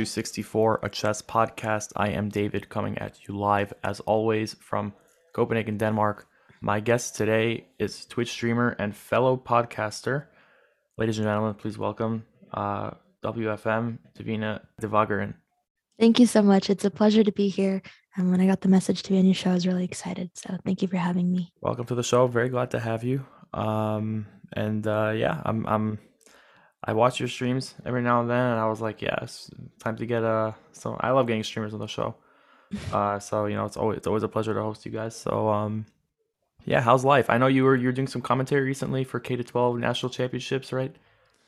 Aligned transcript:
back 0.00 0.06
to 0.06 0.12
64, 0.12 0.80
a 0.82 0.88
chess 0.88 1.20
podcast. 1.20 1.92
I 1.94 2.08
am 2.08 2.30
David 2.30 2.70
coming 2.70 2.96
at 2.98 3.28
you 3.28 3.36
live, 3.36 3.74
as 3.84 4.00
always, 4.00 4.54
from 4.54 4.94
Copenhagen, 5.34 5.76
Denmark. 5.76 6.26
My 6.62 6.80
guest 6.80 7.16
today 7.16 7.66
is 7.78 8.06
Twitch 8.06 8.30
streamer 8.30 8.74
and 8.78 8.96
fellow 8.96 9.36
podcaster. 9.36 10.24
Ladies 10.96 11.18
and 11.18 11.26
gentlemen, 11.26 11.52
please 11.52 11.76
welcome 11.76 12.24
uh, 12.54 12.92
WFM 13.22 13.98
Devina 14.18 14.60
Devagharan. 14.80 15.34
Thank 15.98 16.18
you 16.18 16.26
so 16.26 16.40
much. 16.40 16.70
It's 16.70 16.86
a 16.86 16.90
pleasure 16.90 17.22
to 17.22 17.32
be 17.32 17.48
here. 17.48 17.82
And 18.16 18.30
when 18.30 18.40
I 18.40 18.46
got 18.46 18.62
the 18.62 18.68
message 18.68 19.02
to 19.02 19.10
be 19.10 19.18
on 19.18 19.26
your 19.26 19.34
show, 19.34 19.50
I 19.50 19.54
was 19.54 19.66
really 19.66 19.84
excited. 19.84 20.30
So 20.34 20.56
thank 20.64 20.80
you 20.80 20.88
for 20.88 20.96
having 20.96 21.30
me. 21.30 21.52
Welcome 21.60 21.84
to 21.86 21.94
the 21.94 22.02
show. 22.02 22.26
Very 22.26 22.48
glad 22.48 22.70
to 22.70 22.80
have 22.80 23.04
you. 23.04 23.26
Um, 23.52 24.26
and 24.54 24.86
uh, 24.86 25.12
yeah, 25.14 25.42
I'm 25.44 25.66
I'm 25.66 25.98
I 26.82 26.92
watch 26.94 27.20
your 27.20 27.28
streams 27.28 27.74
every 27.84 28.02
now 28.02 28.20
and 28.20 28.30
then, 28.30 28.52
and 28.52 28.60
I 28.60 28.66
was 28.66 28.80
like, 28.80 29.02
yeah, 29.02 29.18
it's 29.22 29.50
time 29.78 29.96
to 29.96 30.06
get 30.06 30.22
a. 30.22 30.54
So 30.72 30.96
I 30.98 31.10
love 31.10 31.26
getting 31.26 31.44
streamers 31.44 31.74
on 31.74 31.80
the 31.80 31.86
show. 31.86 32.14
Uh, 32.92 33.18
so 33.18 33.46
you 33.46 33.56
know, 33.56 33.64
it's 33.64 33.76
always 33.76 33.96
it's 33.96 34.06
always 34.06 34.22
a 34.22 34.28
pleasure 34.28 34.54
to 34.54 34.62
host 34.62 34.86
you 34.86 34.92
guys. 34.92 35.16
So 35.16 35.48
um, 35.48 35.86
yeah, 36.64 36.80
how's 36.80 37.04
life? 37.04 37.28
I 37.28 37.36
know 37.36 37.48
you 37.48 37.64
were 37.64 37.74
you're 37.74 37.90
doing 37.90 38.06
some 38.06 38.22
commentary 38.22 38.62
recently 38.62 39.02
for 39.02 39.18
K 39.18 39.34
to 39.34 39.42
twelve 39.42 39.76
national 39.76 40.10
championships, 40.10 40.72
right? 40.72 40.94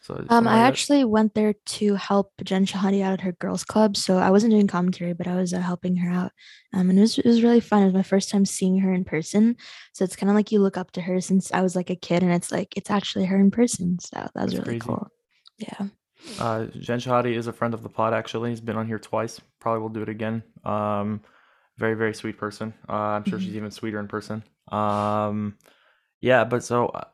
So 0.02 0.24
um, 0.30 0.48
I 0.48 0.58
actually 0.58 1.04
went 1.04 1.34
there 1.34 1.52
to 1.52 1.94
help 1.94 2.32
Jen 2.42 2.66
Shahade 2.66 3.04
out 3.04 3.12
at 3.12 3.20
her 3.20 3.32
girls' 3.32 3.62
club. 3.62 3.96
So 3.96 4.18
I 4.18 4.30
wasn't 4.30 4.50
doing 4.50 4.66
commentary, 4.66 5.12
but 5.12 5.28
I 5.28 5.36
was 5.36 5.54
uh, 5.54 5.60
helping 5.60 5.94
her 5.98 6.10
out. 6.10 6.32
Um, 6.74 6.90
and 6.90 6.98
it 6.98 7.02
was 7.02 7.18
it 7.18 7.24
was 7.24 7.44
really 7.44 7.60
fun. 7.60 7.82
It 7.82 7.86
was 7.86 7.94
my 7.94 8.02
first 8.02 8.28
time 8.28 8.44
seeing 8.44 8.80
her 8.80 8.92
in 8.92 9.04
person. 9.04 9.56
So 9.92 10.02
it's 10.02 10.16
kind 10.16 10.28
of 10.28 10.34
like 10.34 10.50
you 10.50 10.58
look 10.58 10.76
up 10.76 10.90
to 10.92 11.00
her 11.02 11.20
since 11.20 11.52
I 11.52 11.62
was 11.62 11.76
like 11.76 11.88
a 11.88 11.94
kid, 11.94 12.24
and 12.24 12.32
it's 12.32 12.50
like 12.50 12.76
it's 12.76 12.90
actually 12.90 13.26
her 13.26 13.38
in 13.38 13.52
person. 13.52 14.00
So 14.00 14.16
that 14.16 14.34
was 14.34 14.54
That's 14.54 14.66
really 14.66 14.80
crazy. 14.80 14.88
cool. 14.88 15.08
Yeah. 15.62 15.86
Uh, 16.38 16.66
Jen 16.78 17.00
Shahade 17.00 17.34
is 17.34 17.46
a 17.46 17.52
friend 17.52 17.74
of 17.74 17.82
the 17.82 17.88
pod. 17.88 18.14
Actually, 18.14 18.50
he's 18.50 18.60
been 18.60 18.76
on 18.76 18.86
here 18.86 18.98
twice. 18.98 19.40
Probably 19.60 19.80
will 19.80 19.88
do 19.88 20.02
it 20.02 20.08
again. 20.08 20.42
Um, 20.64 21.20
very 21.78 21.94
very 21.94 22.14
sweet 22.14 22.38
person. 22.38 22.74
Uh, 22.88 22.92
I'm 22.92 23.24
sure 23.24 23.38
mm-hmm. 23.38 23.46
she's 23.46 23.56
even 23.56 23.70
sweeter 23.70 23.98
in 23.98 24.08
person. 24.08 24.42
Um, 24.70 25.56
yeah, 26.20 26.44
but 26.44 26.62
so 26.62 26.86
uh, 26.86 27.04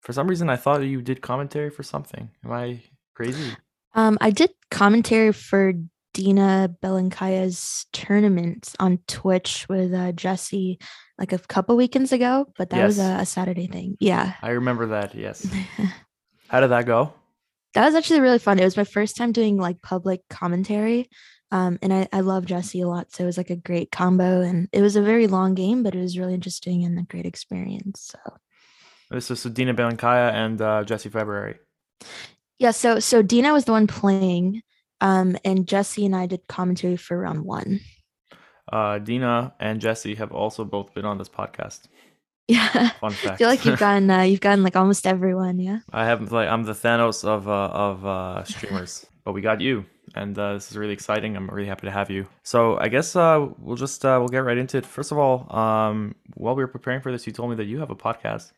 for 0.00 0.12
some 0.12 0.28
reason 0.28 0.48
I 0.48 0.56
thought 0.56 0.82
you 0.82 1.02
did 1.02 1.20
commentary 1.20 1.70
for 1.70 1.82
something. 1.82 2.30
Am 2.44 2.52
I 2.52 2.80
crazy? 3.14 3.52
Um, 3.94 4.18
I 4.20 4.30
did 4.30 4.50
commentary 4.70 5.32
for 5.32 5.72
Dina 6.14 6.74
Belenkaya's 6.82 7.86
tournament 7.92 8.74
on 8.80 8.98
Twitch 9.08 9.66
with 9.68 9.92
uh, 9.92 10.12
Jesse 10.12 10.78
like 11.18 11.32
a 11.32 11.38
couple 11.38 11.76
weekends 11.76 12.12
ago, 12.12 12.46
but 12.56 12.70
that 12.70 12.78
yes. 12.78 12.86
was 12.86 12.98
a, 12.98 13.16
a 13.20 13.26
Saturday 13.26 13.66
thing. 13.66 13.96
Yeah, 14.00 14.34
I 14.40 14.50
remember 14.50 14.86
that. 14.86 15.14
Yes. 15.14 15.46
How 16.48 16.60
did 16.60 16.70
that 16.70 16.86
go? 16.86 17.12
That 17.74 17.84
was 17.84 17.94
actually 17.94 18.20
really 18.20 18.38
fun. 18.38 18.58
It 18.58 18.64
was 18.64 18.76
my 18.76 18.84
first 18.84 19.16
time 19.16 19.32
doing 19.32 19.56
like 19.56 19.82
public 19.82 20.22
commentary. 20.30 21.08
Um, 21.50 21.78
and 21.82 21.92
I, 21.92 22.08
I 22.12 22.20
love 22.20 22.46
Jesse 22.46 22.80
a 22.80 22.88
lot. 22.88 23.12
So 23.12 23.22
it 23.22 23.26
was 23.26 23.36
like 23.36 23.50
a 23.50 23.56
great 23.56 23.92
combo 23.92 24.40
and 24.40 24.68
it 24.72 24.82
was 24.82 24.96
a 24.96 25.02
very 25.02 25.26
long 25.26 25.54
game, 25.54 25.82
but 25.82 25.94
it 25.94 26.00
was 26.00 26.18
really 26.18 26.34
interesting 26.34 26.84
and 26.84 26.98
a 26.98 27.02
great 27.02 27.26
experience. 27.26 28.12
So 28.12 28.18
this 29.10 29.30
is 29.30 29.44
Dina 29.44 29.74
Belenkaya 29.74 30.32
and 30.32 30.60
uh, 30.60 30.84
Jesse 30.84 31.10
February. 31.10 31.56
Yeah, 32.58 32.70
so 32.70 32.98
so 32.98 33.22
Dina 33.22 33.52
was 33.52 33.64
the 33.64 33.72
one 33.72 33.86
playing, 33.86 34.62
um, 35.00 35.36
and 35.44 35.66
Jesse 35.66 36.06
and 36.06 36.14
I 36.14 36.26
did 36.26 36.46
commentary 36.48 36.96
for 36.96 37.18
round 37.18 37.44
one. 37.44 37.80
Uh, 38.72 38.98
Dina 38.98 39.54
and 39.60 39.80
Jesse 39.80 40.14
have 40.14 40.32
also 40.32 40.64
both 40.64 40.94
been 40.94 41.04
on 41.04 41.18
this 41.18 41.28
podcast. 41.28 41.82
Yeah. 42.48 42.90
Fun 43.00 43.12
fact. 43.12 43.34
I 43.34 43.36
feel 43.36 43.48
like 43.48 43.64
you've 43.64 43.78
gotten 43.86 44.10
uh, 44.10 44.20
you've 44.20 44.40
gotten 44.40 44.62
like 44.62 44.76
almost 44.76 45.06
everyone. 45.06 45.58
Yeah. 45.58 45.78
I 45.92 46.04
haven't 46.04 46.30
like 46.30 46.48
I'm 46.48 46.64
the 46.64 46.74
Thanos 46.74 47.24
of 47.24 47.48
uh, 47.48 47.68
of 47.72 48.04
uh, 48.04 48.44
streamers, 48.44 49.06
but 49.24 49.32
we 49.32 49.40
got 49.40 49.62
you, 49.62 49.86
and 50.14 50.38
uh, 50.38 50.52
this 50.52 50.70
is 50.70 50.76
really 50.76 50.92
exciting. 50.92 51.36
I'm 51.36 51.48
really 51.48 51.68
happy 51.68 51.86
to 51.86 51.90
have 51.90 52.10
you. 52.10 52.26
So 52.42 52.76
I 52.78 52.88
guess 52.88 53.16
uh, 53.16 53.48
we'll 53.58 53.76
just 53.76 54.04
uh, 54.04 54.18
we'll 54.20 54.28
get 54.28 54.44
right 54.44 54.58
into 54.58 54.76
it. 54.76 54.84
First 54.84 55.10
of 55.10 55.16
all, 55.16 55.50
um, 55.56 56.16
while 56.34 56.54
we 56.54 56.62
were 56.62 56.68
preparing 56.68 57.00
for 57.00 57.10
this, 57.10 57.26
you 57.26 57.32
told 57.32 57.48
me 57.48 57.56
that 57.56 57.64
you 57.64 57.78
have 57.80 57.90
a 57.90 57.96
podcast. 57.96 58.52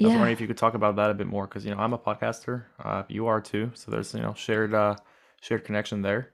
I 0.00 0.04
was 0.04 0.12
wondering 0.14 0.32
if 0.32 0.40
you 0.40 0.46
could 0.46 0.56
talk 0.56 0.72
about 0.72 0.96
that 0.96 1.10
a 1.10 1.14
bit 1.14 1.26
more 1.26 1.46
because 1.46 1.66
you 1.66 1.74
know 1.74 1.78
I'm 1.78 1.92
a 1.92 1.98
podcaster. 1.98 2.64
Uh, 2.82 3.02
you 3.08 3.26
are 3.26 3.40
too, 3.42 3.70
so 3.74 3.90
there's 3.90 4.14
you 4.14 4.22
know 4.22 4.32
shared 4.32 4.72
uh, 4.72 4.96
shared 5.42 5.64
connection 5.64 6.00
there. 6.00 6.32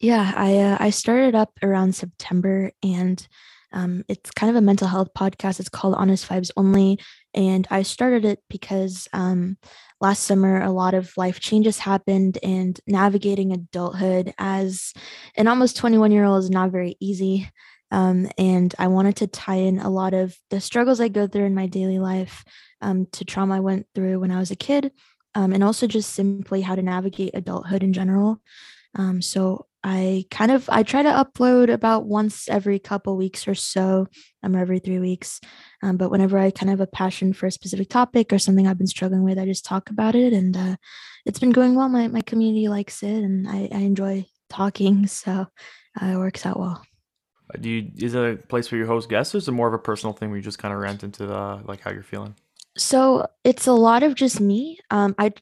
yeah, 0.00 0.32
I 0.34 0.56
uh, 0.58 0.76
I 0.80 0.90
started 0.90 1.36
up 1.36 1.52
around 1.62 1.94
September 1.94 2.72
and 2.82 3.24
um, 3.74 4.04
it's 4.08 4.30
kind 4.30 4.48
of 4.48 4.56
a 4.56 4.64
mental 4.64 4.88
health 4.88 5.08
podcast. 5.18 5.60
It's 5.60 5.68
called 5.68 5.96
Honest 5.96 6.28
Vibes 6.28 6.50
Only. 6.56 6.98
And 7.34 7.66
I 7.70 7.82
started 7.82 8.24
it 8.24 8.38
because 8.48 9.08
um, 9.12 9.58
last 10.00 10.22
summer, 10.22 10.62
a 10.62 10.70
lot 10.70 10.94
of 10.94 11.12
life 11.16 11.40
changes 11.40 11.78
happened, 11.78 12.38
and 12.42 12.78
navigating 12.86 13.52
adulthood 13.52 14.32
as 14.38 14.92
an 15.36 15.48
almost 15.48 15.76
21 15.76 16.12
year 16.12 16.24
old 16.24 16.44
is 16.44 16.50
not 16.50 16.70
very 16.70 16.96
easy. 17.00 17.50
Um, 17.90 18.28
and 18.38 18.74
I 18.78 18.86
wanted 18.86 19.16
to 19.16 19.26
tie 19.26 19.56
in 19.56 19.78
a 19.80 19.90
lot 19.90 20.14
of 20.14 20.36
the 20.50 20.60
struggles 20.60 21.00
I 21.00 21.08
go 21.08 21.26
through 21.26 21.44
in 21.44 21.54
my 21.54 21.66
daily 21.66 21.98
life 21.98 22.44
um, 22.80 23.06
to 23.12 23.24
trauma 23.24 23.56
I 23.56 23.60
went 23.60 23.86
through 23.94 24.20
when 24.20 24.30
I 24.30 24.38
was 24.38 24.50
a 24.50 24.56
kid, 24.56 24.92
um, 25.34 25.52
and 25.52 25.64
also 25.64 25.86
just 25.88 26.12
simply 26.12 26.60
how 26.60 26.76
to 26.76 26.82
navigate 26.82 27.32
adulthood 27.34 27.82
in 27.82 27.92
general. 27.92 28.40
Um, 28.96 29.20
so 29.20 29.66
I 29.86 30.24
kind 30.30 30.50
of 30.50 30.68
I 30.70 30.82
try 30.82 31.02
to 31.02 31.10
upload 31.10 31.70
about 31.70 32.06
once 32.06 32.48
every 32.48 32.78
couple 32.78 33.18
weeks 33.18 33.46
or 33.46 33.54
so, 33.54 34.08
um, 34.42 34.56
every 34.56 34.78
three 34.78 34.98
weeks. 34.98 35.42
Um, 35.82 35.98
but 35.98 36.10
whenever 36.10 36.38
I 36.38 36.50
kind 36.50 36.72
of 36.72 36.78
have 36.78 36.88
a 36.88 36.90
passion 36.90 37.34
for 37.34 37.46
a 37.46 37.50
specific 37.50 37.90
topic 37.90 38.32
or 38.32 38.38
something 38.38 38.66
I've 38.66 38.78
been 38.78 38.86
struggling 38.86 39.24
with, 39.24 39.38
I 39.38 39.44
just 39.44 39.66
talk 39.66 39.90
about 39.90 40.14
it, 40.14 40.32
and 40.32 40.56
uh, 40.56 40.76
it's 41.26 41.38
been 41.38 41.52
going 41.52 41.74
well. 41.74 41.90
My 41.90 42.08
my 42.08 42.22
community 42.22 42.66
likes 42.68 43.02
it, 43.02 43.22
and 43.22 43.46
I, 43.46 43.68
I 43.70 43.80
enjoy 43.80 44.24
talking, 44.48 45.06
so 45.06 45.48
uh, 46.00 46.06
it 46.06 46.16
works 46.16 46.46
out 46.46 46.58
well. 46.58 46.82
Uh, 47.54 47.58
do 47.60 47.68
you 47.68 47.90
is 47.98 48.14
it 48.14 48.24
a 48.24 48.36
place 48.46 48.72
where 48.72 48.80
you 48.80 48.86
host 48.86 49.10
guests, 49.10 49.34
or 49.34 49.38
is 49.38 49.48
it 49.48 49.52
more 49.52 49.68
of 49.68 49.74
a 49.74 49.78
personal 49.78 50.14
thing 50.14 50.30
where 50.30 50.38
you 50.38 50.42
just 50.42 50.58
kind 50.58 50.72
of 50.72 50.80
rant 50.80 51.04
into 51.04 51.26
the 51.26 51.60
like 51.66 51.80
how 51.80 51.90
you're 51.90 52.02
feeling? 52.02 52.34
So 52.78 53.26
it's 53.44 53.66
a 53.66 53.72
lot 53.72 54.02
of 54.02 54.14
just 54.14 54.40
me. 54.40 54.78
Um, 54.90 55.14
I 55.18 55.34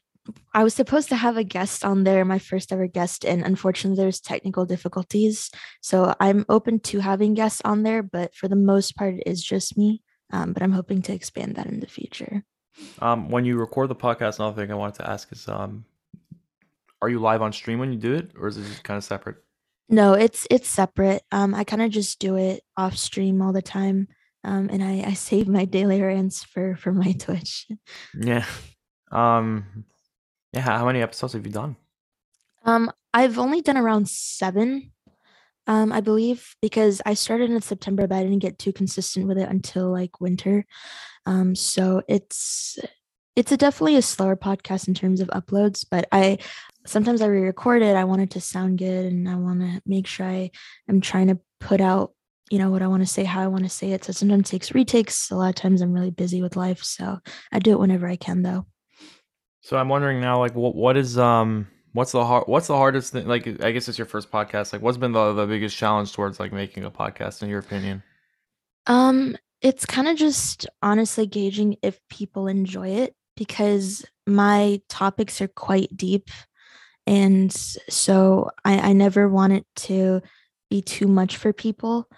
I 0.53 0.63
was 0.63 0.73
supposed 0.73 1.09
to 1.09 1.15
have 1.15 1.37
a 1.37 1.43
guest 1.43 1.83
on 1.83 2.03
there, 2.03 2.23
my 2.23 2.39
first 2.39 2.71
ever 2.71 2.87
guest, 2.87 3.25
and 3.25 3.43
unfortunately, 3.43 4.01
there's 4.01 4.21
technical 4.21 4.65
difficulties. 4.65 5.51
So 5.81 6.15
I'm 6.19 6.45
open 6.47 6.79
to 6.81 6.99
having 6.99 7.33
guests 7.33 7.61
on 7.65 7.83
there, 7.83 8.03
but 8.03 8.33
for 8.35 8.47
the 8.47 8.55
most 8.55 8.95
part, 8.95 9.15
it 9.15 9.23
is 9.25 9.43
just 9.43 9.77
me. 9.77 10.01
Um, 10.31 10.53
but 10.53 10.63
I'm 10.63 10.71
hoping 10.71 11.01
to 11.03 11.13
expand 11.13 11.55
that 11.55 11.67
in 11.67 11.79
the 11.79 11.87
future. 11.87 12.43
Um, 12.99 13.29
when 13.29 13.45
you 13.45 13.57
record 13.57 13.89
the 13.89 13.95
podcast, 13.95 14.39
another 14.39 14.61
thing 14.61 14.71
I 14.71 14.75
wanted 14.75 14.95
to 14.95 15.09
ask 15.09 15.31
is, 15.31 15.47
um, 15.47 15.85
are 17.01 17.09
you 17.09 17.19
live 17.19 17.41
on 17.41 17.51
stream 17.51 17.79
when 17.79 17.91
you 17.91 17.99
do 17.99 18.13
it, 18.13 18.31
or 18.39 18.47
is 18.47 18.57
it 18.57 18.63
just 18.63 18.83
kind 18.83 18.97
of 18.97 19.03
separate? 19.03 19.37
No, 19.89 20.13
it's 20.13 20.47
it's 20.49 20.69
separate. 20.69 21.21
Um, 21.31 21.53
I 21.53 21.65
kind 21.65 21.81
of 21.81 21.91
just 21.91 22.19
do 22.19 22.37
it 22.37 22.63
off 22.77 22.95
stream 22.97 23.41
all 23.41 23.51
the 23.51 23.61
time. 23.61 24.07
Um, 24.45 24.69
and 24.71 24.83
I, 24.83 25.03
I 25.07 25.13
save 25.13 25.47
my 25.47 25.65
daily 25.65 26.01
rants 26.01 26.43
for 26.43 26.75
for 26.77 26.93
my 26.93 27.11
Twitch. 27.11 27.67
Yeah. 28.17 28.45
Um, 29.11 29.85
yeah, 30.53 30.61
how 30.61 30.85
many 30.85 31.01
episodes 31.01 31.33
have 31.33 31.45
you 31.45 31.51
done? 31.51 31.75
Um, 32.63 32.91
I've 33.13 33.37
only 33.39 33.61
done 33.61 33.77
around 33.77 34.07
seven, 34.07 34.91
um, 35.67 35.91
I 35.91 36.01
believe, 36.01 36.55
because 36.61 37.01
I 37.05 37.15
started 37.15 37.49
in 37.49 37.61
September, 37.61 38.07
but 38.07 38.15
I 38.15 38.23
didn't 38.23 38.39
get 38.39 38.59
too 38.59 38.71
consistent 38.71 39.27
with 39.27 39.37
it 39.37 39.49
until 39.49 39.91
like 39.91 40.21
winter. 40.21 40.65
Um, 41.25 41.55
so 41.55 42.01
it's 42.07 42.77
it's 43.35 43.51
a 43.51 43.57
definitely 43.57 43.95
a 43.95 44.01
slower 44.03 44.35
podcast 44.35 44.87
in 44.87 44.93
terms 44.93 45.19
of 45.19 45.27
uploads, 45.29 45.85
but 45.89 46.07
I 46.11 46.37
sometimes 46.85 47.21
I 47.21 47.25
re-record 47.27 47.81
it. 47.81 47.95
I 47.95 48.03
want 48.03 48.21
it 48.21 48.31
to 48.31 48.41
sound 48.41 48.77
good, 48.77 49.05
and 49.05 49.27
I 49.27 49.35
want 49.35 49.61
to 49.61 49.81
make 49.85 50.07
sure 50.07 50.25
I 50.25 50.51
am 50.87 51.01
trying 51.01 51.27
to 51.27 51.39
put 51.59 51.81
out 51.81 52.13
you 52.51 52.59
know 52.59 52.69
what 52.69 52.83
I 52.83 52.87
want 52.87 53.01
to 53.01 53.07
say, 53.11 53.23
how 53.23 53.41
I 53.41 53.47
want 53.47 53.63
to 53.63 53.69
say 53.69 53.91
it. 53.91 54.03
So 54.03 54.13
sometimes 54.13 54.49
it 54.49 54.51
takes 54.51 54.75
retakes. 54.75 55.31
A 55.31 55.35
lot 55.35 55.49
of 55.49 55.55
times 55.55 55.81
I'm 55.81 55.93
really 55.93 56.11
busy 56.11 56.41
with 56.41 56.55
life, 56.55 56.83
so 56.83 57.19
I 57.51 57.59
do 57.59 57.71
it 57.71 57.79
whenever 57.79 58.07
I 58.07 58.15
can, 58.15 58.43
though. 58.43 58.67
So 59.63 59.77
I'm 59.77 59.87
wondering 59.87 60.19
now, 60.19 60.39
like, 60.39 60.55
what 60.55 60.75
what 60.75 60.97
is 60.97 61.17
um 61.17 61.67
what's 61.93 62.11
the 62.11 62.25
hard 62.25 62.43
what's 62.47 62.67
the 62.67 62.75
hardest 62.75 63.13
thing? 63.13 63.25
Like, 63.25 63.47
I 63.63 63.71
guess 63.71 63.87
it's 63.87 63.97
your 63.97 64.05
first 64.05 64.29
podcast. 64.29 64.73
Like, 64.73 64.81
what's 64.81 64.97
been 64.97 65.13
the 65.13 65.31
the 65.31 65.47
biggest 65.47 65.77
challenge 65.77 66.11
towards 66.11 66.37
like 66.37 66.51
making 66.51 66.83
a 66.83 66.91
podcast, 66.91 67.41
in 67.41 67.47
your 67.47 67.59
opinion? 67.59 68.03
Um, 68.87 69.37
it's 69.61 69.85
kind 69.85 70.09
of 70.09 70.17
just 70.17 70.67
honestly 70.81 71.25
gauging 71.25 71.77
if 71.81 71.97
people 72.09 72.47
enjoy 72.47 72.89
it 72.89 73.15
because 73.37 74.05
my 74.27 74.81
topics 74.89 75.39
are 75.39 75.47
quite 75.47 75.95
deep, 75.95 76.29
and 77.07 77.51
so 77.53 78.49
I 78.65 78.89
I 78.89 78.93
never 78.93 79.29
want 79.29 79.53
it 79.53 79.65
to 79.87 80.21
be 80.69 80.81
too 80.81 81.07
much 81.07 81.37
for 81.37 81.53
people. 81.53 82.09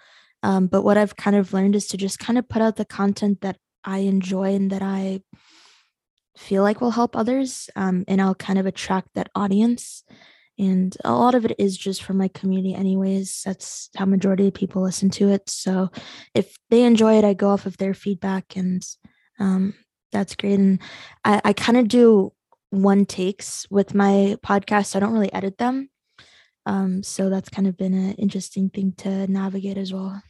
Um, 0.42 0.66
but 0.66 0.82
what 0.82 0.98
I've 0.98 1.14
kind 1.14 1.36
of 1.36 1.52
learned 1.52 1.76
is 1.76 1.86
to 1.88 1.96
just 1.96 2.18
kind 2.18 2.40
of 2.40 2.48
put 2.48 2.60
out 2.60 2.74
the 2.74 2.84
content 2.84 3.42
that 3.42 3.56
I 3.84 3.98
enjoy 3.98 4.56
and 4.56 4.72
that 4.72 4.82
I 4.82 5.20
feel 6.36 6.62
like 6.62 6.80
will 6.80 6.90
help 6.90 7.16
others 7.16 7.70
um, 7.76 8.04
and 8.08 8.20
i'll 8.20 8.34
kind 8.34 8.58
of 8.58 8.66
attract 8.66 9.08
that 9.14 9.30
audience 9.34 10.04
and 10.58 10.96
a 11.04 11.12
lot 11.12 11.34
of 11.34 11.44
it 11.44 11.54
is 11.58 11.76
just 11.76 12.02
for 12.02 12.14
my 12.14 12.28
community 12.28 12.74
anyways 12.74 13.42
that's 13.44 13.90
how 13.96 14.04
majority 14.04 14.48
of 14.48 14.54
people 14.54 14.82
listen 14.82 15.10
to 15.10 15.28
it 15.28 15.48
so 15.48 15.90
if 16.34 16.56
they 16.70 16.82
enjoy 16.82 17.18
it 17.18 17.24
i 17.24 17.34
go 17.34 17.50
off 17.50 17.66
of 17.66 17.76
their 17.76 17.94
feedback 17.94 18.56
and 18.56 18.82
um, 19.38 19.74
that's 20.12 20.34
great 20.34 20.58
and 20.58 20.80
i, 21.24 21.40
I 21.44 21.52
kind 21.52 21.78
of 21.78 21.88
do 21.88 22.32
one 22.70 23.06
takes 23.06 23.66
with 23.70 23.94
my 23.94 24.36
podcast 24.44 24.96
i 24.96 25.00
don't 25.00 25.12
really 25.12 25.32
edit 25.32 25.58
them 25.58 25.88
Um, 26.66 27.02
so 27.02 27.30
that's 27.30 27.48
kind 27.48 27.68
of 27.68 27.76
been 27.76 27.94
an 27.94 28.14
interesting 28.18 28.70
thing 28.70 28.92
to 28.98 29.30
navigate 29.30 29.78
as 29.78 29.92
well. 29.92 30.20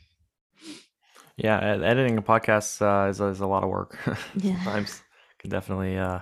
Yeah, 1.37 1.59
editing 1.59 2.19
a 2.19 2.23
podcast 2.23 2.81
uh, 2.81 3.09
is, 3.09 3.21
is 3.21 3.41
a 3.41 3.47
lot 3.47 3.65
of 3.65 3.71
work. 3.71 3.97
Yeah. 4.37 4.63
Sometimes 4.63 5.03
definitely. 5.47 5.99
Uh, 5.99 6.21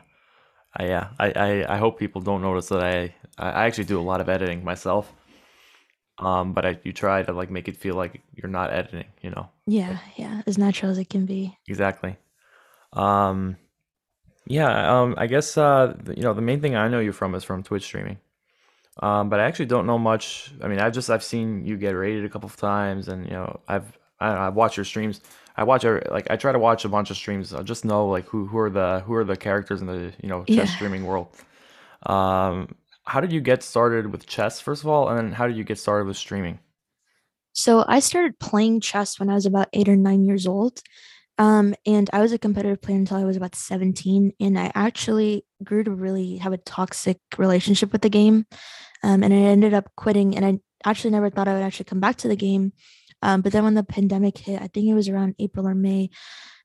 I, 0.76 0.86
yeah, 0.86 1.08
I, 1.18 1.30
I, 1.30 1.74
I 1.74 1.76
hope 1.78 1.98
people 1.98 2.20
don't 2.20 2.42
notice 2.42 2.68
that 2.68 2.82
I 2.82 3.14
I 3.38 3.66
actually 3.66 3.84
do 3.84 4.00
a 4.00 4.02
lot 4.02 4.20
of 4.20 4.28
editing 4.28 4.64
myself. 4.64 5.12
Um, 6.18 6.52
but 6.52 6.64
I 6.64 6.78
you 6.84 6.92
try 6.92 7.22
to 7.22 7.32
like 7.32 7.50
make 7.50 7.68
it 7.68 7.76
feel 7.76 7.94
like 7.94 8.20
you're 8.34 8.50
not 8.50 8.72
editing, 8.72 9.06
you 9.20 9.30
know. 9.30 9.48
Yeah, 9.66 9.98
yeah, 10.16 10.42
as 10.46 10.58
natural 10.58 10.92
as 10.92 10.98
it 10.98 11.10
can 11.10 11.26
be. 11.26 11.58
Exactly. 11.66 12.16
Um, 12.92 13.56
yeah, 14.46 15.00
um, 15.00 15.14
I 15.16 15.26
guess 15.26 15.56
uh, 15.56 15.96
you 16.16 16.22
know, 16.22 16.34
the 16.34 16.42
main 16.42 16.60
thing 16.60 16.76
I 16.76 16.88
know 16.88 17.00
you 17.00 17.12
from 17.12 17.34
is 17.34 17.44
from 17.44 17.62
Twitch 17.62 17.84
streaming. 17.84 18.18
Um, 19.00 19.28
but 19.28 19.40
I 19.40 19.44
actually 19.44 19.66
don't 19.66 19.86
know 19.86 19.98
much. 19.98 20.52
I 20.62 20.68
mean, 20.68 20.78
I've 20.78 20.92
just 20.92 21.10
I've 21.10 21.24
seen 21.24 21.64
you 21.64 21.76
get 21.76 21.90
rated 21.90 22.24
a 22.24 22.28
couple 22.28 22.46
of 22.46 22.56
times, 22.56 23.08
and 23.08 23.24
you 23.26 23.32
know, 23.32 23.60
I've 23.66 23.98
I 24.20 24.28
don't 24.28 24.36
know, 24.36 24.42
I've 24.42 24.54
watched 24.54 24.76
your 24.76 24.84
streams. 24.84 25.20
I 25.56 25.64
watch 25.64 25.84
every, 25.84 26.02
like 26.10 26.28
I 26.30 26.36
try 26.36 26.52
to 26.52 26.58
watch 26.58 26.84
a 26.84 26.88
bunch 26.88 27.10
of 27.10 27.16
streams. 27.16 27.54
I 27.54 27.62
just 27.62 27.84
know 27.84 28.08
like 28.08 28.26
who 28.26 28.46
who 28.46 28.58
are 28.58 28.70
the 28.70 29.02
who 29.06 29.14
are 29.14 29.24
the 29.24 29.36
characters 29.36 29.80
in 29.80 29.86
the 29.86 30.12
you 30.22 30.28
know 30.28 30.44
chess 30.44 30.70
Yeah. 30.70 30.74
streaming 30.74 31.04
world. 31.04 31.34
Um, 32.06 32.76
how 33.04 33.20
did 33.20 33.32
you 33.32 33.40
get 33.40 33.62
started 33.62 34.12
with 34.12 34.26
chess 34.26 34.60
first 34.60 34.82
of 34.82 34.88
all, 34.88 35.08
and 35.08 35.18
then 35.18 35.32
how 35.32 35.46
did 35.48 35.56
you 35.56 35.64
get 35.64 35.78
started 35.78 36.06
with 36.06 36.16
streaming? 36.16 36.60
So 37.52 37.84
I 37.86 38.00
started 38.00 38.38
playing 38.38 38.80
chess 38.80 39.18
when 39.20 39.30
I 39.30 39.34
was 39.34 39.46
about 39.46 39.68
eight 39.72 39.88
or 39.88 39.96
nine 39.96 40.24
years 40.24 40.46
old. 40.46 40.80
Um, 41.38 41.74
and 41.86 42.08
I 42.12 42.20
was 42.20 42.32
a 42.32 42.38
competitive 42.38 42.80
player 42.80 42.96
until 42.96 43.16
I 43.16 43.24
was 43.24 43.36
about 43.36 43.54
17. 43.54 44.32
And 44.40 44.58
I 44.58 44.70
actually 44.74 45.44
grew 45.62 45.84
to 45.84 45.90
really 45.90 46.36
have 46.38 46.52
a 46.52 46.58
toxic 46.58 47.18
relationship 47.38 47.92
with 47.92 48.02
the 48.02 48.08
game. 48.10 48.46
Um, 49.02 49.22
and 49.22 49.32
I 49.34 49.36
ended 49.36 49.74
up 49.74 49.90
quitting. 49.96 50.36
And 50.36 50.44
I 50.44 50.58
actually 50.88 51.10
never 51.10 51.30
thought 51.30 51.48
I 51.48 51.54
would 51.54 51.62
actually 51.62 51.86
come 51.86 52.00
back 52.00 52.16
to 52.18 52.28
the 52.28 52.36
game. 52.36 52.72
Um, 53.24 53.40
but 53.40 53.52
then 53.52 53.64
when 53.64 53.74
the 53.74 53.82
pandemic 53.82 54.38
hit, 54.38 54.60
I 54.60 54.68
think 54.68 54.86
it 54.86 54.94
was 54.94 55.08
around 55.08 55.34
April 55.38 55.66
or 55.66 55.74
May, 55.74 56.10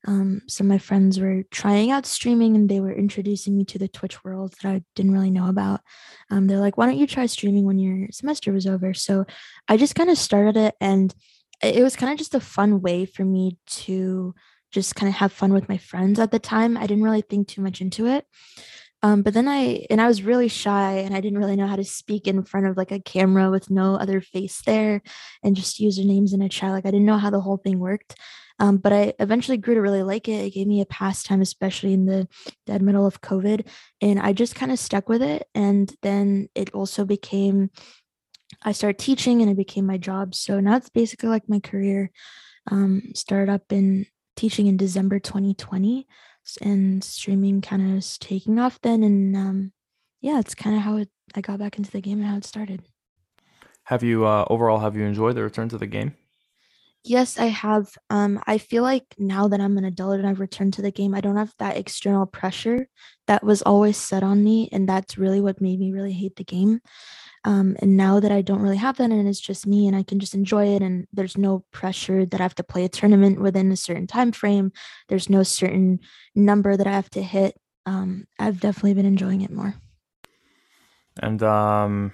um, 0.06 0.42
some 0.46 0.66
of 0.66 0.68
my 0.68 0.78
friends 0.78 1.18
were 1.18 1.42
trying 1.50 1.90
out 1.90 2.06
streaming 2.06 2.54
and 2.54 2.68
they 2.68 2.80
were 2.80 2.92
introducing 2.92 3.56
me 3.56 3.64
to 3.66 3.78
the 3.78 3.88
Twitch 3.88 4.22
world 4.24 4.54
that 4.62 4.68
I 4.68 4.82
didn't 4.94 5.12
really 5.12 5.30
know 5.30 5.48
about. 5.48 5.80
Um, 6.30 6.46
they're 6.46 6.58
like, 6.58 6.76
why 6.76 6.86
don't 6.86 6.98
you 6.98 7.06
try 7.06 7.26
streaming 7.26 7.64
when 7.64 7.78
your 7.78 8.08
semester 8.12 8.52
was 8.52 8.66
over? 8.66 8.94
So 8.94 9.24
I 9.68 9.76
just 9.76 9.94
kind 9.94 10.10
of 10.10 10.18
started 10.18 10.56
it 10.56 10.74
and 10.80 11.14
it 11.62 11.76
it 11.76 11.82
was 11.82 11.96
kind 11.96 12.12
of 12.12 12.18
just 12.18 12.34
a 12.34 12.40
fun 12.40 12.80
way 12.80 13.04
for 13.04 13.24
me 13.24 13.58
to 13.66 14.34
just 14.70 14.94
kind 14.94 15.08
of 15.08 15.16
have 15.16 15.32
fun 15.32 15.52
with 15.52 15.68
my 15.68 15.78
friends 15.78 16.18
at 16.20 16.30
the 16.30 16.38
time. 16.38 16.76
I 16.76 16.86
didn't 16.86 17.02
really 17.02 17.22
think 17.22 17.48
too 17.48 17.60
much 17.60 17.80
into 17.80 18.06
it. 18.06 18.26
Um, 19.02 19.22
but 19.22 19.32
then 19.32 19.48
I 19.48 19.86
and 19.88 20.00
I 20.00 20.06
was 20.06 20.22
really 20.22 20.48
shy 20.48 20.92
and 20.98 21.14
I 21.14 21.20
didn't 21.20 21.38
really 21.38 21.56
know 21.56 21.66
how 21.66 21.76
to 21.76 21.84
speak 21.84 22.26
in 22.26 22.42
front 22.44 22.66
of 22.66 22.76
like 22.76 22.92
a 22.92 23.00
camera 23.00 23.50
with 23.50 23.70
no 23.70 23.94
other 23.94 24.20
face 24.20 24.60
there 24.66 25.00
and 25.42 25.56
just 25.56 25.80
usernames 25.80 26.34
in 26.34 26.42
a 26.42 26.48
chat. 26.48 26.72
Like 26.72 26.84
I 26.86 26.90
didn't 26.90 27.06
know 27.06 27.16
how 27.16 27.30
the 27.30 27.40
whole 27.40 27.56
thing 27.56 27.78
worked. 27.78 28.16
Um, 28.58 28.76
but 28.76 28.92
I 28.92 29.14
eventually 29.18 29.56
grew 29.56 29.74
to 29.74 29.80
really 29.80 30.02
like 30.02 30.28
it. 30.28 30.44
It 30.44 30.52
gave 30.52 30.66
me 30.66 30.82
a 30.82 30.86
pastime, 30.86 31.40
especially 31.40 31.94
in 31.94 32.04
the 32.04 32.28
dead 32.66 32.82
middle 32.82 33.06
of 33.06 33.22
COVID. 33.22 33.66
And 34.02 34.20
I 34.20 34.34
just 34.34 34.54
kind 34.54 34.70
of 34.70 34.78
stuck 34.78 35.08
with 35.08 35.22
it. 35.22 35.48
And 35.54 35.90
then 36.02 36.48
it 36.54 36.74
also 36.74 37.06
became 37.06 37.70
I 38.62 38.72
started 38.72 38.98
teaching 38.98 39.40
and 39.40 39.50
it 39.50 39.56
became 39.56 39.86
my 39.86 39.96
job. 39.96 40.34
So 40.34 40.60
now 40.60 40.76
it's 40.76 40.90
basically 40.90 41.28
like 41.28 41.48
my 41.48 41.60
career. 41.60 42.10
Um, 42.70 43.12
started 43.14 43.50
up 43.50 43.72
in 43.72 44.06
teaching 44.36 44.66
in 44.66 44.76
December 44.76 45.18
2020 45.18 46.06
s- 46.06 46.06
and 46.58 47.02
streaming 47.02 47.60
kind 47.60 47.82
of 47.82 47.98
is 47.98 48.18
taking 48.18 48.58
off 48.58 48.80
then. 48.82 49.02
And 49.02 49.36
um, 49.36 49.72
yeah, 50.20 50.38
it's 50.38 50.54
kind 50.54 50.76
of 50.76 50.82
how 50.82 50.96
it, 50.96 51.08
I 51.34 51.40
got 51.40 51.58
back 51.58 51.78
into 51.78 51.90
the 51.90 52.00
game 52.00 52.18
and 52.18 52.28
how 52.28 52.36
it 52.36 52.44
started. 52.44 52.82
Have 53.84 54.02
you 54.02 54.24
uh, 54.24 54.44
overall 54.48 54.78
have 54.80 54.96
you 54.96 55.04
enjoyed 55.04 55.36
the 55.36 55.42
return 55.42 55.68
to 55.70 55.78
the 55.78 55.86
game? 55.86 56.14
Yes, 57.02 57.38
I 57.38 57.46
have. 57.46 57.88
Um, 58.10 58.42
I 58.46 58.58
feel 58.58 58.82
like 58.82 59.14
now 59.18 59.48
that 59.48 59.60
I'm 59.60 59.78
an 59.78 59.86
adult 59.86 60.18
and 60.18 60.26
I've 60.26 60.40
returned 60.40 60.74
to 60.74 60.82
the 60.82 60.90
game, 60.90 61.14
I 61.14 61.22
don't 61.22 61.36
have 61.36 61.54
that 61.58 61.78
external 61.78 62.26
pressure 62.26 62.88
that 63.26 63.42
was 63.42 63.62
always 63.62 63.96
set 63.96 64.22
on 64.22 64.44
me. 64.44 64.68
And 64.70 64.88
that's 64.88 65.16
really 65.16 65.40
what 65.40 65.62
made 65.62 65.80
me 65.80 65.92
really 65.92 66.12
hate 66.12 66.36
the 66.36 66.44
game. 66.44 66.80
Um, 67.44 67.74
and 67.80 67.96
now 67.96 68.20
that 68.20 68.30
I 68.30 68.42
don't 68.42 68.60
really 68.60 68.76
have 68.76 68.98
that 68.98 69.10
and 69.10 69.26
it's 69.26 69.40
just 69.40 69.66
me 69.66 69.86
and 69.86 69.96
I 69.96 70.02
can 70.02 70.20
just 70.20 70.34
enjoy 70.34 70.74
it 70.74 70.82
and 70.82 71.06
there's 71.10 71.38
no 71.38 71.64
pressure 71.72 72.26
that 72.26 72.38
I 72.38 72.42
have 72.42 72.54
to 72.56 72.62
play 72.62 72.84
a 72.84 72.88
tournament 72.88 73.40
within 73.40 73.72
a 73.72 73.76
certain 73.76 74.06
time 74.06 74.30
frame. 74.32 74.72
There's 75.08 75.30
no 75.30 75.42
certain 75.42 76.00
number 76.34 76.76
that 76.76 76.86
I 76.86 76.92
have 76.92 77.08
to 77.10 77.22
hit. 77.22 77.58
Um, 77.86 78.26
I've 78.38 78.60
definitely 78.60 78.92
been 78.92 79.06
enjoying 79.06 79.40
it 79.40 79.50
more. 79.50 79.74
And 81.22 81.42
um, 81.42 82.12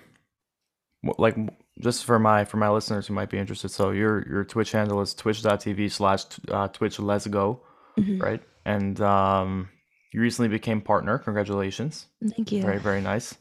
like 1.18 1.36
just 1.80 2.04
for 2.04 2.18
my 2.18 2.44
for 2.44 2.56
my 2.56 2.70
listeners 2.70 3.06
who 3.06 3.14
might 3.14 3.30
be 3.30 3.38
interested, 3.38 3.68
so 3.70 3.90
your 3.90 4.26
your 4.28 4.44
Twitch 4.44 4.72
handle 4.72 5.00
is 5.00 5.14
twitch.tv 5.14 5.90
slash 5.90 6.24
uh, 6.48 6.68
Twitch 6.68 6.98
Let's 6.98 7.26
Go, 7.26 7.60
Mhm. 7.98 8.22
right? 8.22 8.42
And 8.64 9.00
um, 9.00 9.68
you 10.12 10.20
recently 10.20 10.48
became 10.48 10.80
partner. 10.80 11.18
Congratulations. 11.18 12.06
Thank 12.34 12.52
you. 12.52 12.62
Very 12.62 12.78
very 12.78 13.00
nice. 13.00 13.36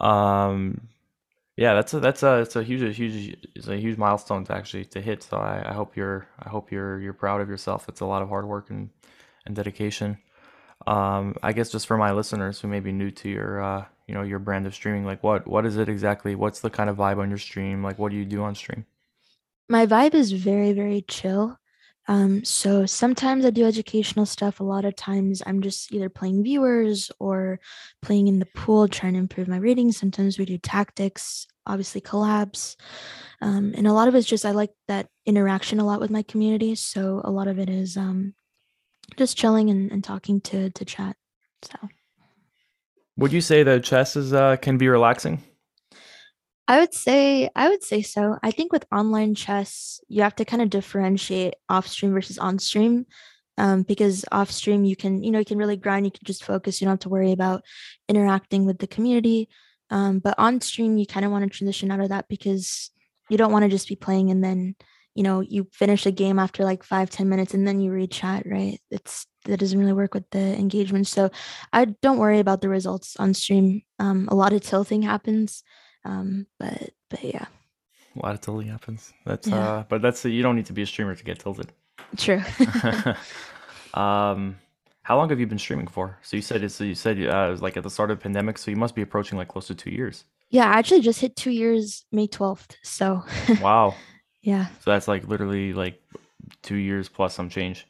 Um, 0.00 0.88
yeah, 1.56 1.74
that's 1.74 1.94
a 1.94 2.00
that's 2.00 2.22
a 2.22 2.38
it's 2.40 2.56
a 2.56 2.62
huge 2.62 2.82
a 2.82 2.92
huge 2.92 3.36
it's 3.54 3.68
a 3.68 3.76
huge 3.76 3.96
milestone 3.96 4.44
to 4.44 4.54
actually 4.54 4.84
to 4.86 5.00
hit. 5.00 5.22
So 5.22 5.38
I, 5.38 5.70
I 5.70 5.72
hope 5.72 5.96
you're 5.96 6.28
I 6.38 6.48
hope 6.48 6.70
you're 6.70 7.00
you're 7.00 7.14
proud 7.14 7.40
of 7.40 7.48
yourself. 7.48 7.88
It's 7.88 8.00
a 8.00 8.06
lot 8.06 8.22
of 8.22 8.28
hard 8.28 8.46
work 8.46 8.70
and 8.70 8.90
and 9.46 9.54
dedication. 9.56 10.18
Um, 10.86 11.36
I 11.42 11.52
guess 11.52 11.70
just 11.70 11.86
for 11.86 11.96
my 11.96 12.12
listeners 12.12 12.60
who 12.60 12.68
may 12.68 12.80
be 12.80 12.92
new 12.92 13.10
to 13.10 13.28
your 13.28 13.62
uh, 13.62 13.84
you 14.06 14.14
know, 14.14 14.22
your 14.22 14.38
brand 14.38 14.66
of 14.66 14.74
streaming, 14.74 15.04
like 15.04 15.22
what 15.22 15.46
what 15.46 15.66
is 15.66 15.76
it 15.76 15.88
exactly? 15.88 16.34
What's 16.34 16.60
the 16.60 16.70
kind 16.70 16.88
of 16.88 16.96
vibe 16.96 17.18
on 17.18 17.28
your 17.28 17.38
stream? 17.38 17.82
Like 17.82 17.98
what 17.98 18.10
do 18.10 18.16
you 18.16 18.24
do 18.24 18.42
on 18.42 18.54
stream? 18.54 18.86
My 19.68 19.86
vibe 19.86 20.14
is 20.14 20.32
very, 20.32 20.72
very 20.72 21.02
chill. 21.08 21.58
Um, 22.08 22.44
so 22.44 22.86
sometimes 22.86 23.44
I 23.44 23.50
do 23.50 23.66
educational 23.66 24.26
stuff. 24.26 24.60
A 24.60 24.64
lot 24.64 24.84
of 24.84 24.94
times 24.94 25.42
I'm 25.44 25.60
just 25.60 25.92
either 25.92 26.08
playing 26.08 26.44
viewers 26.44 27.10
or 27.18 27.58
playing 28.00 28.28
in 28.28 28.38
the 28.38 28.46
pool, 28.46 28.86
trying 28.86 29.14
to 29.14 29.18
improve 29.18 29.48
my 29.48 29.56
ratings. 29.56 29.96
Sometimes 29.96 30.38
we 30.38 30.44
do 30.44 30.56
tactics, 30.56 31.48
obviously 31.66 32.00
collabs. 32.00 32.76
Um, 33.42 33.74
and 33.76 33.88
a 33.88 33.92
lot 33.92 34.06
of 34.06 34.14
it's 34.14 34.28
just 34.28 34.46
I 34.46 34.52
like 34.52 34.70
that 34.86 35.08
interaction 35.26 35.80
a 35.80 35.84
lot 35.84 36.00
with 36.00 36.10
my 36.10 36.22
community. 36.22 36.76
So 36.76 37.20
a 37.24 37.30
lot 37.30 37.48
of 37.48 37.58
it 37.58 37.68
is 37.68 37.96
um, 37.96 38.34
just 39.16 39.36
chilling 39.36 39.68
and, 39.70 39.90
and 39.90 40.04
talking 40.04 40.40
to 40.42 40.70
to 40.70 40.84
chat. 40.84 41.16
So 41.62 41.76
Would 43.18 43.32
you 43.32 43.40
say 43.40 43.62
that 43.62 43.84
chess 43.84 44.16
is 44.16 44.32
uh 44.32 44.56
can 44.56 44.78
be 44.78 44.88
relaxing? 44.88 45.42
I 46.68 46.80
would 46.80 46.94
say 46.94 47.48
I 47.54 47.68
would 47.68 47.82
say 47.82 48.02
so. 48.02 48.38
I 48.42 48.50
think 48.50 48.72
with 48.72 48.86
online 48.92 49.34
chess, 49.34 50.00
you 50.08 50.22
have 50.22 50.36
to 50.36 50.44
kind 50.44 50.62
of 50.62 50.70
differentiate 50.70 51.54
off 51.68 51.86
stream 51.86 52.12
versus 52.12 52.38
on 52.38 52.58
stream. 52.58 53.06
Um, 53.58 53.84
because 53.84 54.26
off 54.30 54.50
stream 54.50 54.84
you 54.84 54.96
can, 54.96 55.22
you 55.22 55.30
know, 55.30 55.38
you 55.38 55.44
can 55.46 55.56
really 55.56 55.78
grind, 55.78 56.04
you 56.04 56.12
can 56.12 56.24
just 56.24 56.44
focus, 56.44 56.78
you 56.78 56.84
don't 56.84 56.92
have 56.92 57.00
to 57.00 57.08
worry 57.08 57.32
about 57.32 57.64
interacting 58.06 58.66
with 58.66 58.78
the 58.78 58.86
community. 58.86 59.48
Um, 59.88 60.18
but 60.18 60.34
on 60.38 60.60
stream, 60.60 60.98
you 60.98 61.06
kind 61.06 61.24
of 61.24 61.32
want 61.32 61.44
to 61.44 61.56
transition 61.56 61.90
out 61.90 62.00
of 62.00 62.10
that 62.10 62.28
because 62.28 62.90
you 63.30 63.38
don't 63.38 63.52
want 63.52 63.62
to 63.62 63.70
just 63.70 63.88
be 63.88 63.96
playing 63.96 64.30
and 64.30 64.44
then, 64.44 64.76
you 65.16 65.22
know, 65.22 65.40
you 65.40 65.66
finish 65.72 66.06
a 66.06 66.10
game 66.12 66.38
after 66.38 66.62
like 66.64 66.82
five, 66.84 67.08
ten 67.10 67.28
minutes 67.28 67.54
and 67.54 67.66
then 67.66 67.80
you 67.80 67.90
read 67.92 68.10
chat, 68.12 68.42
right? 68.46 68.78
It's 68.90 69.26
that 69.46 69.58
doesn't 69.60 69.78
really 69.78 69.92
work 69.92 70.12
with 70.14 70.28
the 70.30 70.56
engagement. 70.58 71.06
So 71.06 71.30
I 71.72 71.86
don't 72.02 72.18
worry 72.18 72.38
about 72.40 72.60
the 72.60 72.68
results 72.68 73.16
on 73.16 73.32
stream. 73.34 73.82
Um, 73.98 74.28
a 74.30 74.34
lot 74.34 74.52
of 74.52 74.60
tilting 74.60 75.02
happens. 75.02 75.62
Um, 76.04 76.46
but 76.60 76.90
but 77.10 77.24
yeah, 77.24 77.46
A 78.16 78.26
lot 78.26 78.34
of 78.34 78.40
tilting 78.40 78.68
happens. 78.68 79.12
That's 79.24 79.48
Yeah. 79.48 79.66
uh 79.68 79.84
but 79.88 80.02
that's 80.02 80.24
you 80.24 80.42
don't 80.42 80.56
need 80.56 80.66
to 80.66 80.72
be 80.74 80.82
a 80.82 80.86
streamer 80.86 81.14
to 81.16 81.24
get 81.24 81.38
tilted. 81.40 81.72
true. 82.16 82.42
um 83.94 84.56
how 85.02 85.16
long 85.16 85.28
have 85.30 85.38
you 85.38 85.46
been 85.46 85.58
streaming 85.58 85.86
for? 85.86 86.18
So 86.22 86.36
you 86.36 86.42
said 86.42 86.62
it's 86.64 86.74
so 86.74 86.84
you 86.84 86.94
said 86.96 87.16
uh, 87.18 87.46
it 87.48 87.50
was 87.50 87.62
like 87.62 87.76
at 87.76 87.84
the 87.84 87.90
start 87.90 88.10
of 88.10 88.18
the 88.18 88.22
pandemic, 88.22 88.58
so 88.58 88.70
you 88.70 88.76
must 88.76 88.94
be 88.94 89.02
approaching 89.02 89.38
like 89.38 89.48
close 89.48 89.68
to 89.68 89.74
two 89.74 89.90
years. 89.90 90.24
yeah, 90.50 90.66
I 90.68 90.78
actually 90.78 91.00
just 91.02 91.20
hit 91.20 91.36
two 91.36 91.50
years 91.52 92.04
May 92.12 92.26
12th. 92.28 92.74
So 92.82 93.22
Wow. 93.62 93.94
Yeah, 94.46 94.66
So 94.80 94.90
that's 94.92 95.08
like 95.08 95.26
literally 95.28 95.72
like 95.72 96.00
two 96.62 96.76
years 96.76 97.08
plus 97.08 97.34
some 97.34 97.48
change. 97.50 97.86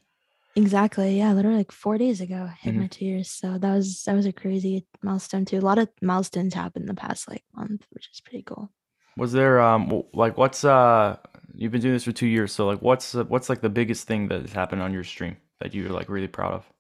exactly. 0.55 1.19
Yeah, 1.19 1.33
literally 1.33 1.59
like 1.59 1.73
four 1.73 1.99
days 1.99 2.21
ago 2.21 2.49
hit 2.61 2.75
Mhm. 2.75 2.81
my 2.81 2.87
two 2.89 3.05
years. 3.05 3.31
So 3.31 3.59
that 3.59 3.75
was 3.75 4.03
that 4.05 4.15
was 4.15 4.27
a 4.27 4.33
crazy 4.33 4.87
milestone 5.03 5.45
too. 5.45 5.59
A 5.59 5.61
lot 5.61 5.79
of 5.79 5.89
milestones 6.03 6.55
happened 6.55 6.85
in 6.85 6.89
the 6.89 7.01
past 7.01 7.29
like 7.29 7.45
month, 7.55 7.87
which 7.91 8.09
is 8.13 8.21
pretty 8.21 8.43
cool. 8.43 8.71
Was 9.17 9.33
there 9.33 9.61
um 9.61 10.03
like 10.13 10.37
what's 10.37 10.65
uh 10.65 11.17
you've 11.55 11.73
been 11.73 11.81
doing 11.81 11.95
this 11.95 12.05
for 12.05 12.13
two 12.13 12.27
years, 12.27 12.53
so 12.53 12.67
like 12.67 12.83
what's 12.83 13.15
uh, 13.15 13.25
what's 13.25 13.49
like 13.49 13.61
the 13.63 13.71
biggest 13.71 14.07
thing 14.07 14.29
that 14.29 14.43
has 14.43 14.53
happened 14.53 14.83
on 14.83 14.93
your 14.93 15.05
stream 15.05 15.37
that 15.61 15.75
you're 15.75 15.91
like 15.91 16.09
really 16.09 16.29
proud 16.29 16.53
of? 16.53 16.73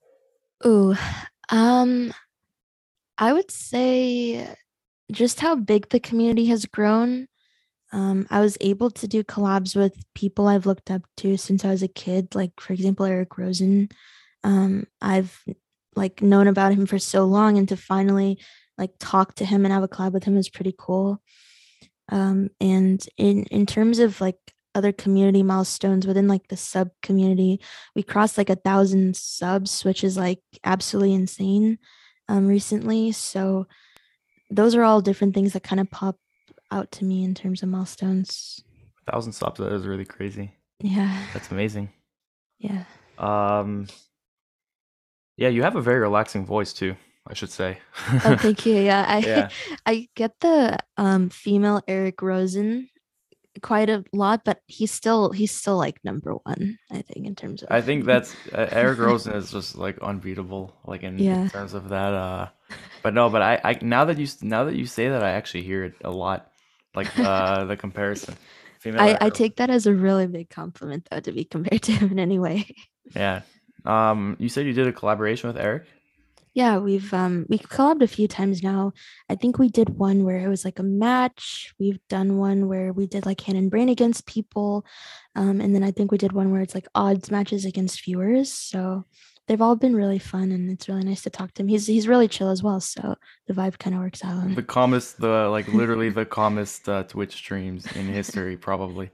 Ooh, 0.64 0.94
um, 1.50 2.12
I 3.18 3.32
would 3.32 3.50
say 3.50 4.54
just 5.12 5.40
how 5.40 5.56
big 5.56 5.88
the 5.90 6.00
community 6.00 6.46
has 6.46 6.66
grown. 6.66 7.28
Um, 7.92 8.26
I 8.30 8.40
was 8.40 8.58
able 8.60 8.90
to 8.90 9.06
do 9.06 9.22
collabs 9.22 9.76
with 9.76 9.94
people 10.14 10.48
I've 10.48 10.66
looked 10.66 10.90
up 10.90 11.02
to 11.18 11.36
since 11.36 11.64
I 11.64 11.70
was 11.70 11.82
a 11.82 11.88
kid, 11.88 12.34
like 12.34 12.52
for 12.60 12.72
example, 12.72 13.06
Eric 13.06 13.38
Rosen. 13.38 13.88
Um, 14.44 14.86
I've 15.00 15.42
like 15.94 16.20
known 16.20 16.46
about 16.46 16.72
him 16.72 16.86
for 16.86 16.98
so 16.98 17.24
long, 17.24 17.58
and 17.58 17.68
to 17.68 17.76
finally 17.76 18.38
like 18.76 18.90
talk 18.98 19.34
to 19.36 19.44
him 19.44 19.64
and 19.64 19.72
have 19.72 19.82
a 19.82 19.88
collab 19.88 20.12
with 20.12 20.24
him 20.24 20.36
is 20.36 20.48
pretty 20.48 20.74
cool. 20.76 21.22
Um, 22.10 22.50
and 22.60 23.04
in 23.16 23.44
in 23.44 23.66
terms 23.66 23.98
of 23.98 24.20
like 24.20 24.38
other 24.74 24.92
community 24.92 25.42
milestones 25.42 26.06
within 26.06 26.28
like 26.28 26.48
the 26.48 26.56
sub 26.56 26.90
community, 27.02 27.60
we 27.94 28.02
crossed 28.02 28.36
like 28.36 28.50
a 28.50 28.56
thousand 28.56 29.16
subs, 29.16 29.84
which 29.84 30.04
is 30.04 30.16
like 30.16 30.40
absolutely 30.64 31.14
insane 31.14 31.78
um, 32.28 32.46
recently. 32.46 33.12
So 33.12 33.66
those 34.50 34.74
are 34.74 34.82
all 34.82 35.00
different 35.00 35.34
things 35.34 35.54
that 35.54 35.62
kind 35.62 35.80
of 35.80 35.90
pop 35.90 36.16
out 36.70 36.90
to 36.92 37.04
me 37.04 37.24
in 37.24 37.34
terms 37.34 37.62
of 37.62 37.68
milestones. 37.68 38.62
A 39.06 39.12
thousand 39.12 39.32
subs 39.32 39.58
that 39.58 39.72
is 39.72 39.86
really 39.86 40.04
crazy. 40.04 40.52
Yeah. 40.80 41.26
That's 41.32 41.50
amazing. 41.50 41.90
Yeah. 42.58 42.84
Um, 43.18 43.86
yeah, 45.36 45.48
you 45.48 45.62
have 45.62 45.76
a 45.76 45.80
very 45.80 46.00
relaxing 46.00 46.44
voice 46.46 46.72
too. 46.72 46.96
I 47.28 47.34
should 47.34 47.50
say. 47.50 47.78
oh, 48.24 48.36
thank 48.38 48.64
you. 48.66 48.76
Yeah, 48.76 49.04
I 49.08 49.18
Yeah. 49.26 49.48
I 49.86 50.08
get 50.14 50.38
the 50.40 50.78
um 50.96 51.28
female 51.30 51.82
Eric 51.88 52.22
Rosen 52.22 52.88
quite 53.62 53.90
a 53.90 54.04
lot, 54.12 54.44
but 54.44 54.60
he's 54.66 54.92
still 54.92 55.30
he's 55.32 55.50
still 55.50 55.76
like 55.76 55.98
number 56.04 56.34
one, 56.34 56.78
I 56.90 57.02
think, 57.02 57.26
in 57.26 57.34
terms 57.34 57.62
of 57.62 57.68
I 57.70 57.80
think 57.80 58.04
that's 58.04 58.34
uh, 58.52 58.68
Eric 58.70 58.98
Rosen 58.98 59.34
is 59.34 59.50
just 59.50 59.76
like 59.76 59.98
unbeatable, 59.98 60.74
like 60.84 61.02
in, 61.02 61.18
in 61.18 61.50
terms 61.50 61.74
of 61.74 61.88
that. 61.88 62.14
Uh, 62.14 62.48
but 63.02 63.14
no, 63.14 63.28
but 63.28 63.42
I, 63.42 63.60
I 63.64 63.78
now 63.82 64.04
that 64.04 64.18
you 64.18 64.28
now 64.42 64.64
that 64.64 64.76
you 64.76 64.86
say 64.86 65.08
that, 65.08 65.22
I 65.22 65.30
actually 65.30 65.62
hear 65.62 65.84
it 65.84 65.94
a 66.04 66.10
lot, 66.10 66.50
like 66.96 67.16
uh, 67.18 67.64
the 67.64 67.76
comparison. 67.76 68.34
Female 68.80 69.00
I, 69.00 69.18
I 69.20 69.30
take 69.30 69.56
that 69.56 69.70
as 69.70 69.86
a 69.86 69.94
really 69.94 70.26
big 70.26 70.50
compliment 70.50 71.06
though 71.10 71.20
to 71.20 71.32
be 71.32 71.44
compared 71.44 71.82
to 71.82 71.92
him 71.98 72.10
in 72.10 72.18
any 72.18 72.38
way. 72.38 72.74
Yeah. 73.14 73.42
Um, 73.84 74.36
you 74.40 74.48
said 74.48 74.66
you 74.66 74.72
did 74.72 74.88
a 74.88 74.92
collaboration 74.92 75.48
with 75.48 75.56
Eric. 75.56 75.84
Yeah, 76.54 76.78
we've 76.78 77.12
um 77.12 77.44
we 77.50 77.58
collabed 77.58 78.02
a 78.02 78.06
few 78.06 78.26
times 78.26 78.62
now. 78.62 78.94
I 79.28 79.34
think 79.34 79.58
we 79.58 79.68
did 79.68 79.90
one 79.90 80.24
where 80.24 80.38
it 80.38 80.48
was 80.48 80.64
like 80.64 80.78
a 80.78 80.82
match. 80.82 81.74
We've 81.78 82.00
done 82.08 82.38
one 82.38 82.66
where 82.66 82.94
we 82.94 83.06
did 83.06 83.26
like 83.26 83.42
hand 83.42 83.58
and 83.58 83.70
brain 83.70 83.90
against 83.90 84.26
people. 84.26 84.86
Um, 85.34 85.60
and 85.60 85.74
then 85.74 85.82
I 85.82 85.90
think 85.90 86.10
we 86.10 86.16
did 86.16 86.32
one 86.32 86.50
where 86.50 86.62
it's 86.62 86.74
like 86.74 86.88
odds 86.94 87.30
matches 87.30 87.66
against 87.66 88.02
viewers. 88.02 88.50
So 88.50 89.04
they've 89.46 89.60
all 89.62 89.76
been 89.76 89.94
really 89.94 90.18
fun 90.18 90.50
and 90.52 90.70
it's 90.70 90.88
really 90.88 91.04
nice 91.04 91.22
to 91.22 91.30
talk 91.30 91.52
to 91.54 91.62
him. 91.62 91.68
He's 91.68 91.86
he's 91.86 92.08
really 92.08 92.28
chill 92.28 92.50
as 92.50 92.62
well. 92.62 92.80
So 92.80 93.16
the 93.46 93.54
vibe 93.54 93.78
kind 93.78 93.94
of 93.96 94.02
works 94.02 94.24
out. 94.24 94.54
The 94.54 94.62
calmest, 94.62 95.20
the 95.20 95.48
like 95.48 95.68
literally 95.68 96.10
the 96.20 96.24
calmest 96.24 96.88
uh, 96.88 97.04
Twitch 97.04 97.32
streams 97.34 97.86
in 97.96 98.06
history, 98.06 98.56
probably. 98.56 99.10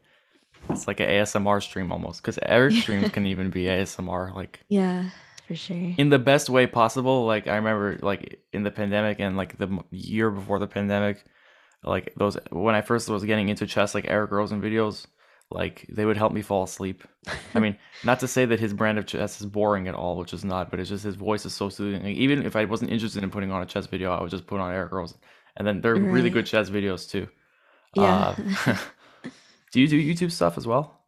It's 0.71 0.87
like 0.87 1.01
an 1.01 1.09
ASMR 1.09 1.61
stream 1.63 1.91
almost, 1.91 2.23
because 2.23 2.39
Eric 2.41 2.73
streams 2.75 3.11
can 3.11 3.27
even 3.33 3.51
be 3.51 3.65
ASMR, 3.65 4.33
like 4.35 4.61
Yeah, 4.69 5.11
for 5.49 5.57
sure. 5.57 5.95
in 5.99 6.09
the 6.09 6.21
best 6.21 6.49
way 6.49 6.67
possible. 6.69 7.27
Like 7.27 7.49
I 7.49 7.57
remember, 7.57 7.99
like 8.01 8.41
in 8.53 8.63
the 8.63 8.71
pandemic 8.71 9.19
and 9.19 9.37
like 9.37 9.59
the 9.59 9.81
year 9.91 10.31
before 10.31 10.61
the 10.61 10.69
pandemic, 10.69 11.25
like 11.83 12.15
those 12.17 12.37
when 12.51 12.77
I 12.77 12.81
first 12.81 13.09
was 13.09 13.25
getting 13.25 13.49
into 13.49 13.67
chess, 13.67 13.93
like 13.95 14.05
Eric 14.07 14.31
Rosen 14.31 14.63
videos, 14.63 15.07
like 15.55 15.87
they 15.89 16.05
would 16.05 16.17
help 16.17 16.33
me 16.33 16.43
fall 16.43 16.65
asleep. 16.65 17.05
I 17.55 17.61
mean, 17.61 17.77
not 18.05 18.21
to 18.21 18.29
say 18.29 18.45
that 18.45 18.61
his 18.61 18.73
brand 18.73 18.99
of 18.99 19.07
chess 19.07 19.41
is 19.41 19.47
boring 19.47 19.89
at 19.89 19.95
all, 19.95 20.17
which 20.17 20.33
is 20.33 20.45
not, 20.45 20.71
but 20.71 20.81
it's 20.81 20.89
just 20.89 21.05
his 21.05 21.15
voice 21.15 21.45
is 21.47 21.55
so 21.55 21.69
soothing. 21.69 22.03
Like, 22.03 22.17
even 22.17 22.45
if 22.45 22.57
I 22.57 22.65
wasn't 22.65 22.91
interested 22.91 23.23
in 23.23 23.31
putting 23.31 23.53
on 23.53 23.63
a 23.63 23.67
chess 23.67 23.87
video, 23.87 24.13
I 24.13 24.21
would 24.21 24.31
just 24.31 24.47
put 24.47 24.61
on 24.61 24.73
Eric 24.73 24.93
Rosen, 24.93 25.19
and 25.57 25.67
then 25.67 25.81
they're 25.81 25.95
really 25.95 26.31
good 26.31 26.47
chess 26.47 26.71
videos 26.71 27.09
too. 27.09 27.29
Yeah. 27.95 28.35
Uh, 28.67 28.77
do 29.73 29.81
you 29.81 29.89
do 29.89 30.01
YouTube 30.01 30.33
stuff 30.33 30.57
as 30.57 30.67
well? 30.67 31.02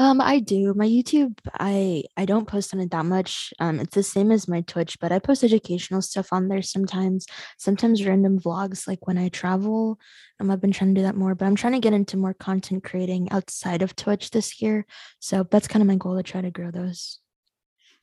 Um, 0.00 0.18
I 0.18 0.38
do. 0.38 0.72
My 0.72 0.86
YouTube, 0.86 1.38
I 1.52 2.04
I 2.16 2.24
don't 2.24 2.48
post 2.48 2.72
on 2.72 2.80
it 2.80 2.90
that 2.90 3.04
much. 3.04 3.52
Um, 3.60 3.78
it's 3.80 3.94
the 3.94 4.02
same 4.02 4.32
as 4.32 4.48
my 4.48 4.62
Twitch, 4.62 4.98
but 4.98 5.12
I 5.12 5.18
post 5.18 5.44
educational 5.44 6.00
stuff 6.00 6.32
on 6.32 6.48
there 6.48 6.62
sometimes. 6.62 7.26
Sometimes 7.58 8.06
random 8.06 8.40
vlogs, 8.40 8.88
like 8.88 9.06
when 9.06 9.18
I 9.18 9.28
travel. 9.28 9.98
Um, 10.40 10.50
I've 10.50 10.62
been 10.62 10.72
trying 10.72 10.94
to 10.94 11.00
do 11.00 11.04
that 11.04 11.16
more, 11.16 11.34
but 11.34 11.44
I'm 11.44 11.54
trying 11.54 11.74
to 11.74 11.80
get 11.80 11.92
into 11.92 12.16
more 12.16 12.32
content 12.32 12.82
creating 12.82 13.30
outside 13.30 13.82
of 13.82 13.94
Twitch 13.94 14.30
this 14.30 14.62
year. 14.62 14.86
So 15.18 15.46
that's 15.50 15.68
kind 15.68 15.82
of 15.82 15.86
my 15.86 15.96
goal 15.96 16.16
to 16.16 16.22
try 16.22 16.40
to 16.40 16.50
grow 16.50 16.70
those. 16.70 17.18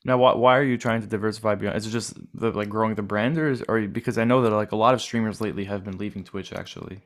Now, 0.04 0.18
why, 0.18 0.36
why 0.36 0.56
are 0.56 0.62
you 0.62 0.78
trying 0.78 1.00
to 1.00 1.08
diversify 1.08 1.56
beyond? 1.56 1.78
Is 1.78 1.88
it 1.88 1.90
just 1.90 2.14
the 2.32 2.52
like 2.52 2.68
growing 2.68 2.94
the 2.94 3.02
brand, 3.02 3.36
or 3.38 3.50
is, 3.50 3.64
or 3.68 3.80
because 3.88 4.18
I 4.18 4.22
know 4.22 4.40
that 4.42 4.52
like 4.52 4.70
a 4.70 4.76
lot 4.76 4.94
of 4.94 5.02
streamers 5.02 5.40
lately 5.40 5.64
have 5.64 5.82
been 5.82 5.98
leaving 5.98 6.22
Twitch 6.22 6.52
actually. 6.52 7.00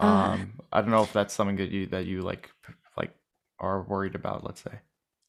Uh, 0.00 0.06
Um, 0.34 0.52
I 0.72 0.80
don't 0.80 0.90
know 0.90 1.04
if 1.04 1.12
that's 1.12 1.32
something 1.32 1.58
that 1.58 1.70
you 1.70 1.86
that 1.94 2.06
you 2.06 2.22
like 2.22 2.50
are 3.58 3.82
worried 3.82 4.14
about. 4.14 4.44
Let's 4.44 4.62
say. 4.62 4.80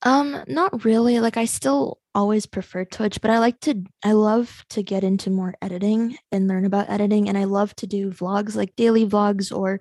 Um, 0.03 0.43
not 0.47 0.85
really. 0.85 1.19
Like 1.19 1.37
I 1.37 1.45
still 1.45 1.99
always 2.13 2.45
prefer 2.45 2.85
Twitch, 2.85 3.19
but 3.21 3.31
I 3.31 3.39
like 3.39 3.59
to 3.61 3.83
I 4.03 4.11
love 4.11 4.63
to 4.69 4.83
get 4.83 5.03
into 5.03 5.29
more 5.29 5.55
editing 5.61 6.17
and 6.31 6.47
learn 6.47 6.65
about 6.65 6.89
editing 6.89 7.29
and 7.29 7.37
I 7.37 7.45
love 7.45 7.75
to 7.77 7.87
do 7.87 8.11
vlogs 8.11 8.55
like 8.55 8.75
daily 8.75 9.05
vlogs 9.07 9.55
or 9.55 9.79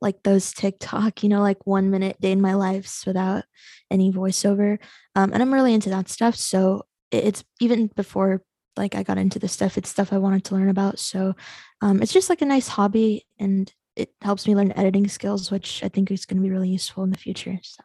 like 0.00 0.22
those 0.22 0.52
TikTok, 0.52 1.22
you 1.22 1.28
know, 1.28 1.40
like 1.40 1.66
1 1.66 1.90
minute 1.90 2.20
day 2.20 2.32
in 2.32 2.40
my 2.40 2.54
lives 2.54 3.02
without 3.06 3.44
any 3.90 4.12
voiceover. 4.12 4.78
Um, 5.14 5.32
and 5.32 5.42
I'm 5.42 5.52
really 5.52 5.74
into 5.74 5.90
that 5.90 6.08
stuff, 6.08 6.36
so 6.36 6.86
it's 7.10 7.44
even 7.60 7.88
before 7.96 8.42
like 8.76 8.94
I 8.94 9.02
got 9.02 9.18
into 9.18 9.38
this 9.38 9.52
stuff, 9.52 9.76
it's 9.76 9.88
stuff 9.90 10.12
I 10.12 10.18
wanted 10.18 10.44
to 10.44 10.54
learn 10.54 10.68
about. 10.68 10.98
So, 10.98 11.34
um, 11.82 12.00
it's 12.00 12.12
just 12.12 12.30
like 12.30 12.42
a 12.42 12.46
nice 12.46 12.68
hobby 12.68 13.26
and 13.38 13.72
it 14.02 14.10
helps 14.22 14.46
me 14.46 14.54
learn 14.54 14.72
editing 14.76 15.08
skills, 15.08 15.50
which 15.50 15.82
I 15.86 15.88
think 15.88 16.10
is 16.10 16.24
going 16.26 16.38
to 16.40 16.46
be 16.48 16.50
really 16.56 16.68
useful 16.78 17.04
in 17.04 17.10
the 17.10 17.18
future. 17.26 17.58
So, 17.62 17.84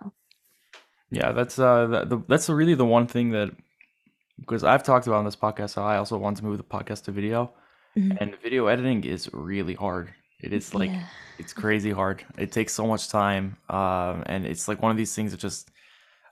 Yeah, 1.19 1.31
that's 1.37 1.57
uh 1.59 2.05
the, 2.11 2.17
that's 2.27 2.49
really 2.49 2.75
the 2.75 2.85
one 2.97 3.07
thing 3.07 3.31
that 3.31 3.49
because 4.39 4.63
I've 4.63 4.83
talked 4.83 5.07
about 5.07 5.17
on 5.19 5.25
this 5.25 5.35
podcast 5.35 5.75
how 5.75 5.83
I 5.93 5.97
also 5.97 6.17
want 6.17 6.37
to 6.37 6.43
move 6.45 6.57
the 6.57 6.63
podcast 6.75 7.03
to 7.05 7.11
video, 7.11 7.39
Mhm. 7.97 8.17
and 8.19 8.27
video 8.41 8.67
editing 8.73 9.03
is 9.15 9.29
really 9.33 9.75
hard. 9.85 10.07
It 10.45 10.51
is 10.53 10.73
like 10.73 10.91
yeah. 10.91 11.05
it's 11.41 11.53
crazy 11.53 11.91
hard. 11.91 12.17
It 12.37 12.51
takes 12.51 12.73
so 12.73 12.85
much 12.93 13.03
time, 13.09 13.45
um, 13.69 14.23
and 14.25 14.45
it's 14.51 14.67
like 14.67 14.81
one 14.81 14.91
of 14.91 14.97
these 14.97 15.13
things 15.15 15.31
that 15.31 15.39
just 15.47 15.69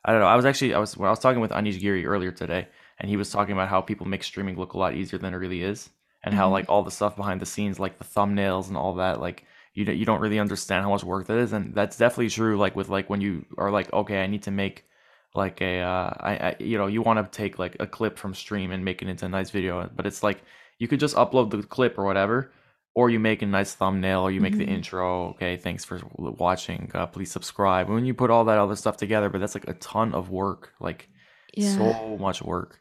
I 0.05 0.11
don't 0.11 0.21
know. 0.21 0.27
I 0.35 0.35
was 0.35 0.45
actually 0.49 0.73
I 0.73 0.79
was 0.79 0.97
when 0.97 1.07
I 1.07 1.11
was 1.15 1.19
talking 1.25 1.41
with 1.41 1.51
Anish 1.51 1.79
Giri 1.79 2.05
earlier 2.05 2.31
today, 2.31 2.63
and 2.99 3.05
he 3.09 3.17
was 3.17 3.29
talking 3.29 3.53
about 3.53 3.69
how 3.69 3.81
people 3.81 4.07
make 4.07 4.23
streaming 4.23 4.57
look 4.57 4.73
a 4.73 4.77
lot 4.83 4.93
easier 4.99 5.19
than 5.19 5.33
it 5.35 5.37
really 5.45 5.61
is, 5.73 5.89
and 6.23 6.33
how 6.33 6.47
Mhm. 6.49 6.55
like 6.57 6.65
all 6.69 6.83
the 6.83 6.91
stuff 6.99 7.15
behind 7.15 7.39
the 7.39 7.45
scenes, 7.53 7.79
like 7.79 7.95
the 7.99 8.09
thumbnails 8.15 8.67
and 8.69 8.75
all 8.81 8.95
that, 8.95 9.15
like 9.27 9.45
you 9.73 9.85
don't- 9.85 9.97
you 9.97 10.05
don't 10.05 10.21
really 10.21 10.39
understand 10.39 10.83
how 10.83 10.89
much 10.91 11.03
work 11.03 11.27
that 11.27 11.37
is, 11.37 11.53
and 11.53 11.73
that's 11.75 11.97
definitely 11.97 12.29
true. 12.29 12.57
Like 12.57 12.75
with 12.75 12.89
like 12.89 13.09
when 13.09 13.21
you 13.21 13.45
are 13.57 13.71
like, 13.71 13.91
okay, 13.93 14.23
I 14.23 14.27
need 14.27 14.43
to 14.43 14.51
make 14.51 14.85
like 15.33 15.61
a 15.61 15.79
uh, 15.79 16.11
I, 16.19 16.31
I 16.49 16.55
you 16.59 16.77
know 16.77 16.87
you 16.87 17.01
want 17.01 17.17
to 17.23 17.37
take 17.37 17.57
like 17.59 17.77
a 17.79 17.87
clip 17.87 18.17
from 18.17 18.33
stream 18.33 18.71
and 18.71 18.83
make 18.83 19.01
it 19.01 19.07
into 19.07 19.25
a 19.25 19.29
nice 19.29 19.49
video, 19.49 19.89
but 19.95 20.05
it's 20.05 20.23
like 20.23 20.41
you 20.79 20.87
could 20.87 20.99
just 20.99 21.15
upload 21.15 21.51
the 21.51 21.63
clip 21.63 21.97
or 21.97 22.03
whatever, 22.05 22.51
or 22.95 23.09
you 23.09 23.19
make 23.19 23.41
a 23.41 23.45
nice 23.45 23.73
thumbnail, 23.75 24.21
or 24.21 24.31
you 24.31 24.41
make 24.41 24.57
the 24.57 24.65
Mhm. 24.65 24.75
intro. 24.77 25.29
Okay, 25.29 25.55
thanks 25.57 25.85
for 25.85 26.01
watching. 26.17 26.91
Uh, 26.93 27.05
please 27.07 27.31
subscribe. 27.31 27.87
When 27.87 28.03
you 28.05 28.13
put 28.13 28.29
all 28.31 28.43
that 28.45 28.57
other 28.57 28.75
stuff 28.75 28.97
together, 28.97 29.29
but 29.29 29.39
that's 29.39 29.55
like 29.55 29.67
a 29.69 29.73
ton 29.75 30.13
of 30.13 30.29
work, 30.31 30.73
like 30.81 31.07
Yeah. 31.55 31.77
so 31.77 32.17
much 32.19 32.41
work. 32.41 32.79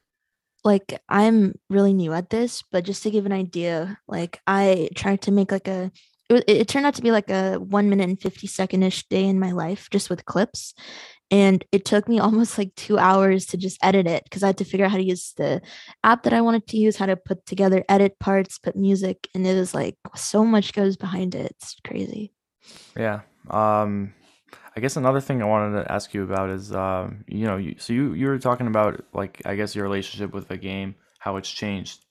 like 0.63 1.01
I'm 1.09 1.55
really 1.71 1.95
new 1.95 2.13
at 2.13 2.29
this, 2.29 2.61
but 2.71 2.85
just 2.85 3.03
to 3.05 3.11
give 3.11 3.25
an 3.25 3.33
idea, 3.33 3.99
like 4.07 4.41
I 4.47 4.91
tried 4.95 5.23
to 5.23 5.33
make 5.33 5.51
like 5.53 5.69
a 5.69 5.91
it, 6.31 6.45
it 6.47 6.69
turned 6.69 6.87
out 6.87 6.95
to 6.95 7.03
be 7.03 7.11
like 7.11 7.31
a 7.31 7.57
one 7.57 7.91
minute 7.91 8.09
and 8.09 8.21
50 8.21 8.47
second 8.47 8.83
ish 8.83 9.07
day 9.09 9.25
in 9.25 9.41
my 9.41 9.53
life 9.53 9.89
just 9.91 10.09
with 10.09 10.25
clips. 10.25 10.75
And 11.31 11.65
it 11.73 11.85
took 11.85 12.09
me 12.09 12.19
almost 12.21 12.59
like 12.59 12.75
two 12.75 12.99
hours 12.99 13.47
to 13.47 13.57
just 13.57 13.79
edit 13.83 14.07
it 14.07 14.25
because 14.25 14.43
I 14.43 14.49
had 14.49 14.59
to 14.59 14.65
figure 14.65 14.87
out 14.87 14.93
how 14.93 14.99
to 14.99 15.05
use 15.05 15.33
the 15.37 15.61
app 16.05 16.23
that 16.25 16.33
I 16.33 16.41
wanted 16.41 16.67
to 16.69 16.77
use, 16.77 16.97
how 16.97 17.07
to 17.07 17.17
put 17.17 17.45
together 17.47 17.85
edit 17.89 18.19
parts, 18.19 18.59
put 18.59 18.77
music, 18.77 19.29
and 19.35 19.47
it 19.47 19.57
is 19.57 19.75
like 19.75 19.97
so 20.17 20.45
much 20.45 20.73
goes 20.73 20.97
behind 20.97 21.35
it. 21.35 21.53
It's 21.53 21.77
crazy. 21.85 22.33
Yeah. 22.97 23.21
Um, 23.49 24.15
I 24.77 24.81
guess 24.81 24.97
another 24.97 25.21
thing 25.21 25.43
I 25.43 25.47
wanted 25.47 25.83
to 25.83 25.93
ask 25.93 26.15
you 26.15 26.23
about 26.23 26.51
is, 26.51 26.73
um, 26.73 27.25
you 27.27 27.47
know, 27.47 27.57
you, 27.57 27.75
so 27.79 27.93
you 27.93 28.15
you 28.15 28.29
were 28.29 28.39
talking 28.39 28.67
about 28.67 29.05
like 29.13 29.43
I 29.45 29.57
guess 29.57 29.75
your 29.75 29.85
relationship 29.85 30.33
with 30.33 30.49
the 30.49 30.57
game, 30.57 30.95
how 31.19 31.37
it's 31.37 31.51
changed. 31.51 32.05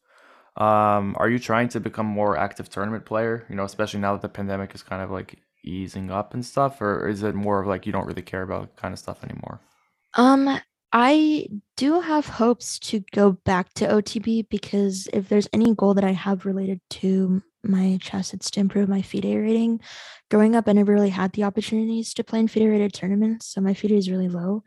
Um, 0.57 1.15
are 1.17 1.29
you 1.29 1.39
trying 1.39 1.69
to 1.69 1.79
become 1.79 2.05
more 2.05 2.37
active 2.37 2.69
tournament 2.69 3.05
player? 3.05 3.45
You 3.49 3.55
know, 3.55 3.63
especially 3.63 3.99
now 3.99 4.13
that 4.13 4.21
the 4.21 4.29
pandemic 4.29 4.75
is 4.75 4.83
kind 4.83 5.01
of 5.01 5.11
like 5.11 5.39
easing 5.63 6.11
up 6.11 6.33
and 6.33 6.45
stuff, 6.45 6.81
or 6.81 7.07
is 7.07 7.23
it 7.23 7.35
more 7.35 7.61
of 7.61 7.67
like 7.67 7.85
you 7.85 7.91
don't 7.91 8.07
really 8.07 8.21
care 8.21 8.41
about 8.41 8.75
kind 8.75 8.93
of 8.93 8.99
stuff 8.99 9.23
anymore? 9.23 9.61
Um, 10.15 10.59
I 10.91 11.47
do 11.77 12.01
have 12.01 12.25
hopes 12.25 12.79
to 12.79 13.03
go 13.11 13.33
back 13.33 13.73
to 13.75 13.87
OTB 13.87 14.49
because 14.49 15.07
if 15.13 15.29
there's 15.29 15.47
any 15.53 15.75
goal 15.75 15.93
that 15.93 16.03
I 16.03 16.13
have 16.13 16.45
related 16.45 16.81
to 16.91 17.43
my 17.63 17.99
chess, 18.01 18.33
it's 18.33 18.49
to 18.51 18.59
improve 18.59 18.89
my 18.89 19.01
FIDE 19.01 19.35
rating. 19.35 19.81
Growing 20.31 20.55
up, 20.55 20.67
I 20.67 20.73
never 20.73 20.93
really 20.93 21.09
had 21.09 21.33
the 21.33 21.43
opportunities 21.43 22.13
to 22.15 22.23
play 22.23 22.39
in 22.39 22.47
FIDE 22.47 22.69
rated 22.69 22.93
tournaments, 22.93 23.47
so 23.47 23.61
my 23.61 23.73
FIDE 23.73 23.91
is 23.91 24.09
really 24.09 24.29
low. 24.29 24.63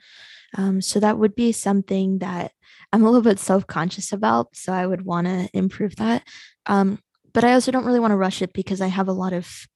Um, 0.57 0.81
so 0.81 1.01
that 1.01 1.19
would 1.19 1.35
be 1.35 1.51
something 1.51 2.19
that 2.19 2.53
I'm 2.93 3.03
a 3.03 3.07
little 3.07 3.23
bit 3.23 3.39
self-conscious 3.39 4.13
about. 4.13 4.57
So 4.57 4.73
I 4.73 4.87
would 4.87 5.05
want 5.05 5.27
to 5.27 5.49
improve 5.53 5.97
that. 5.97 6.23
Um, 6.67 6.99
but 7.33 7.45
I 7.45 7.55
also 7.55 7.73
don't 7.73 7.87
really 7.87 8.01
want 8.01 8.13
to 8.13 8.17
rush 8.17 8.43
it 8.43 8.53
because 8.53 8.81
I 8.81 8.89
have 8.89 9.09
a 9.09 9.13
lot 9.13 9.33
of 9.33 9.67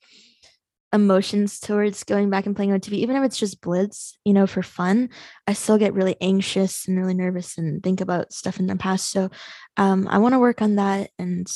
emotions 0.93 1.59
towards 1.59 2.05
going 2.05 2.31
back 2.31 2.47
and 2.47 2.55
playing 2.55 2.71
OTB, 2.71 2.93
even 2.93 3.17
if 3.17 3.25
it's 3.25 3.39
just 3.39 3.61
blitz, 3.61 4.17
you 4.25 4.33
know, 4.33 4.47
for 4.47 4.63
fun. 4.63 5.11
I 5.47 5.53
still 5.53 5.79
get 5.79 5.95
really 5.95 6.17
anxious 6.21 6.87
and 6.87 6.99
really 6.99 7.15
nervous 7.15 7.59
and 7.59 7.83
think 7.83 8.01
about 8.01 8.33
stuff 8.33 8.59
in 8.59 8.67
the 8.67 8.77
past. 8.77 9.11
So 9.11 9.31
um, 9.77 10.07
I 10.09 10.19
want 10.19 10.35
to 10.35 10.39
work 10.39 10.63
on 10.63 10.77
that 10.77 11.11
and 11.19 11.47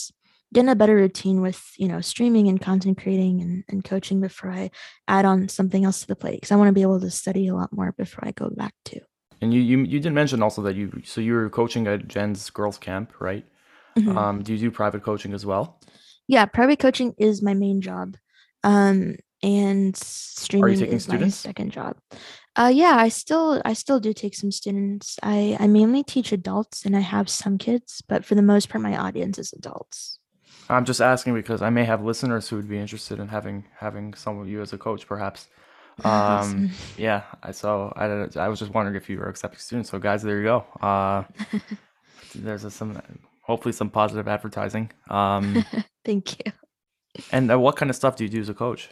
get 0.53 0.61
in 0.61 0.69
a 0.69 0.75
better 0.75 0.97
routine 0.97 1.41
with 1.41 1.63
you 1.77 1.87
know 1.89 2.01
streaming 2.01 2.49
and 2.49 2.61
content 2.61 3.01
creating 3.01 3.41
and, 3.41 3.65
and 3.69 3.85
coaching 3.85 4.21
before 4.21 4.51
I 4.51 4.71
add 5.07 5.25
on 5.25 5.49
something 5.49 5.85
else 5.85 6.01
to 6.01 6.09
the 6.09 6.17
plate 6.17 6.41
because 6.41 6.51
I 6.51 6.57
want 6.57 6.69
to 6.69 6.73
be 6.73 6.83
able 6.83 7.01
to 7.01 7.11
study 7.11 7.49
a 7.49 7.55
lot 7.55 7.73
more 7.73 7.93
before 7.93 8.27
I 8.27 8.33
go 8.33 8.51
back 8.51 8.75
to. 8.87 9.01
And 9.41 9.55
you, 9.55 9.61
you 9.61 9.79
you 9.85 10.01
did 10.01 10.13
mention 10.13 10.43
also 10.43 10.63
that 10.63 10.77
you 10.77 11.03
so 11.05 11.21
you 11.21 11.33
were 11.33 11.49
coaching 11.49 11.87
at 11.87 12.09
Jen's 12.09 12.51
girls 12.51 12.79
camp, 12.79 13.13
right? 13.21 13.45
Mm-hmm. 13.99 14.17
Um, 14.17 14.43
do 14.43 14.53
you 14.53 14.59
do 14.59 14.71
private 14.71 15.03
coaching 15.03 15.33
as 15.33 15.47
well? 15.47 15.81
Yeah, 16.29 16.47
private 16.47 16.79
coaching 16.79 17.15
is 17.19 17.43
my 17.43 17.55
main 17.55 17.81
job. 17.81 18.17
Um, 18.63 19.17
and 19.43 19.97
streaming 19.97 20.81
is 20.81 21.05
students? 21.05 21.45
my 21.45 21.49
second 21.49 21.73
job. 21.73 21.97
Uh, 22.57 22.71
yeah, 22.73 22.97
I 22.97 23.09
still 23.09 23.63
I 23.65 23.73
still 23.73 24.01
do 24.01 24.13
take 24.13 24.35
some 24.35 24.53
students. 24.53 25.19
I 25.23 25.57
I 25.59 25.67
mainly 25.67 26.03
teach 26.03 26.33
adults 26.33 26.85
and 26.85 26.97
I 26.97 27.01
have 27.01 27.29
some 27.29 27.57
kids, 27.59 28.03
but 28.07 28.25
for 28.25 28.35
the 28.35 28.43
most 28.43 28.69
part, 28.69 28.83
my 28.83 28.97
audience 28.97 29.39
is 29.39 29.53
adults. 29.53 30.19
I'm 30.69 30.85
just 30.85 31.01
asking 31.01 31.35
because 31.35 31.63
I 31.63 31.71
may 31.71 31.85
have 31.85 32.05
listeners 32.05 32.49
who 32.49 32.57
would 32.57 32.69
be 32.69 32.79
interested 32.79 33.19
in 33.19 33.29
having 33.29 33.65
having 33.79 34.15
some 34.15 34.39
of 34.39 34.49
you 34.49 34.61
as 34.61 34.73
a 34.73 34.79
coach, 34.79 35.07
perhaps. 35.07 35.49
Um, 36.05 36.71
yeah, 36.97 37.23
I 37.43 37.51
so 37.53 37.93
I 37.97 38.07
I 38.39 38.49
was 38.49 38.59
just 38.59 38.73
wondering 38.73 38.97
if 38.97 39.09
you 39.09 39.19
were 39.19 39.29
accepting 39.29 39.61
students. 39.61 39.91
So 39.91 39.99
guys, 39.99 40.23
there 40.23 40.39
you 40.39 40.45
go. 40.45 40.65
Uh, 40.81 41.25
there's 42.35 42.65
a, 42.65 42.71
some 42.71 43.01
hopefully 43.43 43.73
some 43.73 43.91
positive 43.91 44.29
advertising. 44.29 44.91
Um, 45.09 45.65
Thank 46.05 46.39
you. 46.39 46.53
And 47.33 47.51
uh, 47.51 47.59
what 47.59 47.77
kind 47.77 47.91
of 47.91 47.97
stuff 47.97 48.17
do 48.17 48.25
you 48.25 48.31
do 48.31 48.41
as 48.41 48.49
a 48.49 48.55
coach? 48.55 48.91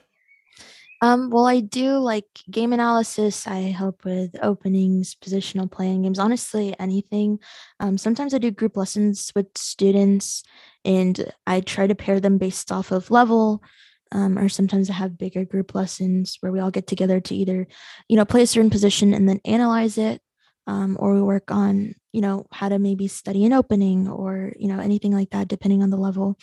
Um, 1.01 1.31
well, 1.31 1.47
I 1.47 1.61
do 1.61 1.99
like 1.99 2.27
game 2.51 2.73
analysis. 2.73 3.47
I 3.47 3.61
help 3.71 4.05
with 4.05 4.35
openings, 4.43 5.15
positional 5.15 5.71
playing 5.71 6.03
games, 6.03 6.19
honestly, 6.19 6.75
anything. 6.81 7.39
Um, 7.79 7.97
sometimes 7.97 8.35
I 8.35 8.39
do 8.39 8.51
group 8.51 8.77
lessons 8.77 9.31
with 9.37 9.47
students 9.57 10.43
and 10.85 11.33
I 11.47 11.61
try 11.61 11.87
to 11.87 11.95
pair 11.95 12.19
them 12.19 12.37
based 12.37 12.73
off 12.73 12.91
of 12.91 13.13
level. 13.13 13.63
Um, 14.11 14.39
or 14.39 14.49
sometimes 14.49 14.89
I 14.89 14.95
have 14.95 15.19
bigger 15.19 15.45
group 15.45 15.75
lessons 15.75 16.39
where 16.41 16.51
we 16.51 16.61
all 16.61 16.71
get 16.71 16.87
together 16.87 17.21
to 17.21 17.35
either, 17.35 17.67
you 18.09 18.17
know, 18.17 18.25
play 18.25 18.43
a 18.43 18.47
certain 18.47 18.71
position 18.71 19.13
and 19.13 19.29
then 19.29 19.41
analyze 19.45 19.99
it 19.99 20.23
um, 20.69 20.99
or 21.01 21.15
we 21.15 21.23
work 21.23 21.51
on 21.51 21.95
you 22.13 22.21
know 22.21 22.47
how 22.53 22.69
to 22.69 22.79
maybe 22.79 23.09
study 23.09 23.45
an 23.45 23.53
opening 23.53 24.09
or 24.09 24.53
you 24.59 24.69
know 24.69 24.79
anything 24.79 25.13
like 25.13 25.31
that 25.31 25.49
depending 25.49 25.83
on 25.83 25.91
the 25.91 25.97
level. 25.97 26.39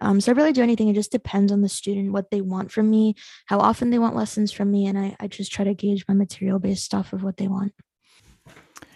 Um, 0.00 0.20
so 0.20 0.32
i 0.32 0.34
really 0.34 0.52
do 0.52 0.62
anything. 0.62 0.88
It 0.88 0.94
just 0.94 1.12
depends 1.12 1.52
on 1.52 1.60
the 1.60 1.68
student 1.68 2.12
what 2.12 2.30
they 2.30 2.40
want 2.40 2.72
from 2.72 2.90
me 2.90 3.14
how 3.46 3.58
often 3.58 3.90
they 3.90 3.98
want 3.98 4.16
lessons 4.16 4.50
from 4.50 4.70
me 4.70 4.86
and 4.86 4.98
i, 4.98 5.16
I 5.20 5.26
just 5.28 5.52
try 5.52 5.64
to 5.64 5.74
gauge 5.74 6.04
my 6.08 6.14
material 6.14 6.58
based 6.58 6.94
off 6.94 7.12
of 7.12 7.22
what 7.22 7.36
they 7.36 7.48
want. 7.48 7.72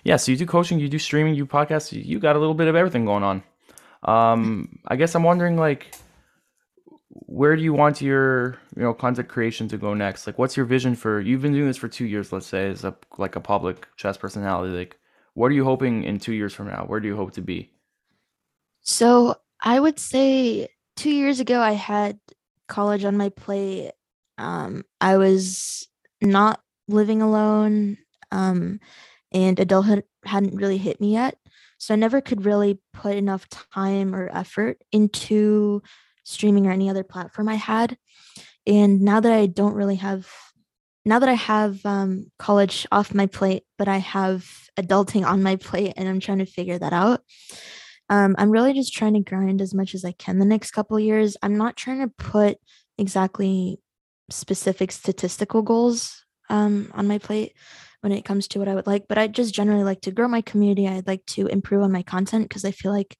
Yeah 0.02 0.16
so 0.16 0.32
you 0.32 0.38
do 0.38 0.46
coaching 0.46 0.80
you 0.80 0.88
do 0.88 0.98
streaming 0.98 1.34
you 1.34 1.46
podcast 1.46 1.92
you 1.92 2.18
got 2.18 2.36
a 2.36 2.38
little 2.38 2.54
bit 2.54 2.68
of 2.68 2.74
everything 2.74 3.04
going 3.04 3.22
on. 3.22 3.42
Um, 4.02 4.78
i 4.88 4.96
guess 4.96 5.14
i'm 5.14 5.24
wondering 5.24 5.58
like 5.58 5.94
where 7.30 7.54
do 7.54 7.62
you 7.62 7.72
want 7.72 8.00
your 8.00 8.58
you 8.74 8.82
know 8.82 8.92
content 8.92 9.28
creation 9.28 9.68
to 9.68 9.78
go 9.78 9.94
next? 9.94 10.26
Like 10.26 10.36
what's 10.36 10.56
your 10.56 10.66
vision 10.66 10.96
for 10.96 11.20
you've 11.20 11.40
been 11.40 11.52
doing 11.52 11.68
this 11.68 11.76
for 11.76 11.86
two 11.86 12.04
years 12.04 12.32
let's 12.32 12.46
say 12.46 12.68
as 12.68 12.84
a 12.84 12.94
like 13.18 13.36
a 13.36 13.40
public 13.40 13.86
chess 13.96 14.16
personality. 14.16 14.76
Like 14.76 14.98
what 15.34 15.46
are 15.46 15.54
you 15.54 15.64
hoping 15.64 16.02
in 16.02 16.18
two 16.18 16.32
years 16.32 16.52
from 16.52 16.66
now? 16.66 16.84
Where 16.86 16.98
do 16.98 17.06
you 17.06 17.16
hope 17.16 17.32
to 17.34 17.40
be? 17.40 17.70
So 18.82 19.36
i 19.62 19.78
would 19.78 20.00
say 20.00 20.68
two 20.96 21.10
years 21.10 21.38
ago 21.38 21.60
i 21.60 21.72
had 21.72 22.18
college 22.66 23.04
on 23.04 23.16
my 23.16 23.28
plate. 23.28 23.92
Um, 24.36 24.84
i 25.00 25.16
was 25.16 25.86
not 26.20 26.60
living 26.88 27.22
alone 27.22 27.96
um, 28.32 28.80
and 29.30 29.58
adulthood 29.60 30.02
hadn't 30.24 30.56
really 30.56 30.78
hit 30.78 31.00
me 31.00 31.12
yet. 31.12 31.38
So 31.78 31.94
i 31.94 31.96
never 31.96 32.20
could 32.20 32.44
really 32.44 32.80
put 32.92 33.14
enough 33.14 33.48
time 33.48 34.16
or 34.16 34.28
effort 34.34 34.82
into 34.90 35.80
streaming 36.24 36.66
or 36.66 36.70
any 36.70 36.90
other 36.90 37.04
platform 37.04 37.48
I 37.48 37.54
had. 37.54 37.96
And 38.66 39.00
now 39.00 39.20
that 39.20 39.32
I 39.32 39.46
don't 39.46 39.74
really 39.74 39.96
have, 39.96 40.28
now 41.04 41.18
that 41.18 41.28
I 41.28 41.34
have 41.34 41.84
um, 41.84 42.30
college 42.38 42.86
off 42.92 43.14
my 43.14 43.26
plate, 43.26 43.64
but 43.78 43.88
I 43.88 43.98
have 43.98 44.46
adulting 44.78 45.24
on 45.24 45.42
my 45.42 45.56
plate 45.56 45.94
and 45.96 46.08
I'm 46.08 46.20
trying 46.20 46.38
to 46.38 46.46
figure 46.46 46.78
that 46.78 46.92
out. 46.92 47.22
Um, 48.08 48.34
I'm 48.38 48.50
really 48.50 48.72
just 48.72 48.92
trying 48.92 49.14
to 49.14 49.20
grind 49.20 49.60
as 49.60 49.72
much 49.72 49.94
as 49.94 50.04
I 50.04 50.12
can 50.12 50.38
the 50.38 50.44
next 50.44 50.72
couple 50.72 50.98
years. 50.98 51.36
I'm 51.42 51.56
not 51.56 51.76
trying 51.76 52.00
to 52.00 52.12
put 52.18 52.58
exactly 52.98 53.78
specific 54.30 54.92
statistical 54.92 55.62
goals 55.62 56.24
um, 56.48 56.90
on 56.94 57.06
my 57.06 57.18
plate 57.18 57.54
when 58.00 58.12
it 58.12 58.24
comes 58.24 58.48
to 58.48 58.58
what 58.58 58.68
I 58.68 58.74
would 58.74 58.86
like, 58.86 59.06
but 59.08 59.18
I 59.18 59.26
just 59.26 59.54
generally 59.54 59.84
like 59.84 60.00
to 60.02 60.10
grow 60.10 60.28
my 60.28 60.40
community. 60.40 60.88
I'd 60.88 61.06
like 61.06 61.24
to 61.26 61.46
improve 61.46 61.82
on 61.82 61.92
my 61.92 62.02
content 62.02 62.48
because 62.48 62.64
I 62.64 62.70
feel 62.70 62.92
like 62.92 63.16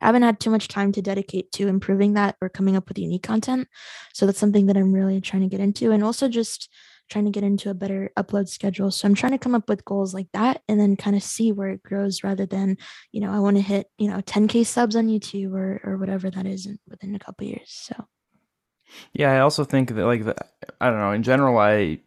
I 0.00 0.06
haven't 0.06 0.22
had 0.22 0.38
too 0.38 0.50
much 0.50 0.68
time 0.68 0.92
to 0.92 1.02
dedicate 1.02 1.50
to 1.52 1.68
improving 1.68 2.14
that 2.14 2.36
or 2.40 2.48
coming 2.48 2.76
up 2.76 2.88
with 2.88 2.98
unique 2.98 3.22
content. 3.22 3.68
So 4.14 4.26
that's 4.26 4.38
something 4.38 4.66
that 4.66 4.76
I'm 4.76 4.92
really 4.92 5.20
trying 5.20 5.42
to 5.42 5.48
get 5.48 5.60
into 5.60 5.90
and 5.90 6.04
also 6.04 6.28
just 6.28 6.68
trying 7.10 7.24
to 7.24 7.30
get 7.30 7.42
into 7.42 7.70
a 7.70 7.74
better 7.74 8.10
upload 8.16 8.48
schedule. 8.48 8.90
So 8.90 9.06
I'm 9.06 9.14
trying 9.14 9.32
to 9.32 9.38
come 9.38 9.54
up 9.54 9.68
with 9.68 9.84
goals 9.84 10.14
like 10.14 10.28
that 10.32 10.62
and 10.68 10.78
then 10.78 10.96
kind 10.96 11.16
of 11.16 11.22
see 11.22 11.50
where 11.50 11.70
it 11.70 11.82
grows 11.82 12.22
rather 12.22 12.46
than, 12.46 12.78
you 13.10 13.20
know, 13.20 13.32
I 13.32 13.40
want 13.40 13.56
to 13.56 13.62
hit, 13.62 13.88
you 13.98 14.08
know, 14.08 14.20
10k 14.20 14.64
subs 14.64 14.94
on 14.96 15.08
YouTube 15.08 15.52
or 15.52 15.80
or 15.84 15.98
whatever 15.98 16.30
that 16.30 16.46
is 16.46 16.68
within 16.88 17.14
a 17.14 17.18
couple 17.18 17.46
years. 17.46 17.66
So 17.66 18.06
yeah, 19.12 19.32
I 19.32 19.40
also 19.40 19.64
think 19.64 19.94
that 19.94 20.06
like 20.06 20.24
the, 20.24 20.36
I 20.80 20.90
don't 20.90 20.98
know, 20.98 21.12
in 21.12 21.22
general 21.22 21.58
I 21.58 22.00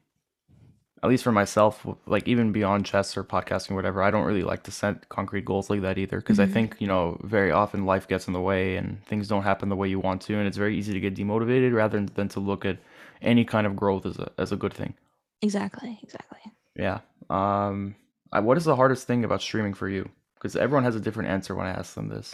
at 1.03 1.09
least 1.09 1.25
for 1.25 1.33
myself, 1.33 1.85
like 2.05 2.29
even 2.29 2.53
beyond 2.53 2.85
chess 2.85 3.17
or 3.17 3.25
podcasting 3.25 3.71
or 3.71 3.75
whatever, 3.75 4.01
I 4.01 4.09
don't 4.09 4.23
really 4.23 4.43
like 4.43 4.63
to 4.63 4.71
set 4.71 5.09
concrete 5.09 5.43
goals 5.43 5.69
like 5.69 5.81
that 5.81 5.97
either. 5.97 6.17
Because 6.17 6.37
mm-hmm. 6.37 6.49
I 6.49 6.53
think, 6.53 6.77
you 6.79 6.87
know, 6.87 7.19
very 7.23 7.51
often 7.51 7.85
life 7.85 8.07
gets 8.07 8.25
in 8.27 8.33
the 8.33 8.39
way 8.39 8.77
and 8.77 9.05
things 9.05 9.27
don't 9.27 9.43
happen 9.43 9.67
the 9.67 9.75
way 9.75 9.89
you 9.89 9.99
want 9.99 10.21
to. 10.23 10.35
And 10.35 10.47
it's 10.47 10.55
very 10.55 10.77
easy 10.77 10.93
to 10.93 10.99
get 11.01 11.13
demotivated 11.13 11.73
rather 11.73 12.05
than 12.05 12.29
to 12.29 12.39
look 12.39 12.63
at 12.63 12.77
any 13.21 13.43
kind 13.43 13.67
of 13.67 13.75
growth 13.75 14.05
as 14.05 14.17
a, 14.17 14.31
as 14.37 14.53
a 14.53 14.55
good 14.55 14.73
thing. 14.73 14.93
Exactly. 15.41 15.99
Exactly. 16.01 16.39
Yeah. 16.77 17.01
Um, 17.29 17.95
I, 18.31 18.39
what 18.39 18.57
is 18.57 18.63
the 18.63 18.77
hardest 18.77 19.05
thing 19.05 19.25
about 19.25 19.41
streaming 19.41 19.73
for 19.73 19.89
you? 19.89 20.09
Because 20.35 20.55
everyone 20.55 20.85
has 20.85 20.95
a 20.95 21.01
different 21.01 21.29
answer 21.29 21.53
when 21.53 21.67
I 21.67 21.71
ask 21.71 21.95
them 21.95 22.07
this. 22.07 22.33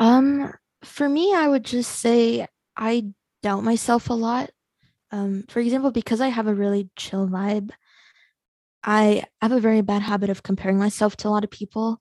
Um, 0.00 0.52
for 0.82 1.08
me, 1.08 1.32
I 1.32 1.46
would 1.46 1.64
just 1.64 1.92
say 2.00 2.48
I 2.76 3.12
doubt 3.40 3.62
myself 3.62 4.10
a 4.10 4.14
lot. 4.14 4.50
Um, 5.12 5.44
for 5.48 5.60
example, 5.60 5.92
because 5.92 6.20
I 6.20 6.26
have 6.26 6.48
a 6.48 6.54
really 6.54 6.90
chill 6.96 7.28
vibe, 7.28 7.70
I 8.84 9.24
have 9.40 9.52
a 9.52 9.60
very 9.60 9.80
bad 9.80 10.02
habit 10.02 10.30
of 10.30 10.42
comparing 10.42 10.78
myself 10.78 11.16
to 11.18 11.28
a 11.28 11.30
lot 11.30 11.44
of 11.44 11.50
people. 11.50 12.00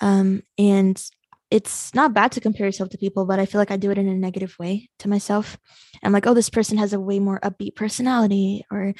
Um, 0.00 0.42
and 0.56 1.02
it's 1.50 1.94
not 1.94 2.14
bad 2.14 2.32
to 2.32 2.40
compare 2.40 2.66
yourself 2.66 2.88
to 2.90 2.98
people, 2.98 3.26
but 3.26 3.38
I 3.38 3.46
feel 3.46 3.60
like 3.60 3.70
I 3.70 3.76
do 3.76 3.90
it 3.90 3.98
in 3.98 4.08
a 4.08 4.14
negative 4.14 4.56
way 4.58 4.90
to 5.00 5.08
myself. 5.08 5.56
I'm 6.02 6.12
like, 6.12 6.26
oh, 6.26 6.34
this 6.34 6.50
person 6.50 6.78
has 6.78 6.92
a 6.92 7.00
way 7.00 7.18
more 7.20 7.38
upbeat 7.40 7.76
personality, 7.76 8.64
or 8.70 8.94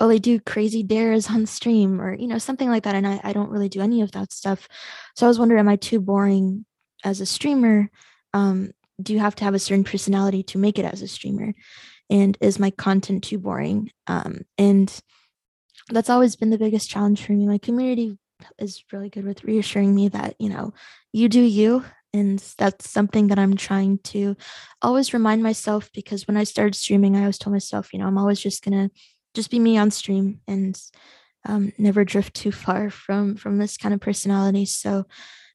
oh, 0.00 0.08
they 0.08 0.18
do 0.18 0.40
crazy 0.40 0.82
dares 0.82 1.30
on 1.30 1.46
stream, 1.46 2.00
or 2.00 2.14
you 2.14 2.26
know, 2.26 2.38
something 2.38 2.68
like 2.68 2.82
that. 2.84 2.96
And 2.96 3.06
I, 3.06 3.20
I 3.22 3.32
don't 3.32 3.50
really 3.50 3.68
do 3.68 3.80
any 3.80 4.00
of 4.00 4.12
that 4.12 4.32
stuff. 4.32 4.68
So 5.14 5.26
I 5.26 5.28
was 5.28 5.38
wondering, 5.38 5.60
am 5.60 5.68
I 5.68 5.76
too 5.76 6.00
boring 6.00 6.64
as 7.04 7.20
a 7.20 7.26
streamer? 7.26 7.90
Um, 8.34 8.72
do 9.00 9.12
you 9.12 9.20
have 9.20 9.36
to 9.36 9.44
have 9.44 9.54
a 9.54 9.58
certain 9.58 9.84
personality 9.84 10.42
to 10.44 10.58
make 10.58 10.78
it 10.78 10.84
as 10.84 11.02
a 11.02 11.08
streamer? 11.08 11.54
And 12.10 12.36
is 12.40 12.58
my 12.58 12.70
content 12.70 13.24
too 13.24 13.38
boring? 13.38 13.92
Um, 14.06 14.40
and 14.58 14.92
that's 15.90 16.10
always 16.10 16.36
been 16.36 16.50
the 16.50 16.58
biggest 16.58 16.90
challenge 16.90 17.24
for 17.24 17.32
me. 17.32 17.46
My 17.46 17.58
community 17.58 18.18
is 18.58 18.82
really 18.92 19.10
good 19.10 19.24
with 19.24 19.44
reassuring 19.44 19.94
me 19.94 20.08
that, 20.08 20.34
you 20.38 20.48
know, 20.48 20.72
you 21.12 21.28
do 21.28 21.40
you. 21.40 21.84
And 22.12 22.38
that's 22.58 22.90
something 22.90 23.28
that 23.28 23.38
I'm 23.38 23.56
trying 23.56 23.98
to 23.98 24.36
always 24.82 25.12
remind 25.12 25.42
myself 25.42 25.90
because 25.94 26.26
when 26.26 26.36
I 26.36 26.44
started 26.44 26.74
streaming, 26.74 27.16
I 27.16 27.20
always 27.20 27.38
told 27.38 27.52
myself, 27.52 27.92
you 27.92 28.00
know, 28.00 28.06
I'm 28.06 28.18
always 28.18 28.40
just 28.40 28.64
going 28.64 28.88
to 28.88 28.94
just 29.34 29.50
be 29.50 29.60
me 29.60 29.78
on 29.78 29.90
stream 29.90 30.40
and 30.48 30.80
um, 31.46 31.72
never 31.78 32.04
drift 32.04 32.34
too 32.34 32.52
far 32.52 32.90
from 32.90 33.36
from 33.36 33.58
this 33.58 33.76
kind 33.76 33.94
of 33.94 34.00
personality. 34.00 34.66
So 34.66 35.06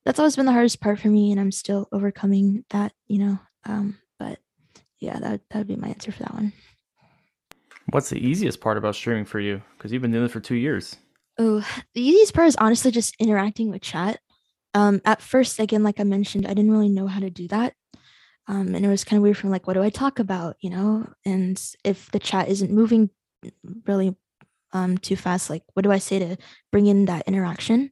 that's 0.05 0.19
always 0.19 0.35
been 0.35 0.45
the 0.45 0.51
hardest 0.51 0.81
part 0.81 0.99
for 0.99 1.07
me, 1.07 1.31
and 1.31 1.39
I'm 1.39 1.51
still 1.51 1.87
overcoming 1.91 2.63
that, 2.69 2.93
you 3.07 3.19
know. 3.19 3.39
Um, 3.65 3.97
but 4.19 4.39
yeah, 4.99 5.19
that 5.19 5.41
that 5.49 5.57
would 5.57 5.67
be 5.67 5.75
my 5.75 5.89
answer 5.89 6.11
for 6.11 6.23
that 6.23 6.33
one. 6.33 6.53
What's 7.91 8.09
the 8.09 8.19
easiest 8.19 8.61
part 8.61 8.77
about 8.77 8.95
streaming 8.95 9.25
for 9.25 9.39
you? 9.39 9.61
Because 9.77 9.91
you've 9.91 10.01
been 10.01 10.11
doing 10.11 10.25
it 10.25 10.31
for 10.31 10.39
two 10.39 10.55
years. 10.55 10.95
Oh, 11.37 11.65
the 11.93 12.01
easiest 12.01 12.33
part 12.33 12.47
is 12.47 12.55
honestly 12.55 12.91
just 12.91 13.15
interacting 13.19 13.69
with 13.69 13.81
chat. 13.81 14.19
Um, 14.73 15.01
at 15.05 15.21
first, 15.21 15.59
again, 15.59 15.83
like 15.83 15.99
I 15.99 16.03
mentioned, 16.03 16.45
I 16.45 16.53
didn't 16.53 16.71
really 16.71 16.89
know 16.89 17.07
how 17.07 17.19
to 17.19 17.29
do 17.29 17.47
that. 17.49 17.73
Um, 18.47 18.75
and 18.75 18.85
it 18.85 18.89
was 18.89 19.03
kind 19.03 19.17
of 19.17 19.23
weird 19.23 19.37
from 19.37 19.49
like, 19.49 19.67
what 19.67 19.73
do 19.73 19.83
I 19.83 19.89
talk 19.89 20.19
about, 20.19 20.55
you 20.61 20.69
know? 20.69 21.07
And 21.25 21.61
if 21.83 22.11
the 22.11 22.19
chat 22.19 22.49
isn't 22.49 22.71
moving 22.71 23.09
really 23.85 24.15
um, 24.71 24.97
too 24.97 25.15
fast, 25.15 25.49
like, 25.49 25.63
what 25.73 25.83
do 25.83 25.91
I 25.91 25.97
say 25.97 26.19
to 26.19 26.37
bring 26.71 26.87
in 26.87 27.05
that 27.05 27.27
interaction? 27.27 27.91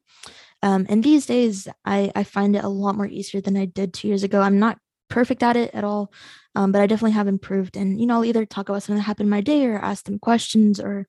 Um, 0.62 0.86
and 0.90 1.04
these 1.04 1.26
days, 1.26 1.68
I, 1.86 2.12
I 2.16 2.24
find 2.24 2.56
it 2.56 2.64
a 2.64 2.70
lot 2.70 2.96
more 2.96 3.08
easier 3.08 3.42
than 3.42 3.58
I 3.58 3.66
did 3.66 3.94
two 3.94 4.08
years 4.08 4.24
ago. 4.24 4.42
I'm 4.42 4.60
not 4.60 4.78
perfect 5.14 5.44
at 5.44 5.56
it 5.56 5.70
at 5.74 5.84
all. 5.84 6.12
Um, 6.56 6.72
but 6.72 6.82
I 6.82 6.88
definitely 6.88 7.12
have 7.12 7.28
improved. 7.28 7.78
And, 7.78 8.00
you 8.00 8.08
know, 8.08 8.16
I'll 8.16 8.26
either 8.26 8.46
talk 8.46 8.68
about 8.68 8.82
something 8.82 8.98
that 8.98 9.04
happened 9.04 9.28
in 9.28 9.32
my 9.32 9.42
day 9.42 9.66
or 9.68 9.78
ask 9.78 10.06
them 10.06 10.20
questions, 10.20 10.80
or 10.80 11.08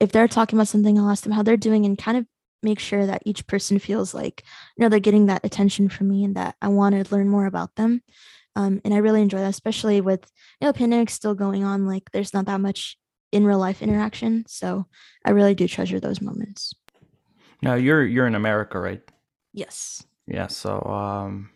if 0.00 0.12
they're 0.12 0.28
talking 0.28 0.58
about 0.58 0.68
something, 0.68 0.98
I'll 0.98 1.10
ask 1.10 1.24
them 1.24 1.32
how 1.32 1.42
they're 1.42 1.56
doing 1.56 1.84
and 1.84 1.96
kind 1.96 2.16
of 2.16 2.26
make 2.62 2.78
sure 2.78 3.06
that 3.06 3.22
each 3.26 3.46
person 3.46 3.78
feels 3.78 4.14
like, 4.14 4.42
you 4.76 4.82
know, 4.82 4.88
they're 4.88 4.98
getting 4.98 5.26
that 5.26 5.44
attention 5.44 5.90
from 5.90 6.08
me 6.08 6.24
and 6.24 6.36
that 6.36 6.56
I 6.62 6.68
want 6.68 6.94
to 6.94 7.14
learn 7.14 7.28
more 7.28 7.44
about 7.44 7.74
them. 7.76 8.02
Um, 8.56 8.80
and 8.84 8.94
I 8.94 8.98
really 8.98 9.20
enjoy 9.20 9.38
that, 9.38 9.50
especially 9.50 10.00
with 10.00 10.30
you 10.60 10.66
know 10.66 10.72
pandemic 10.72 11.10
still 11.10 11.34
going 11.34 11.64
on. 11.64 11.86
Like 11.86 12.10
there's 12.12 12.32
not 12.32 12.46
that 12.46 12.60
much 12.60 12.96
in 13.32 13.44
real 13.44 13.58
life 13.58 13.82
interaction, 13.82 14.44
so 14.46 14.86
I 15.24 15.30
really 15.30 15.56
do 15.56 15.66
treasure 15.66 15.98
those 15.98 16.20
moments. 16.20 16.72
Now 17.62 17.74
you're 17.74 18.06
you're 18.06 18.28
in 18.28 18.36
America, 18.36 18.78
right? 18.78 19.02
Yes. 19.52 20.06
Yeah. 20.28 20.46
So 20.46 20.80
um, 20.82 21.50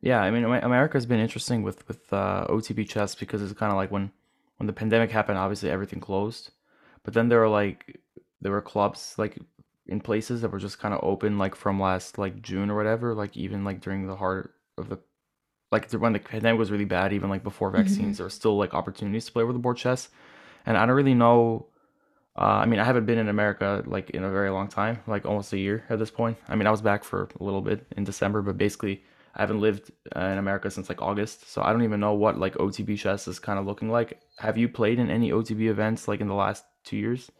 yeah, 0.00 0.20
I 0.20 0.30
mean 0.30 0.44
America's 0.44 1.06
been 1.06 1.20
interesting 1.20 1.62
with 1.62 1.86
with 1.88 2.12
uh, 2.12 2.46
OTB 2.48 2.88
chess 2.88 3.14
because 3.14 3.42
it's 3.42 3.58
kind 3.58 3.72
of 3.72 3.76
like 3.76 3.90
when 3.90 4.10
when 4.58 4.66
the 4.66 4.72
pandemic 4.72 5.10
happened, 5.10 5.38
obviously 5.38 5.70
everything 5.70 6.00
closed, 6.00 6.50
but 7.04 7.14
then 7.14 7.28
there 7.28 7.40
were 7.40 7.48
like 7.48 8.00
there 8.40 8.52
were 8.52 8.62
clubs 8.62 9.14
like 9.18 9.38
in 9.86 10.00
places 10.00 10.42
that 10.42 10.50
were 10.50 10.58
just 10.58 10.78
kind 10.78 10.94
of 10.94 11.00
open 11.02 11.38
like 11.38 11.54
from 11.54 11.80
last 11.80 12.18
like 12.18 12.42
June 12.42 12.70
or 12.70 12.76
whatever, 12.76 13.14
like 13.14 13.36
even 13.36 13.64
like 13.64 13.80
during 13.80 14.06
the 14.06 14.16
heart 14.16 14.54
of 14.76 14.88
the 14.88 14.98
like 15.72 15.90
when 15.92 16.12
the 16.12 16.18
pandemic 16.18 16.58
was 16.58 16.70
really 16.70 16.84
bad, 16.84 17.12
even 17.12 17.28
like 17.28 17.42
before 17.42 17.70
vaccines, 17.70 17.98
mm-hmm. 17.98 18.12
there 18.12 18.26
were 18.26 18.30
still 18.30 18.56
like 18.56 18.74
opportunities 18.74 19.26
to 19.26 19.32
play 19.32 19.42
over 19.42 19.52
the 19.52 19.58
board 19.58 19.76
chess. 19.76 20.08
And 20.64 20.76
I 20.76 20.86
don't 20.86 20.96
really 20.96 21.14
know. 21.14 21.66
Uh, 22.36 22.60
I 22.62 22.66
mean, 22.66 22.78
I 22.78 22.84
haven't 22.84 23.06
been 23.06 23.18
in 23.18 23.28
America 23.28 23.82
like 23.86 24.10
in 24.10 24.24
a 24.24 24.30
very 24.30 24.50
long 24.50 24.68
time, 24.68 25.00
like 25.06 25.26
almost 25.26 25.52
a 25.52 25.58
year 25.58 25.84
at 25.90 25.98
this 25.98 26.10
point. 26.10 26.38
I 26.48 26.54
mean, 26.54 26.66
I 26.66 26.70
was 26.70 26.80
back 26.80 27.04
for 27.04 27.28
a 27.40 27.44
little 27.44 27.60
bit 27.60 27.84
in 27.96 28.04
December, 28.04 28.42
but 28.42 28.56
basically, 28.56 29.02
I 29.38 29.42
haven't 29.42 29.60
lived 29.60 29.92
uh, 30.16 30.20
in 30.20 30.38
America 30.38 30.70
since 30.70 30.88
like 30.88 31.00
August, 31.00 31.50
so 31.50 31.62
I 31.62 31.72
don't 31.72 31.84
even 31.84 32.00
know 32.00 32.14
what 32.14 32.38
like 32.38 32.54
OTB 32.54 32.98
chess 32.98 33.28
is 33.28 33.38
kind 33.38 33.58
of 33.58 33.66
looking 33.66 33.88
like. 33.88 34.20
Have 34.38 34.58
you 34.58 34.68
played 34.68 34.98
in 34.98 35.10
any 35.10 35.30
OTB 35.30 35.68
events 35.68 36.08
like 36.08 36.20
in 36.20 36.26
the 36.26 36.34
last 36.34 36.64
two 36.84 36.96
years? 36.96 37.30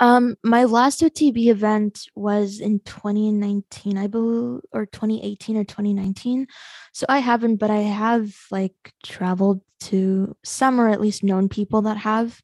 Um, 0.00 0.34
my 0.42 0.64
last 0.64 1.00
OTB 1.00 1.46
event 1.46 2.08
was 2.16 2.58
in 2.58 2.80
2019, 2.80 3.96
I 3.96 4.08
believe, 4.08 4.62
or 4.72 4.86
2018 4.86 5.56
or 5.56 5.62
2019. 5.62 6.48
So 6.92 7.06
I 7.08 7.20
haven't, 7.20 7.56
but 7.56 7.70
I 7.70 7.82
have 7.82 8.34
like 8.50 8.74
traveled 9.04 9.60
to 9.82 10.36
some 10.42 10.80
or 10.80 10.88
at 10.88 11.00
least 11.00 11.22
known 11.22 11.48
people 11.48 11.82
that 11.82 11.98
have. 11.98 12.42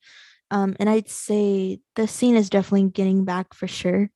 Um, 0.53 0.77
and 0.79 0.88
I'd 0.88 1.09
say 1.09 1.81
the 1.97 2.07
scene 2.07 2.37
is 2.37 2.49
definitely 2.49 2.91
getting 2.91 3.25
back 3.25 3.55
for 3.55 3.67
sure. 3.67 4.09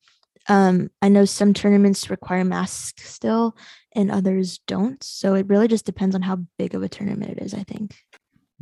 Um, 0.48 0.90
I 1.00 1.08
know 1.08 1.24
some 1.24 1.52
tournaments 1.52 2.10
require 2.10 2.44
masks 2.44 3.10
still, 3.10 3.56
and 3.94 4.10
others 4.10 4.58
don't. 4.66 5.02
So 5.02 5.34
it 5.34 5.48
really 5.48 5.68
just 5.68 5.84
depends 5.86 6.14
on 6.14 6.22
how 6.22 6.38
big 6.58 6.74
of 6.74 6.82
a 6.82 6.88
tournament 6.88 7.32
it 7.32 7.42
is, 7.42 7.54
I 7.54 7.62
think. 7.64 7.96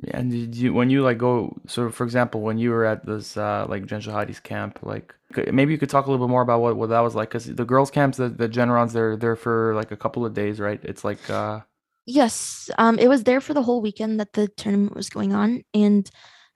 Yeah, 0.03 0.17
And 0.19 0.31
did 0.31 0.57
you 0.57 0.73
when 0.73 0.89
you 0.89 1.03
like 1.03 1.19
go 1.19 1.57
so 1.67 1.91
for 1.91 2.05
example 2.05 2.41
when 2.41 2.57
you 2.57 2.71
were 2.71 2.87
at 2.87 3.05
this 3.05 3.37
uh 3.37 3.67
like 3.69 3.85
Jen 3.85 4.01
Shahade's 4.01 4.41
camp 4.41 4.79
like 4.83 5.15
maybe 5.53 5.73
you 5.73 5.79
could 5.79 5.91
talk 5.91 6.07
a 6.07 6.11
little 6.11 6.27
bit 6.27 6.31
more 6.31 6.41
about 6.41 6.63
what, 6.63 6.77
what 6.77 6.89
that 6.89 7.01
was 7.01 7.15
like 7.15 7.29
because 7.29 7.47
the 7.47 7.67
girls 7.67 7.91
camps 7.91 8.17
the, 8.17 8.31
the 8.31 8.49
Genrons 8.49 8.93
they're 8.93 9.17
there 9.17 9.37
for 9.37 9.75
like 9.75 9.91
a 9.91 9.97
couple 9.97 10.25
of 10.25 10.33
days 10.33 10.59
right 10.59 10.81
it's 10.85 11.05
like 11.05 11.29
uh 11.29 11.61
yes 12.07 12.71
um 12.79 12.99
it 12.99 13.09
was 13.09 13.25
there 13.25 13.43
for 13.43 13.53
the 13.53 13.63
whole 13.63 13.83
weekend 13.83 14.19
that 14.21 14.33
the 14.33 14.49
tournament 14.49 14.97
was 14.97 15.11
going 15.11 15.35
on 15.35 15.63
and 15.75 16.11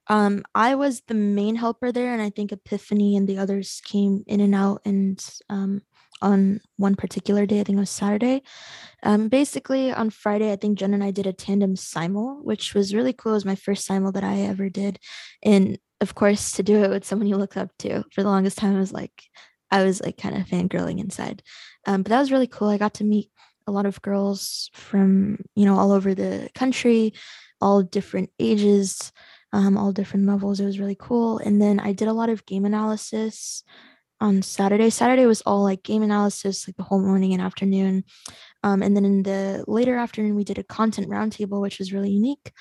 um 0.07 0.43
I 0.55 0.75
was 0.75 1.03
the 1.07 1.15
main 1.15 1.57
helper 1.57 1.93
there 1.93 2.15
and 2.15 2.23
I 2.23 2.31
think 2.31 2.51
Epiphany 2.51 3.15
and 3.15 3.29
the 3.29 3.37
others 3.37 3.83
came 3.85 4.25
in 4.27 4.41
and 4.41 4.55
out 4.55 4.81
and 4.87 5.23
um 5.51 5.83
on 6.23 6.61
one 6.77 6.95
particular 6.95 7.47
day. 7.47 7.61
I 7.61 7.65
think 7.65 7.77
it 7.77 7.81
was 7.81 7.91
Saturday. 7.91 8.43
Um, 9.03 9.29
basically, 9.29 9.93
on 9.93 10.11
Friday, 10.11 10.53
I 10.53 10.57
think 10.57 10.79
Jen 10.79 10.95
and 10.95 11.05
I 11.05 11.11
did 11.11 11.27
a 11.27 11.33
tandem 11.33 11.77
simul, 11.77 12.41
which 12.43 12.75
was 12.75 12.95
really 12.95 13.13
cool. 13.13 13.33
It 13.33 13.37
was 13.37 13.45
my 13.45 13.55
first 13.55 13.85
simul 13.85 14.13
that 14.13 14.25
I 14.25 14.41
ever 14.41 14.69
did. 14.69 14.99
And 15.43 15.79
of 16.01 16.15
course, 16.15 16.53
to 16.53 16.63
do 16.63 16.83
it 16.83 16.91
with 16.91 17.05
someone 17.05 17.29
you 17.29 17.37
look 17.37 17.57
up 17.57 17.71
to 17.81 18.05
for 18.13 18.23
the 18.23 18.29
longest 18.29 18.59
time, 18.59 18.77
I 18.77 18.81
was 18.81 18.93
like, 18.93 19.23
I 19.71 19.85
was 19.85 20.01
like 20.01 20.17
kind 20.17 20.37
of 20.37 20.47
fangirling 20.47 21.01
inside. 21.01 21.43
Um, 21.87 22.03
but 22.03 22.11
that 22.11 22.21
was 22.21 22.33
really 22.33 22.47
cool. 22.47 22.69
I 22.69 22.79
got 22.79 22.95
to 22.95 23.05
meet 23.05 23.31
a 23.67 23.73
lot 23.73 23.87
of 23.87 24.03
girls 24.03 24.71
from, 24.75 25.39
you 25.55 25.65
know, 25.65 25.79
all 25.79 25.93
over 25.93 26.15
the 26.15 26.49
country, 26.55 27.15
all 27.61 27.83
different 27.83 28.31
ages, 28.39 29.13
um, 29.53 29.77
all 29.77 29.93
different 29.93 30.27
levels. 30.27 30.61
It 30.61 30.67
was 30.67 30.79
really 30.79 30.97
cool. 30.99 31.39
And 31.39 31.61
then 31.61 31.81
I 31.81 31.93
did 31.93 32.09
a 32.09 32.13
lot 32.13 32.29
of 32.29 32.47
game 32.47 32.65
analysis 32.65 33.63
on 34.21 34.43
Saturday. 34.43 34.91
Saturday 34.91 35.27
was 35.27 35.43
all 35.43 35.63
like 35.63 35.83
game 35.83 36.03
analysis, 36.03 36.69
like 36.69 36.77
the 36.77 36.83
whole 36.83 37.01
morning 37.01 37.33
and 37.33 37.43
afternoon. 37.43 38.05
Um, 38.63 38.83
and 38.83 38.97
then 38.97 39.05
in 39.05 39.23
the 39.23 39.65
later 39.67 39.97
afternoon, 39.97 40.35
we 40.35 40.45
did 40.45 40.59
a 40.59 40.65
content 40.65 41.09
roundtable, 41.09 41.61
which 41.61 41.79
was 41.79 41.93
really 41.93 42.11
unique, 42.11 42.53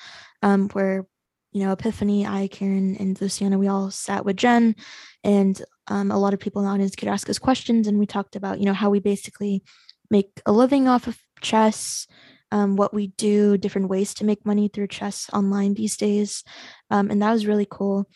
um, 0.42 0.68
where 0.70 1.06
you 1.52 1.64
know 1.64 1.72
Epiphany, 1.72 2.26
I, 2.26 2.48
Karen, 2.48 2.96
and 2.96 3.18
Luciana, 3.20 3.58
we 3.58 3.68
all 3.68 3.90
sat 3.90 4.24
with 4.24 4.36
Jen, 4.36 4.76
and 5.22 5.62
um, 5.86 6.10
a 6.10 6.18
lot 6.18 6.34
of 6.34 6.40
people 6.40 6.60
in 6.60 6.66
the 6.66 6.74
audience 6.74 6.96
could 6.96 7.08
ask 7.08 7.30
us 7.30 7.38
questions, 7.38 7.86
and 7.86 7.98
we 7.98 8.06
talked 8.06 8.36
about 8.36 8.58
you 8.58 8.66
know 8.66 8.74
how 8.74 8.90
we 8.90 9.00
basically 9.00 9.62
make 10.10 10.42
a 10.46 10.52
living 10.52 10.88
off 10.88 11.06
of 11.06 11.18
chess. 11.40 12.06
Um, 12.52 12.76
what 12.76 12.94
we 12.94 13.08
do, 13.08 13.58
different 13.58 13.88
ways 13.88 14.14
to 14.14 14.24
make 14.24 14.46
money 14.46 14.68
through 14.68 14.86
chess 14.86 15.28
online 15.32 15.74
these 15.74 15.96
days. 15.96 16.44
Um, 16.88 17.10
and 17.10 17.20
that 17.20 17.32
was 17.32 17.48
really 17.48 17.66
cool. 17.68 18.08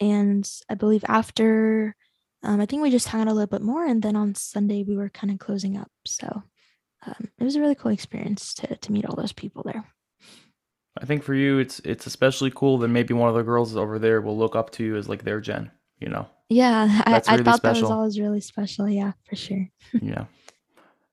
And 0.00 0.50
I 0.68 0.74
believe 0.74 1.04
after 1.06 1.94
um, 2.44 2.60
I 2.60 2.66
think 2.66 2.82
we 2.82 2.90
just 2.90 3.08
hung 3.08 3.22
out 3.22 3.28
a 3.28 3.32
little 3.32 3.46
bit 3.46 3.62
more, 3.62 3.84
and 3.86 4.02
then 4.02 4.16
on 4.16 4.34
Sunday 4.34 4.82
we 4.82 4.96
were 4.96 5.08
kind 5.08 5.32
of 5.32 5.38
closing 5.38 5.76
up. 5.76 5.90
So 6.06 6.42
um, 7.06 7.28
it 7.38 7.44
was 7.44 7.56
a 7.56 7.60
really 7.60 7.74
cool 7.74 7.92
experience 7.92 8.54
to 8.54 8.76
to 8.76 8.92
meet 8.92 9.06
all 9.06 9.16
those 9.16 9.32
people 9.32 9.62
there. 9.64 9.84
I 11.00 11.06
think 11.06 11.22
for 11.22 11.34
you, 11.34 11.58
it's 11.58 11.80
it's 11.80 12.06
especially 12.06 12.52
cool 12.54 12.78
that 12.78 12.88
maybe 12.88 13.14
one 13.14 13.28
of 13.28 13.34
the 13.34 13.42
girls 13.42 13.76
over 13.76 13.98
there 13.98 14.20
will 14.20 14.36
look 14.36 14.54
up 14.54 14.70
to 14.72 14.84
you 14.84 14.96
as 14.96 15.08
like 15.08 15.24
their 15.24 15.40
Jen. 15.40 15.70
You 15.98 16.08
know. 16.08 16.26
Yeah, 16.48 17.02
I, 17.06 17.10
really 17.10 17.22
I, 17.26 17.42
thought 17.42 17.56
special. 17.56 17.60
that 17.60 17.80
was 17.82 17.90
always 17.90 18.20
really 18.20 18.40
special. 18.40 18.88
Yeah, 18.88 19.12
for 19.24 19.36
sure. 19.36 19.68
yeah. 20.02 20.26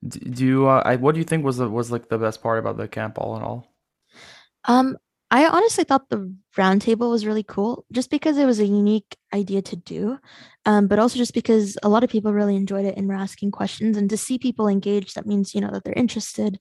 Do 0.07 0.45
you? 0.45 0.67
Uh, 0.67 0.81
I, 0.85 0.95
what 0.97 1.13
do 1.13 1.19
you 1.19 1.25
think 1.25 1.45
was 1.45 1.57
the, 1.57 1.69
was 1.69 1.91
like 1.91 2.09
the 2.09 2.17
best 2.17 2.41
part 2.41 2.59
about 2.59 2.77
the 2.77 2.87
camp, 2.87 3.17
all 3.17 3.37
in 3.37 3.43
all? 3.43 3.73
Um, 4.65 4.97
I 5.33 5.47
honestly 5.47 5.85
thought 5.85 6.09
the 6.09 6.35
roundtable 6.57 7.09
was 7.09 7.25
really 7.25 7.43
cool 7.43 7.85
just 7.93 8.09
because 8.09 8.37
it 8.37 8.45
was 8.45 8.59
a 8.59 8.65
unique 8.65 9.15
idea 9.33 9.61
to 9.61 9.77
do, 9.77 10.19
um, 10.65 10.87
but 10.87 10.99
also 10.99 11.17
just 11.17 11.33
because 11.33 11.77
a 11.83 11.89
lot 11.89 12.03
of 12.03 12.09
people 12.09 12.33
really 12.33 12.57
enjoyed 12.57 12.85
it 12.85 12.97
and 12.97 13.07
were 13.07 13.13
asking 13.13 13.51
questions. 13.51 13.95
And 13.95 14.09
to 14.09 14.17
see 14.17 14.37
people 14.37 14.67
engaged, 14.67 15.15
that 15.15 15.25
means, 15.25 15.55
you 15.55 15.61
know, 15.61 15.71
that 15.71 15.85
they're 15.85 15.93
interested. 15.93 16.59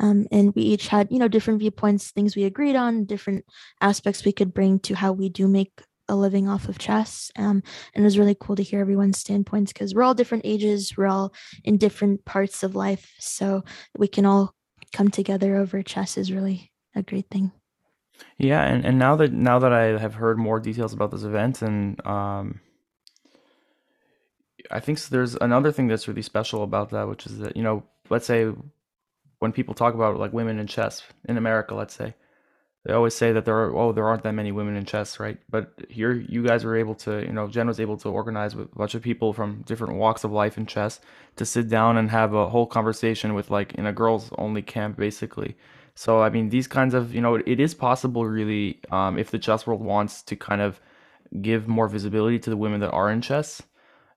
Um, 0.00 0.26
and 0.32 0.54
we 0.54 0.62
each 0.62 0.88
had, 0.88 1.08
you 1.10 1.18
know, 1.18 1.28
different 1.28 1.60
viewpoints, 1.60 2.10
things 2.10 2.34
we 2.34 2.44
agreed 2.44 2.74
on, 2.74 3.04
different 3.04 3.44
aspects 3.82 4.24
we 4.24 4.32
could 4.32 4.54
bring 4.54 4.78
to 4.80 4.94
how 4.94 5.12
we 5.12 5.28
do 5.28 5.46
make 5.46 5.82
a 6.08 6.16
living 6.16 6.48
off 6.48 6.68
of 6.70 6.78
chess. 6.78 7.30
Um, 7.36 7.62
and 7.94 8.02
it 8.02 8.02
was 8.02 8.18
really 8.18 8.36
cool 8.38 8.56
to 8.56 8.62
hear 8.62 8.80
everyone's 8.80 9.18
standpoints 9.18 9.74
because 9.74 9.94
we're 9.94 10.04
all 10.04 10.14
different 10.14 10.46
ages, 10.46 10.96
we're 10.96 11.06
all 11.06 11.34
in 11.64 11.76
different 11.76 12.24
parts 12.24 12.62
of 12.62 12.74
life. 12.74 13.12
So 13.18 13.62
we 13.94 14.08
can 14.08 14.24
all 14.24 14.54
come 14.94 15.10
together 15.10 15.56
over 15.56 15.82
chess 15.82 16.16
is 16.16 16.32
really 16.32 16.72
a 16.94 17.02
great 17.02 17.26
thing. 17.30 17.52
Yeah, 18.38 18.62
and, 18.62 18.84
and 18.84 18.98
now 18.98 19.16
that 19.16 19.32
now 19.32 19.58
that 19.58 19.72
I 19.72 19.98
have 19.98 20.14
heard 20.14 20.38
more 20.38 20.60
details 20.60 20.92
about 20.92 21.10
this 21.10 21.22
event, 21.22 21.62
and 21.62 22.04
um, 22.06 22.60
I 24.70 24.80
think 24.80 25.00
there's 25.06 25.34
another 25.36 25.72
thing 25.72 25.88
that's 25.88 26.06
really 26.06 26.22
special 26.22 26.62
about 26.62 26.90
that, 26.90 27.08
which 27.08 27.26
is 27.26 27.38
that 27.38 27.56
you 27.56 27.62
know, 27.62 27.82
let's 28.10 28.26
say 28.26 28.52
when 29.38 29.52
people 29.52 29.74
talk 29.74 29.94
about 29.94 30.18
like 30.18 30.32
women 30.32 30.58
in 30.58 30.66
chess 30.66 31.02
in 31.28 31.38
America, 31.38 31.74
let's 31.74 31.94
say 31.94 32.14
they 32.86 32.92
always 32.92 33.14
say 33.14 33.32
that 33.32 33.44
there 33.44 33.56
are 33.56 33.74
oh 33.74 33.92
there 33.92 34.06
aren't 34.06 34.22
that 34.22 34.32
many 34.32 34.52
women 34.52 34.76
in 34.76 34.84
chess, 34.84 35.18
right? 35.18 35.38
But 35.50 35.72
here 35.88 36.12
you 36.12 36.44
guys 36.44 36.64
were 36.64 36.76
able 36.76 36.94
to 36.96 37.22
you 37.22 37.32
know 37.32 37.48
Jen 37.48 37.66
was 37.66 37.80
able 37.80 37.96
to 37.98 38.08
organize 38.08 38.54
with 38.54 38.70
a 38.72 38.76
bunch 38.76 38.94
of 38.94 39.02
people 39.02 39.32
from 39.32 39.62
different 39.62 39.94
walks 39.94 40.24
of 40.24 40.30
life 40.30 40.56
in 40.56 40.66
chess 40.66 41.00
to 41.36 41.44
sit 41.44 41.68
down 41.68 41.96
and 41.96 42.10
have 42.10 42.32
a 42.32 42.48
whole 42.48 42.66
conversation 42.66 43.34
with 43.34 43.50
like 43.50 43.74
in 43.74 43.86
a 43.86 43.92
girls 43.92 44.30
only 44.38 44.62
camp 44.62 44.96
basically 44.96 45.56
so 45.96 46.20
I 46.20 46.28
mean, 46.28 46.50
these 46.50 46.68
kinds 46.68 46.94
of 46.94 47.14
you 47.14 47.20
know, 47.22 47.34
it 47.34 47.58
is 47.58 47.74
possible 47.74 48.24
really 48.26 48.80
um, 48.92 49.18
if 49.18 49.30
the 49.30 49.38
chess 49.38 49.66
world 49.66 49.80
wants 49.80 50.22
to 50.24 50.36
kind 50.36 50.60
of 50.60 50.78
give 51.40 51.66
more 51.66 51.88
visibility 51.88 52.38
to 52.38 52.50
the 52.50 52.56
women 52.56 52.80
that 52.80 52.90
are 52.90 53.10
in 53.10 53.20
chess. 53.22 53.62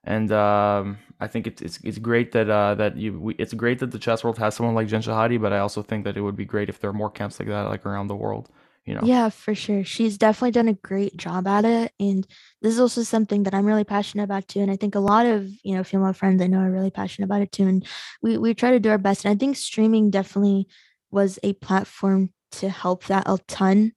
And 0.04 0.32
um, 0.32 0.98
I 1.20 1.28
think 1.28 1.48
it's, 1.48 1.62
it's 1.62 1.80
it's 1.84 1.98
great 1.98 2.34
that 2.34 2.50
uh, 2.50 2.76
that 2.76 2.98
you 2.98 3.20
we, 3.20 3.36
it's 3.36 3.54
great 3.54 3.80
that 3.80 3.92
the 3.92 4.00
chess 4.00 4.24
world 4.24 4.38
has 4.39 4.56
someone 4.56 4.76
like 4.76 4.88
Jen 4.88 5.02
Shahade, 5.02 5.42
but 5.42 5.54
I 5.54 5.60
also 5.60 5.82
think 5.82 6.04
that 6.04 6.18
it 6.18 6.22
would 6.22 6.36
be 6.36 6.46
great 6.46 6.70
if 6.70 6.80
there 6.80 6.89
are 6.89 6.94
more 6.94 7.10
camps 7.10 7.39
like 7.39 7.48
that 7.48 7.68
like 7.68 7.86
around 7.86 8.08
the 8.08 8.15
world. 8.15 8.50
You 8.86 8.96
know. 8.96 9.02
Yeah, 9.04 9.30
for 9.30 9.54
sure. 9.54 9.84
She's 9.84 10.18
definitely 10.18 10.52
done 10.52 10.68
a 10.68 10.74
great 10.74 11.15
job 11.15 11.48
at 11.48 11.63
it, 11.63 11.94
and 12.00 12.26
this 12.62 12.74
is 12.74 12.80
also 12.80 13.04
something 13.04 13.44
that 13.44 13.54
I'm 13.54 13.65
really 13.65 13.84
passionate 13.84 14.24
about 14.24 14.48
too. 14.48 14.62
And 14.62 14.72
I 14.72 14.78
think 14.78 14.96
a 14.96 15.00
lot 15.00 15.26
of 15.26 15.50
you 15.63 15.76
know 15.76 15.84
female 15.84 16.13
friends 16.13 16.42
I 16.42 16.48
know 16.48 16.60
are 16.60 16.72
really 16.72 16.92
passionate 16.92 17.26
about 17.26 17.42
it 17.42 17.52
too. 17.52 17.68
And 17.68 17.86
we 18.22 18.38
we 18.38 18.54
try 18.54 18.72
to 18.72 18.80
do 18.80 18.89
our 18.89 18.98
best. 18.98 19.26
And 19.26 19.34
I 19.34 19.38
think 19.38 19.58
streaming 19.58 20.10
definitely 20.10 20.68
was 21.12 21.39
a 21.43 21.54
platform 21.54 22.32
to 22.54 22.69
help 22.69 23.06
that 23.06 23.24
a 23.28 23.38
ton. 23.48 23.93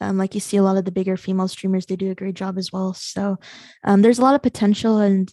Um, 0.00 0.18
like 0.18 0.34
you 0.34 0.40
see 0.40 0.58
a 0.58 0.62
lot 0.62 0.76
of 0.76 0.84
the 0.84 0.92
bigger 0.92 1.16
female 1.16 1.48
streamers, 1.48 1.86
they 1.86 1.96
do 1.96 2.10
a 2.10 2.14
great 2.14 2.34
job 2.34 2.58
as 2.58 2.70
well. 2.72 2.92
So 2.92 3.38
um, 3.84 4.02
there's 4.02 4.18
a 4.18 4.22
lot 4.22 4.34
of 4.34 4.42
potential 4.42 4.98
and 4.98 5.32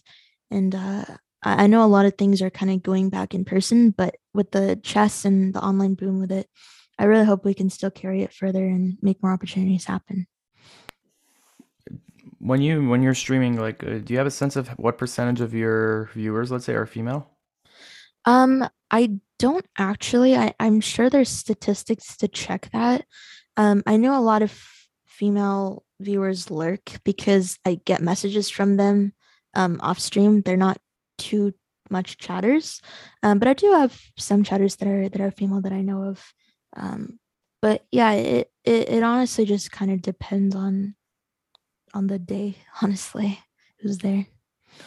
and 0.50 0.74
uh, 0.74 1.04
I 1.42 1.66
know 1.66 1.84
a 1.84 1.86
lot 1.86 2.06
of 2.06 2.14
things 2.16 2.40
are 2.40 2.50
kind 2.50 2.70
of 2.70 2.82
going 2.82 3.10
back 3.10 3.34
in 3.34 3.44
person, 3.44 3.90
but 3.90 4.16
with 4.32 4.50
the 4.52 4.80
chess 4.82 5.24
and 5.24 5.52
the 5.52 5.62
online 5.62 5.94
boom 5.94 6.20
with 6.20 6.32
it, 6.32 6.48
I 6.98 7.04
really 7.04 7.24
hope 7.24 7.44
we 7.44 7.54
can 7.54 7.68
still 7.68 7.90
carry 7.90 8.22
it 8.22 8.32
further 8.32 8.64
and 8.64 8.96
make 9.02 9.22
more 9.22 9.32
opportunities 9.32 9.84
happen. 9.84 10.26
When 12.38 12.62
you 12.62 12.88
when 12.88 13.02
you're 13.02 13.14
streaming, 13.14 13.58
like, 13.58 13.82
uh, 13.82 13.98
do 13.98 14.12
you 14.12 14.18
have 14.18 14.26
a 14.26 14.30
sense 14.30 14.56
of 14.56 14.68
what 14.68 14.98
percentage 14.98 15.40
of 15.40 15.54
your 15.54 16.10
viewers, 16.14 16.50
let's 16.50 16.64
say, 16.64 16.74
are 16.74 16.86
female? 16.86 17.33
Um, 18.24 18.68
I 18.90 19.18
don't 19.38 19.66
actually. 19.78 20.36
I, 20.36 20.54
I'm 20.60 20.80
sure 20.80 21.10
there's 21.10 21.28
statistics 21.28 22.16
to 22.18 22.28
check 22.28 22.70
that. 22.72 23.04
Um, 23.56 23.82
I 23.86 23.96
know 23.96 24.18
a 24.18 24.22
lot 24.22 24.42
of 24.42 24.58
female 25.06 25.84
viewers 26.00 26.50
lurk 26.50 26.92
because 27.04 27.58
I 27.64 27.80
get 27.84 28.02
messages 28.02 28.50
from 28.50 28.76
them 28.76 29.12
um, 29.54 29.80
off 29.82 29.98
stream. 29.98 30.42
They're 30.42 30.56
not 30.56 30.78
too 31.18 31.54
much 31.90 32.18
chatters, 32.18 32.80
um, 33.22 33.38
but 33.38 33.48
I 33.48 33.54
do 33.54 33.72
have 33.72 34.00
some 34.18 34.42
chatters 34.42 34.76
that 34.76 34.88
are 34.88 35.08
that 35.08 35.20
are 35.20 35.30
female 35.30 35.60
that 35.62 35.72
I 35.72 35.82
know 35.82 36.04
of. 36.04 36.32
Um, 36.76 37.18
but 37.62 37.84
yeah, 37.92 38.12
it, 38.12 38.50
it 38.64 38.88
it 38.88 39.02
honestly 39.02 39.44
just 39.44 39.70
kind 39.70 39.90
of 39.90 40.02
depends 40.02 40.54
on 40.54 40.94
on 41.92 42.06
the 42.06 42.18
day. 42.18 42.56
Honestly, 42.82 43.38
who's 43.80 43.98
there. 43.98 44.26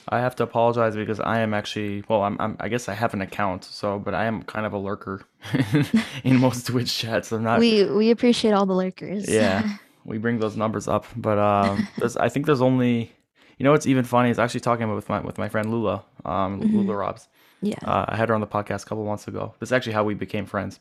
I 0.10 0.20
have 0.20 0.36
to 0.38 0.44
apologize 0.44 0.96
because 0.96 1.20
I 1.20 1.40
am 1.40 1.54
actually 1.54 2.04
well, 2.08 2.24
I'm, 2.24 2.38
I'm 2.40 2.56
I 2.60 2.70
guess 2.70 2.88
I 2.90 2.94
have 2.94 3.14
an 3.14 3.22
account, 3.22 3.64
so 3.66 4.00
but 4.00 4.14
I 4.14 4.26
am 4.26 4.44
kind 4.44 4.66
of 4.66 4.74
a 4.74 4.78
lurker 4.78 5.26
in 6.24 6.38
most 6.40 6.68
Twitch 6.68 6.96
chats. 6.98 7.32
I'm 7.32 7.44
not. 7.44 7.60
We 7.60 7.86
we 7.86 8.12
appreciate 8.12 8.52
all 8.54 8.66
the 8.66 8.74
lurkers. 8.74 9.30
Yeah, 9.30 9.78
we 10.06 10.18
bring 10.18 10.40
those 10.40 10.56
numbers 10.58 10.88
up, 10.88 11.06
but 11.16 11.38
um, 11.38 11.88
there's 11.98 12.16
I 12.18 12.30
think 12.30 12.46
there's 12.46 12.62
only, 12.62 13.12
you 13.58 13.64
know, 13.64 13.72
what's 13.72 13.88
even 13.88 14.06
funny 14.06 14.30
is 14.30 14.40
actually 14.40 14.62
talking 14.62 14.94
with 14.94 15.10
my 15.10 15.20
with 15.22 15.38
my 15.38 15.50
friend 15.50 15.72
Lula, 15.72 16.04
um, 16.26 16.62
Mhm. 16.62 16.74
Lula 16.74 16.96
Robs. 16.96 17.28
yeah. 17.62 17.76
Uh, 17.84 18.06
I 18.08 18.16
had 18.16 18.30
her 18.30 18.36
on 18.36 18.42
the 18.42 18.48
podcast 18.48 18.84
a 18.84 18.86
couple 18.86 19.04
months 19.06 19.28
ago. 19.28 19.54
That's 19.60 19.72
actually 19.72 19.94
how 19.94 20.04
we 20.04 20.14
became 20.14 20.46
friends. 20.46 20.80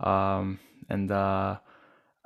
Um, 0.00 0.58
and 0.90 1.10
uh, 1.10 1.56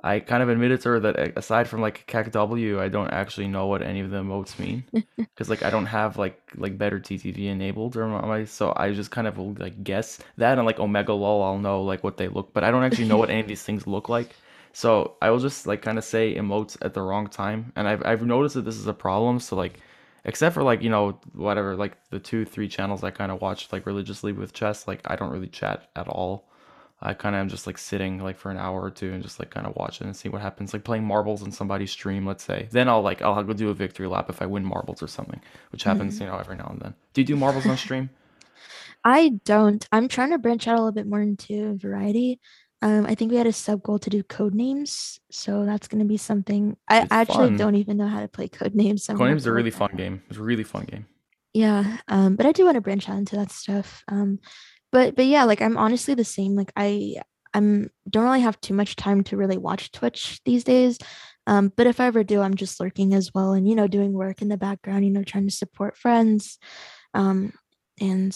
I 0.03 0.19
kind 0.19 0.41
of 0.41 0.49
admitted 0.49 0.81
to 0.81 0.89
her 0.89 0.99
that 1.01 1.37
aside 1.37 1.67
from 1.67 1.81
like 1.81 2.05
KEKW, 2.07 2.79
I 2.79 2.87
don't 2.87 3.11
actually 3.11 3.47
know 3.47 3.67
what 3.67 3.81
any 3.81 3.99
of 3.99 4.09
the 4.09 4.17
emotes 4.17 4.57
mean 4.57 4.83
because 5.17 5.49
like 5.49 5.63
I 5.63 5.69
don't 5.69 5.85
have 5.85 6.17
like 6.17 6.41
like 6.55 6.77
better 6.77 6.99
TTV 6.99 7.45
enabled 7.45 7.95
or 7.95 8.07
my 8.07 8.45
so 8.45 8.73
I 8.75 8.91
just 8.93 9.11
kind 9.11 9.27
of 9.27 9.37
will 9.37 9.53
like 9.53 9.83
guess 9.83 10.19
that 10.37 10.57
and 10.57 10.65
like 10.65 10.79
Omega 10.79 11.13
Lol 11.13 11.43
I'll 11.43 11.59
know 11.59 11.83
like 11.83 12.03
what 12.03 12.17
they 12.17 12.27
look, 12.27 12.53
but 12.53 12.63
I 12.63 12.71
don't 12.71 12.83
actually 12.83 13.07
know 13.07 13.17
what 13.17 13.29
any 13.29 13.41
of 13.41 13.47
these 13.47 13.63
things 13.63 13.85
look 13.85 14.09
like. 14.09 14.35
So 14.73 15.17
I 15.21 15.29
will 15.29 15.39
just 15.39 15.67
like 15.67 15.81
kind 15.81 15.97
of 15.97 16.03
say 16.03 16.35
emotes 16.35 16.77
at 16.81 16.93
the 16.93 17.01
wrong 17.01 17.27
time, 17.27 17.71
and 17.75 17.87
I've 17.87 18.03
I've 18.05 18.25
noticed 18.25 18.55
that 18.55 18.65
this 18.65 18.77
is 18.77 18.87
a 18.87 18.93
problem. 18.93 19.39
So 19.39 19.55
like 19.55 19.79
except 20.25 20.53
for 20.53 20.63
like 20.63 20.81
you 20.81 20.89
know 20.89 21.19
whatever 21.33 21.75
like 21.75 21.97
the 22.09 22.19
two 22.19 22.45
three 22.45 22.67
channels 22.67 23.03
i 23.03 23.09
kind 23.09 23.31
of 23.31 23.41
watch 23.41 23.71
like 23.71 23.85
religiously 23.85 24.31
with 24.31 24.53
chess 24.53 24.87
like 24.87 25.01
i 25.05 25.15
don't 25.15 25.31
really 25.31 25.47
chat 25.47 25.89
at 25.95 26.07
all 26.07 26.47
i 27.01 27.13
kind 27.13 27.35
of 27.35 27.39
am 27.39 27.49
just 27.49 27.67
like 27.67 27.77
sitting 27.77 28.19
like 28.21 28.37
for 28.37 28.51
an 28.51 28.57
hour 28.57 28.81
or 28.81 28.91
two 28.91 29.11
and 29.13 29.23
just 29.23 29.39
like 29.39 29.49
kind 29.49 29.65
of 29.67 29.75
watching 29.75 30.07
and 30.07 30.15
see 30.15 30.29
what 30.29 30.41
happens 30.41 30.73
like 30.73 30.83
playing 30.83 31.03
marbles 31.03 31.41
on 31.43 31.51
somebody's 31.51 31.91
stream 31.91 32.25
let's 32.25 32.43
say 32.43 32.67
then 32.71 32.87
i'll 32.87 33.01
like 33.01 33.21
i'll 33.21 33.43
go 33.43 33.53
do 33.53 33.69
a 33.69 33.73
victory 33.73 34.07
lap 34.07 34.29
if 34.29 34.41
i 34.41 34.45
win 34.45 34.63
marbles 34.65 35.01
or 35.01 35.07
something 35.07 35.41
which 35.71 35.83
happens 35.83 36.19
you 36.19 36.25
know 36.25 36.37
every 36.37 36.55
now 36.55 36.67
and 36.69 36.81
then 36.81 36.93
do 37.13 37.21
you 37.21 37.25
do 37.25 37.35
marbles 37.35 37.65
on 37.65 37.77
stream 37.77 38.09
I 39.03 39.29
don't. 39.45 39.85
I'm 39.91 40.07
trying 40.07 40.29
to 40.31 40.37
branch 40.37 40.67
out 40.67 40.75
a 40.75 40.77
little 40.77 40.91
bit 40.91 41.07
more 41.07 41.21
into 41.21 41.75
variety. 41.77 42.39
Um, 42.83 43.05
I 43.05 43.15
think 43.15 43.31
we 43.31 43.37
had 43.37 43.47
a 43.47 43.53
sub 43.53 43.83
goal 43.83 43.99
to 43.99 44.09
do 44.09 44.23
code 44.23 44.53
names, 44.53 45.19
so 45.31 45.65
that's 45.65 45.87
going 45.87 45.99
to 45.99 46.05
be 46.07 46.17
something. 46.17 46.77
I 46.87 47.01
It's 47.01 47.11
actually 47.11 47.49
fun. 47.49 47.57
don't 47.57 47.75
even 47.75 47.97
know 47.97 48.07
how 48.07 48.19
to 48.21 48.27
play 48.27 48.47
code 48.47 48.75
names. 48.75 49.03
So 49.05 49.13
I'm 49.13 49.17
gonna 49.17 49.29
coin 49.29 49.29
have 49.29 49.35
names 49.37 49.47
are 49.47 49.51
a 49.51 49.53
really 49.53 49.71
fun 49.71 49.91
game 49.95 50.21
it's 50.29 50.37
a 50.37 50.43
really 50.43 50.63
fun 50.63 50.85
game 50.85 51.05
Yeah, 51.53 51.97
um, 52.07 52.35
but 52.35 52.45
I 52.45 52.51
do 52.51 52.65
want 52.65 52.75
to 52.75 52.81
branch 52.81 53.09
out 53.09 53.17
into 53.17 53.35
that 53.35 53.51
stuff. 53.51 54.03
Um, 54.07 54.39
but 54.91 55.15
but 55.15 55.25
yeah, 55.25 55.43
like 55.43 55.61
I'm 55.61 55.77
honestly 55.77 56.13
the 56.13 56.23
same. 56.23 56.55
Like 56.55 56.71
I 56.75 57.15
I'm 57.53 57.89
don't 58.09 58.23
really 58.23 58.41
have 58.41 58.59
too 58.61 58.73
much 58.73 58.95
time 58.95 59.23
to 59.25 59.37
really 59.37 59.57
watch 59.57 59.91
Twitch 59.91 60.41
these 60.45 60.63
days. 60.63 60.97
Um, 61.47 61.71
but 61.75 61.87
if 61.87 61.99
I 61.99 62.05
ever 62.05 62.23
do, 62.23 62.41
I'm 62.41 62.55
just 62.55 62.79
lurking 62.79 63.13
as 63.13 63.33
well, 63.33 63.53
and 63.53 63.67
you 63.67 63.75
know, 63.75 63.87
doing 63.87 64.13
work 64.13 64.41
in 64.41 64.47
the 64.47 64.57
background. 64.57 65.05
You 65.05 65.11
know, 65.11 65.23
trying 65.23 65.47
to 65.47 65.53
support 65.53 65.97
friends. 65.97 66.59
Um, 67.13 67.53
and 67.99 68.35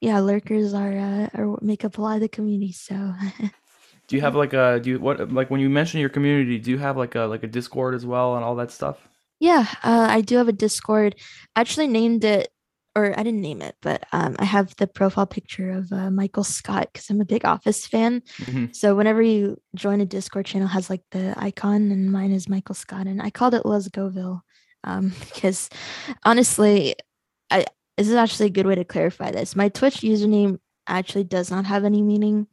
yeah, 0.00 0.20
lurkers 0.20 0.74
are 0.74 0.96
uh, 0.96 1.28
are 1.34 1.58
make 1.60 1.84
up 1.84 1.98
a 1.98 2.02
lot 2.02 2.16
of 2.16 2.20
the 2.20 2.28
community. 2.28 2.72
So 2.72 2.94
do 4.06 4.16
you 4.16 4.22
have 4.22 4.36
like 4.36 4.52
a 4.52 4.80
do 4.80 4.90
you 4.90 4.98
what 4.98 5.32
like 5.32 5.50
when 5.50 5.60
you 5.60 5.70
mention 5.70 6.00
your 6.00 6.10
community 6.10 6.58
do 6.58 6.70
you 6.70 6.78
have 6.78 6.96
like 6.96 7.14
a 7.14 7.22
like 7.22 7.42
a 7.42 7.46
discord 7.46 7.94
as 7.94 8.04
well 8.04 8.36
and 8.36 8.44
all 8.44 8.54
that 8.56 8.70
stuff 8.70 9.08
yeah, 9.40 9.66
uh, 9.82 10.06
I 10.08 10.20
do 10.20 10.36
have 10.36 10.48
a 10.48 10.52
Discord. 10.52 11.16
I 11.54 11.60
actually 11.60 11.88
named 11.88 12.24
it, 12.24 12.48
or 12.96 13.18
I 13.18 13.22
didn't 13.22 13.40
name 13.40 13.60
it, 13.60 13.76
but 13.82 14.04
um, 14.12 14.36
I 14.38 14.44
have 14.44 14.74
the 14.76 14.86
profile 14.86 15.26
picture 15.26 15.70
of 15.70 15.92
uh, 15.92 16.10
Michael 16.10 16.44
Scott 16.44 16.90
because 16.92 17.10
I'm 17.10 17.20
a 17.20 17.24
big 17.24 17.44
Office 17.44 17.86
fan. 17.86 18.22
hmm 18.44 18.66
So 18.72 18.94
whenever 18.94 19.20
you 19.20 19.60
join 19.74 20.00
a 20.00 20.06
Discord 20.06 20.46
channel, 20.46 20.68
it 20.68 20.72
has 20.72 20.90
like 20.90 21.02
the 21.10 21.34
icon, 21.36 21.90
and 21.90 22.12
mine 22.12 22.32
is 22.32 22.48
Michael 22.48 22.74
Scott, 22.74 23.06
and 23.06 23.20
I 23.20 23.30
called 23.30 23.54
it 23.54 23.66
Let's 23.66 23.88
Goville, 23.88 24.40
um, 24.84 25.12
because 25.34 25.70
honestly, 26.24 26.94
I 27.50 27.66
this 27.96 28.08
is 28.08 28.14
actually 28.14 28.46
a 28.46 28.50
good 28.50 28.66
way 28.66 28.74
to 28.74 28.84
clarify 28.84 29.30
this. 29.30 29.56
My 29.56 29.68
Twitch 29.68 29.96
username 29.96 30.58
actually 30.86 31.24
does 31.24 31.50
not 31.50 31.64
have 31.66 31.84
any 31.84 32.02
meaning, 32.02 32.46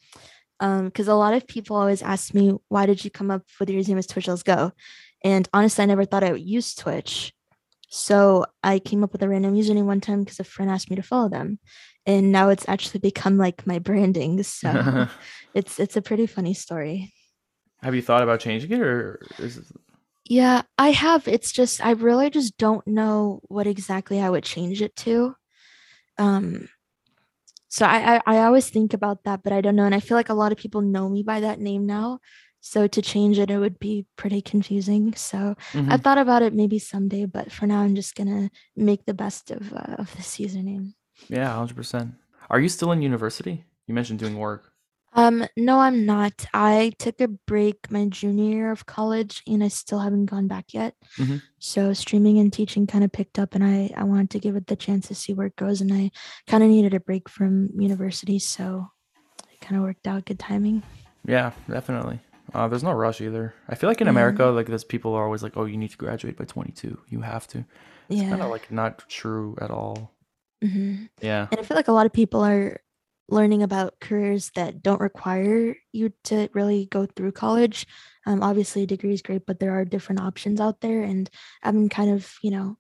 um, 0.59 0.85
because 0.85 1.07
a 1.07 1.15
lot 1.15 1.33
of 1.33 1.47
people 1.47 1.75
always 1.75 2.01
ask 2.01 2.33
me, 2.33 2.53
"Why 2.69 2.85
did 2.87 3.03
you 3.05 3.11
come 3.11 3.29
up 3.29 3.43
with 3.59 3.69
your 3.69 3.81
username 3.81 3.99
as 3.99 4.07
Twitch 4.07 4.27
Let's 4.27 4.43
Go?" 4.43 4.71
And 5.23 5.47
honestly, 5.53 5.83
I 5.83 5.85
never 5.85 6.05
thought 6.05 6.23
I 6.23 6.31
would 6.31 6.41
use 6.41 6.73
Twitch, 6.73 7.31
so 7.91 8.45
I 8.63 8.79
came 8.79 9.03
up 9.03 9.11
with 9.11 9.21
a 9.21 9.29
random 9.29 9.53
username 9.53 9.85
one 9.85 10.01
time 10.01 10.23
because 10.23 10.39
a 10.39 10.45
friend 10.45 10.71
asked 10.71 10.89
me 10.89 10.95
to 10.95 11.03
follow 11.03 11.29
them, 11.29 11.59
and 12.05 12.31
now 12.31 12.49
it's 12.49 12.67
actually 12.67 13.01
become 13.01 13.37
like 13.37 13.67
my 13.67 13.79
branding. 13.79 14.41
So 14.43 15.07
it's 15.53 15.79
it's 15.79 15.97
a 15.97 16.01
pretty 16.01 16.25
funny 16.27 16.53
story. 16.53 17.13
have 17.83 17.95
you 17.95 18.01
thought 18.01 18.23
about 18.23 18.39
changing 18.39 18.71
it 18.71 18.81
or 18.81 19.27
is 19.39 19.57
it, 19.57 19.65
Yeah, 20.25 20.61
I 20.77 20.91
have. 20.91 21.27
It's 21.27 21.51
just 21.51 21.83
I 21.85 21.91
really 21.91 22.29
just 22.29 22.57
don't 22.57 22.85
know 22.87 23.41
what 23.49 23.67
exactly 23.67 24.21
I 24.21 24.29
would 24.29 24.43
change 24.43 24.81
it 24.81 24.95
to. 24.97 25.35
Um, 26.17 26.69
so 27.67 27.85
I, 27.85 28.17
I 28.17 28.21
I 28.25 28.37
always 28.45 28.69
think 28.69 28.93
about 28.93 29.23
that, 29.23 29.43
but 29.43 29.53
I 29.53 29.61
don't 29.61 29.75
know. 29.75 29.85
And 29.85 29.95
I 29.95 29.99
feel 29.99 30.17
like 30.17 30.29
a 30.29 30.33
lot 30.33 30.51
of 30.51 30.57
people 30.57 30.81
know 30.81 31.09
me 31.09 31.23
by 31.23 31.41
that 31.41 31.59
name 31.59 31.85
now. 31.85 32.19
So 32.61 32.87
to 32.87 33.01
change 33.01 33.39
it, 33.39 33.49
it 33.49 33.57
would 33.57 33.79
be 33.79 34.05
pretty 34.15 34.41
confusing. 34.41 35.13
So 35.15 35.55
Mhm. 35.73 35.91
I've 35.91 36.01
thought 36.01 36.19
about 36.19 36.43
it 36.43 36.53
maybe 36.53 36.77
someday, 36.79 37.25
but 37.25 37.51
for 37.51 37.65
now, 37.65 37.81
I'm 37.81 37.95
just 37.95 38.15
gonna 38.15 38.49
make 38.75 39.05
the 39.05 39.13
best 39.15 39.51
of 39.51 39.73
uh, 39.73 39.95
of 39.97 40.15
this 40.15 40.37
username. 40.37 40.93
Yeah, 41.27 41.49
100%. 41.49 42.13
Are 42.49 42.59
you 42.59 42.69
still 42.69 42.91
in 42.91 43.01
university? 43.01 43.65
You 43.87 43.93
mentioned 43.95 44.19
doing 44.19 44.37
work. 44.37 44.71
Um, 45.13 45.45
no, 45.57 45.79
I'm 45.79 46.05
not. 46.05 46.45
I 46.53 46.93
took 46.97 47.19
a 47.19 47.27
break 47.27 47.91
my 47.91 48.05
junior 48.05 48.55
year 48.55 48.71
of 48.71 48.85
college 48.85 49.43
and 49.45 49.61
I 49.63 49.67
still 49.67 49.99
haven't 49.99 50.27
gone 50.27 50.47
back 50.47 50.73
yet. 50.73 50.95
Mhm. 51.17 51.41
So 51.59 51.91
streaming 51.93 52.39
and 52.39 52.51
teaching 52.53 52.87
kind 52.87 53.03
of 53.03 53.11
picked 53.11 53.37
up 53.37 53.53
and 53.55 53.63
I, 53.63 53.91
I 53.95 54.03
wanted 54.03 54.29
to 54.31 54.39
give 54.39 54.55
it 54.55 54.67
the 54.67 54.75
chance 54.77 55.07
to 55.09 55.15
see 55.15 55.33
where 55.33 55.47
it 55.47 55.57
goes. 55.57 55.81
And 55.81 55.91
I 55.93 56.11
kind 56.47 56.63
of 56.63 56.69
needed 56.69 56.93
a 56.93 56.99
break 56.99 57.27
from 57.27 57.69
university. 57.77 58.39
So 58.39 58.87
it 59.51 59.59
kind 59.59 59.75
of 59.75 59.83
worked 59.83 60.07
out 60.07 60.25
good 60.25 60.39
timing. 60.39 60.81
Yeah, 61.25 61.51
definitely. 61.69 62.19
Uh, 62.53 62.67
there's 62.67 62.83
no 62.83 62.91
rush 62.91 63.21
either. 63.21 63.53
I 63.69 63.75
feel 63.75 63.89
like 63.89 64.01
in 64.01 64.07
Yeah. 64.07 64.11
America, 64.11 64.45
like 64.45 64.67
there's 64.67 64.83
people 64.83 65.13
are 65.13 65.23
always 65.23 65.43
like, 65.43 65.55
"Oh, 65.55 65.65
you 65.65 65.77
need 65.77 65.91
to 65.91 65.97
graduate 65.97 66.37
by 66.37 66.45
22. 66.45 66.99
You 67.07 67.21
have 67.21 67.47
to." 67.49 67.65
It's 68.09 68.21
kind 68.29 68.41
of 68.41 68.49
like 68.49 68.71
not 68.71 69.07
true 69.09 69.57
at 69.61 69.71
all. 69.71 70.11
hmm 70.61 71.05
Yeah. 71.21 71.47
And 71.51 71.59
I 71.59 71.63
feel 71.63 71.77
like 71.77 71.87
a 71.87 71.93
lot 71.93 72.05
of 72.05 72.13
people 72.13 72.41
are 72.41 72.81
learning 73.29 73.63
about 73.63 73.99
careers 74.01 74.51
that 74.55 74.83
don't 74.83 74.99
require 74.99 75.75
you 75.93 76.11
to 76.25 76.49
really 76.53 76.87
go 76.87 77.05
through 77.05 77.31
college. 77.31 77.87
Um, 78.25 78.43
obviously, 78.43 78.83
a 78.83 78.87
degree 78.87 79.13
is 79.13 79.21
great, 79.21 79.45
but 79.45 79.59
there 79.59 79.71
are 79.71 79.85
different 79.85 80.21
options 80.21 80.59
out 80.59 80.81
there. 80.81 81.01
And 81.03 81.29
I've 81.63 81.73
been 81.73 81.87
kind 81.89 82.11
of, 82.11 82.35
you 82.43 82.51
know, 82.51 82.77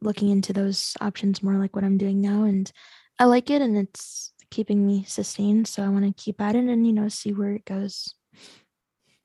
looking 0.00 0.30
into 0.30 0.52
those 0.52 0.96
options 1.00 1.42
more 1.42 1.54
like 1.58 1.74
what 1.74 1.84
I'm 1.84 1.98
doing 1.98 2.20
now. 2.20 2.44
And 2.44 2.70
I 3.18 3.24
like 3.26 3.50
it 3.50 3.62
and 3.62 3.76
it's 3.78 4.32
keeping 4.50 4.86
me 4.86 5.04
sustained. 5.04 5.68
So 5.68 5.82
I 5.82 5.88
want 5.88 6.04
to 6.06 6.22
keep 6.22 6.40
at 6.40 6.56
it 6.56 6.64
and, 6.66 6.86
you 6.86 6.92
know, 6.92 7.08
see 7.08 7.32
where 7.32 7.54
it 7.54 7.64
goes. 7.64 8.14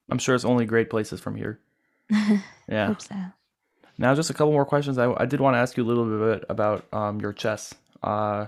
I'm 0.10 0.18
sure 0.20 0.36
it's 0.36 0.46
only 0.46 0.66
great 0.66 0.90
places 0.90 1.20
from 1.20 1.36
here. 1.36 1.60
Yeah. 2.68 2.88
Hope 2.88 3.02
so. 3.02 3.16
Now, 3.98 4.16
just 4.16 4.30
a 4.30 4.34
couple 4.34 4.52
more 4.54 4.66
questions. 4.66 4.98
I, 4.98 5.12
I 5.14 5.26
did 5.26 5.40
want 5.40 5.56
to 5.56 5.60
ask 5.60 5.78
you 5.78 5.84
a 5.84 5.86
little 5.86 6.06
bit 6.06 6.46
about 6.50 6.86
um, 6.94 7.20
your 7.22 7.34
chess. 7.34 7.74
Uh, 8.02 8.48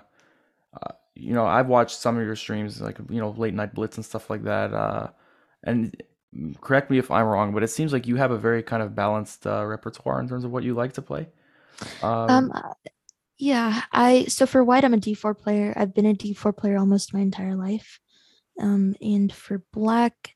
uh, 0.74 0.94
you 1.16 1.34
know, 1.34 1.46
I've 1.46 1.68
watched 1.68 1.98
some 2.00 2.18
of 2.18 2.26
your 2.26 2.36
streams, 2.36 2.82
like 2.82 2.98
you 3.10 3.20
know, 3.20 3.32
late 3.32 3.54
night 3.54 3.74
blitz 3.74 3.98
and 3.98 4.06
stuff 4.06 4.30
like 4.30 4.44
that. 4.44 4.74
Uh, 4.74 5.10
and 5.64 6.02
mm, 6.36 6.60
correct 6.62 6.90
me 6.92 6.98
if 6.98 7.12
I'm 7.12 7.26
wrong, 7.26 7.54
but 7.54 7.64
it 7.64 7.70
seems 7.70 7.94
like 7.94 8.08
you 8.08 8.16
have 8.18 8.32
a 8.32 8.38
very 8.38 8.64
kind 8.64 8.84
of 8.84 8.96
balanced 8.96 9.46
uh, 9.48 9.66
repertoire 9.66 10.20
in 10.20 10.28
terms 10.28 10.46
of 10.46 10.52
what 10.52 10.64
you 10.64 10.74
like 10.74 10.94
to 10.94 11.02
play. 11.02 11.28
Um, 12.28 12.52
Um, 12.52 12.52
yeah, 13.38 13.84
I 13.92 14.26
so 14.26 14.46
for 14.46 14.64
white, 14.64 14.84
I'm 14.86 14.94
a 14.94 14.98
D4 14.98 15.38
player. 15.38 15.74
I've 15.76 15.94
been 15.94 16.06
a 16.06 16.14
D4 16.14 16.56
player 16.56 16.78
almost 16.78 17.14
my 17.14 17.20
entire 17.22 17.56
life. 17.56 18.00
Um, 18.60 18.96
and 19.02 19.32
for 19.34 19.64
black, 19.74 20.36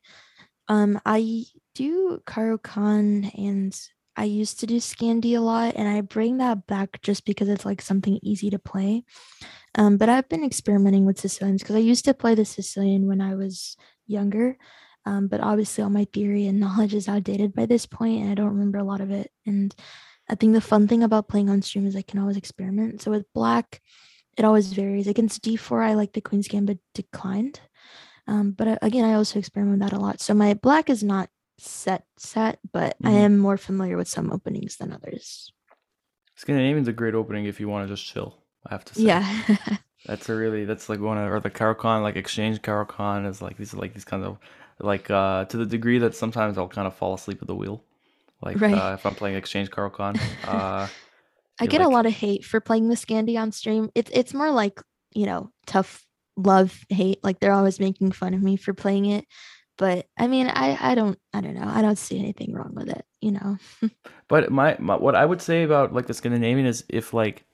um, 0.70 1.00
I 1.04 1.46
do 1.74 2.22
Caro-Kann 2.26 3.32
and 3.36 3.76
I 4.16 4.24
used 4.24 4.60
to 4.60 4.66
do 4.66 4.76
Scandi 4.76 5.36
a 5.36 5.40
lot, 5.40 5.74
and 5.74 5.88
I 5.88 6.00
bring 6.00 6.38
that 6.38 6.66
back 6.66 7.02
just 7.02 7.24
because 7.24 7.48
it's 7.48 7.64
like 7.64 7.82
something 7.82 8.20
easy 8.22 8.50
to 8.50 8.58
play. 8.58 9.02
Um, 9.74 9.96
but 9.96 10.08
I've 10.08 10.28
been 10.28 10.44
experimenting 10.44 11.06
with 11.06 11.18
Sicilians 11.18 11.62
because 11.62 11.74
I 11.74 11.80
used 11.80 12.04
to 12.04 12.14
play 12.14 12.36
the 12.36 12.44
Sicilian 12.44 13.08
when 13.08 13.20
I 13.20 13.34
was 13.34 13.76
younger. 14.06 14.58
Um, 15.06 15.26
but 15.26 15.40
obviously, 15.40 15.82
all 15.82 15.90
my 15.90 16.06
theory 16.12 16.46
and 16.46 16.60
knowledge 16.60 16.94
is 16.94 17.08
outdated 17.08 17.52
by 17.52 17.66
this 17.66 17.86
point, 17.86 18.22
and 18.22 18.30
I 18.30 18.34
don't 18.34 18.50
remember 18.54 18.78
a 18.78 18.84
lot 18.84 19.00
of 19.00 19.10
it. 19.10 19.32
And 19.46 19.74
I 20.28 20.36
think 20.36 20.52
the 20.52 20.60
fun 20.60 20.86
thing 20.86 21.02
about 21.02 21.28
playing 21.28 21.50
on 21.50 21.62
stream 21.62 21.86
is 21.86 21.96
I 21.96 22.02
can 22.02 22.20
always 22.20 22.36
experiment. 22.36 23.02
So 23.02 23.10
with 23.10 23.32
black, 23.34 23.80
it 24.36 24.44
always 24.44 24.72
varies. 24.72 25.08
Against 25.08 25.42
d4, 25.42 25.84
I 25.84 25.94
like 25.94 26.12
the 26.12 26.20
Queen's 26.20 26.46
Gambit 26.46 26.78
declined. 26.94 27.60
Um, 28.30 28.52
but 28.52 28.68
uh, 28.68 28.78
again, 28.80 29.04
I 29.04 29.14
also 29.14 29.40
experiment 29.40 29.80
with 29.80 29.90
that 29.90 29.96
a 29.96 30.00
lot. 30.00 30.20
So 30.20 30.34
my 30.34 30.54
black 30.54 30.88
is 30.88 31.02
not 31.02 31.28
set 31.58 32.04
set, 32.16 32.60
but 32.72 32.96
mm-hmm. 32.98 33.08
I 33.08 33.18
am 33.18 33.38
more 33.38 33.56
familiar 33.56 33.96
with 33.96 34.08
some 34.08 34.32
openings 34.32 34.76
than 34.76 34.92
others. 34.92 35.52
Scandinavian's 36.36 36.88
a 36.88 36.92
great 36.92 37.14
opening 37.14 37.46
if 37.46 37.58
you 37.58 37.68
want 37.68 37.88
to 37.88 37.94
just 37.94 38.06
chill. 38.06 38.38
I 38.66 38.74
have 38.74 38.84
to 38.86 38.94
say. 38.94 39.02
Yeah. 39.02 39.56
that's 40.06 40.28
a 40.28 40.34
really 40.34 40.64
that's 40.64 40.88
like 40.88 41.00
one 41.00 41.18
of 41.18 41.30
or 41.30 41.40
the 41.40 41.50
Caro-Kann 41.50 42.02
like 42.02 42.16
exchange 42.16 42.62
Caro-Kann 42.62 43.26
is 43.26 43.42
like 43.42 43.56
these 43.56 43.74
like 43.74 43.94
these 43.94 44.04
kind 44.04 44.24
of 44.24 44.38
like 44.78 45.10
uh 45.10 45.44
to 45.46 45.56
the 45.56 45.66
degree 45.66 45.98
that 45.98 46.14
sometimes 46.14 46.56
I'll 46.56 46.68
kind 46.68 46.86
of 46.86 46.94
fall 46.94 47.14
asleep 47.14 47.38
at 47.42 47.48
the 47.48 47.56
wheel. 47.56 47.82
Like 48.40 48.60
right. 48.60 48.74
uh, 48.74 48.94
if 48.94 49.04
I'm 49.04 49.14
playing 49.16 49.36
exchange 49.36 49.70
Caro-Kann. 49.70 50.18
Uh 50.46 50.86
I 51.60 51.66
get 51.66 51.80
like... 51.80 51.88
a 51.88 51.90
lot 51.90 52.06
of 52.06 52.12
hate 52.12 52.44
for 52.44 52.60
playing 52.60 52.88
the 52.88 52.94
Scandi 52.94 53.38
on 53.38 53.50
stream. 53.50 53.90
It's 53.96 54.10
it's 54.14 54.32
more 54.32 54.52
like, 54.52 54.80
you 55.12 55.26
know, 55.26 55.50
tough 55.66 56.06
love 56.46 56.78
hate. 56.88 57.22
Like 57.22 57.40
they're 57.40 57.52
always 57.52 57.80
making 57.80 58.12
fun 58.12 58.34
of 58.34 58.42
me 58.42 58.56
for 58.56 58.74
playing 58.74 59.06
it. 59.06 59.26
But 59.78 60.06
I 60.18 60.26
mean, 60.26 60.48
I 60.48 60.76
I 60.78 60.94
don't 60.94 61.18
I 61.32 61.40
don't 61.40 61.54
know. 61.54 61.66
I 61.66 61.80
don't 61.80 61.98
see 61.98 62.18
anything 62.18 62.52
wrong 62.52 62.74
with 62.74 62.90
it, 62.90 63.04
you 63.20 63.32
know. 63.32 63.56
but 64.28 64.50
my, 64.52 64.76
my 64.78 64.96
what 64.96 65.14
I 65.14 65.24
would 65.24 65.40
say 65.40 65.62
about 65.62 65.94
like 65.94 66.06
the 66.06 66.14
Scandinavian 66.14 66.66
is 66.66 66.84
if 66.88 67.14
like 67.14 67.44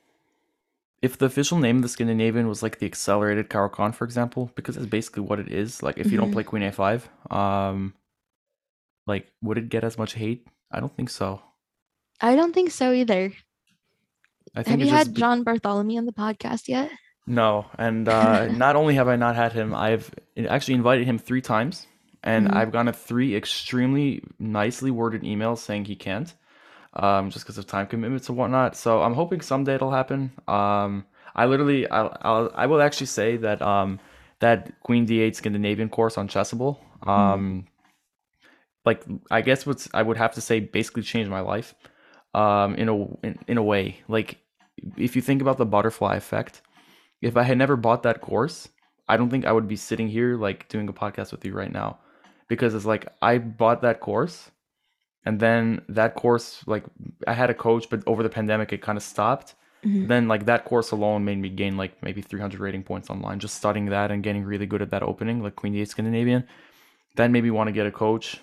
if 1.02 1.18
the 1.18 1.26
official 1.26 1.58
name 1.58 1.76
of 1.76 1.82
the 1.82 1.88
Scandinavian 1.88 2.48
was 2.48 2.62
like 2.62 2.80
the 2.80 2.86
accelerated 2.86 3.48
Caro-Kann, 3.48 3.92
for 3.92 4.04
example, 4.04 4.50
because 4.56 4.74
that's 4.74 4.88
basically 4.88 5.22
what 5.22 5.38
it 5.38 5.52
is. 5.52 5.82
Like 5.82 5.98
if 5.98 6.10
you 6.10 6.18
don't 6.18 6.28
mm-hmm. 6.28 6.34
play 6.34 6.42
Queen 6.42 6.62
A5, 6.62 7.32
um 7.32 7.94
like 9.06 9.30
would 9.42 9.58
it 9.58 9.68
get 9.68 9.84
as 9.84 9.96
much 9.96 10.14
hate? 10.14 10.48
I 10.72 10.80
don't 10.80 10.94
think 10.96 11.10
so. 11.10 11.40
I 12.20 12.34
don't 12.34 12.52
think 12.52 12.72
so 12.72 12.92
either. 12.92 13.32
I 14.54 14.62
think 14.62 14.80
have 14.80 14.80
you 14.80 14.92
had 14.92 15.14
John 15.14 15.44
Bartholomew 15.44 15.98
on 15.98 16.06
the 16.06 16.12
podcast 16.12 16.66
yet? 16.66 16.90
No, 17.26 17.66
and 17.78 18.08
uh, 18.08 18.46
not 18.52 18.76
only 18.76 18.94
have 18.94 19.08
I 19.08 19.16
not 19.16 19.36
had 19.36 19.52
him, 19.52 19.74
I've 19.74 20.10
actually 20.48 20.74
invited 20.74 21.06
him 21.06 21.18
three 21.18 21.40
times, 21.40 21.86
and 22.22 22.46
mm-hmm. 22.46 22.56
I've 22.56 22.72
gotten 22.72 22.92
three 22.92 23.34
extremely 23.34 24.22
nicely 24.38 24.90
worded 24.90 25.22
emails 25.22 25.58
saying 25.58 25.86
he 25.86 25.96
can't, 25.96 26.32
um, 26.94 27.30
just 27.30 27.44
because 27.44 27.58
of 27.58 27.66
time 27.66 27.86
commitments 27.86 28.28
and 28.28 28.38
whatnot. 28.38 28.76
So 28.76 29.02
I'm 29.02 29.14
hoping 29.14 29.40
someday 29.40 29.74
it'll 29.74 29.90
happen. 29.90 30.32
Um, 30.46 31.04
I 31.34 31.46
literally, 31.46 31.88
I'll, 31.88 32.16
I'll, 32.22 32.50
I 32.54 32.66
will 32.66 32.80
actually 32.80 33.08
say 33.08 33.36
that 33.38 33.60
um, 33.60 33.98
that 34.40 34.80
Queen 34.82 35.06
D8 35.06 35.34
Scandinavian 35.34 35.88
course 35.88 36.16
on 36.16 36.28
Chessable, 36.28 36.78
mm-hmm. 37.00 37.10
um, 37.10 37.40
mm-hmm. 37.40 38.48
like 38.84 39.04
I 39.30 39.40
guess 39.40 39.66
what's 39.66 39.88
I 39.92 40.02
would 40.02 40.16
have 40.16 40.34
to 40.34 40.40
say 40.40 40.60
basically 40.60 41.02
changed 41.02 41.30
my 41.30 41.40
life, 41.40 41.74
um, 42.34 42.76
in 42.76 42.88
a 42.88 42.96
in, 43.26 43.38
in 43.48 43.58
a 43.58 43.62
way 43.62 43.98
like 44.08 44.38
if 44.96 45.16
you 45.16 45.22
think 45.22 45.40
about 45.40 45.56
the 45.58 45.66
butterfly 45.66 46.16
effect, 46.16 46.62
if 47.26 47.36
I 47.36 47.42
had 47.42 47.58
never 47.58 47.76
bought 47.76 48.04
that 48.04 48.20
course, 48.20 48.68
I 49.08 49.16
don't 49.16 49.30
think 49.30 49.44
I 49.44 49.52
would 49.52 49.66
be 49.66 49.76
sitting 49.76 50.08
here 50.08 50.36
like 50.36 50.68
doing 50.68 50.88
a 50.88 50.92
podcast 50.92 51.32
with 51.32 51.44
you 51.44 51.52
right 51.52 51.72
now. 51.72 51.98
Because 52.48 52.74
it's 52.74 52.84
like 52.84 53.08
I 53.20 53.38
bought 53.38 53.82
that 53.82 53.98
course 53.98 54.52
and 55.24 55.40
then 55.40 55.82
that 55.88 56.14
course 56.14 56.62
like 56.66 56.84
I 57.26 57.32
had 57.32 57.50
a 57.50 57.54
coach 57.54 57.90
but 57.90 58.04
over 58.06 58.22
the 58.22 58.28
pandemic 58.28 58.72
it 58.72 58.82
kind 58.82 58.96
of 58.96 59.02
stopped. 59.02 59.56
Mm-hmm. 59.84 60.06
Then 60.06 60.28
like 60.28 60.46
that 60.46 60.64
course 60.64 60.92
alone 60.92 61.24
made 61.24 61.38
me 61.38 61.48
gain 61.48 61.76
like 61.76 62.00
maybe 62.04 62.22
300 62.22 62.60
rating 62.60 62.84
points 62.84 63.10
online 63.10 63.40
just 63.40 63.56
studying 63.56 63.86
that 63.86 64.12
and 64.12 64.22
getting 64.22 64.44
really 64.44 64.66
good 64.66 64.82
at 64.82 64.90
that 64.90 65.02
opening 65.02 65.42
like 65.42 65.56
Queen 65.56 65.74
D8 65.74 65.88
Scandinavian. 65.88 66.46
That 67.16 67.32
made 67.32 67.42
me 67.42 67.50
want 67.50 67.66
to 67.66 67.72
get 67.72 67.86
a 67.86 67.90
coach. 67.90 68.40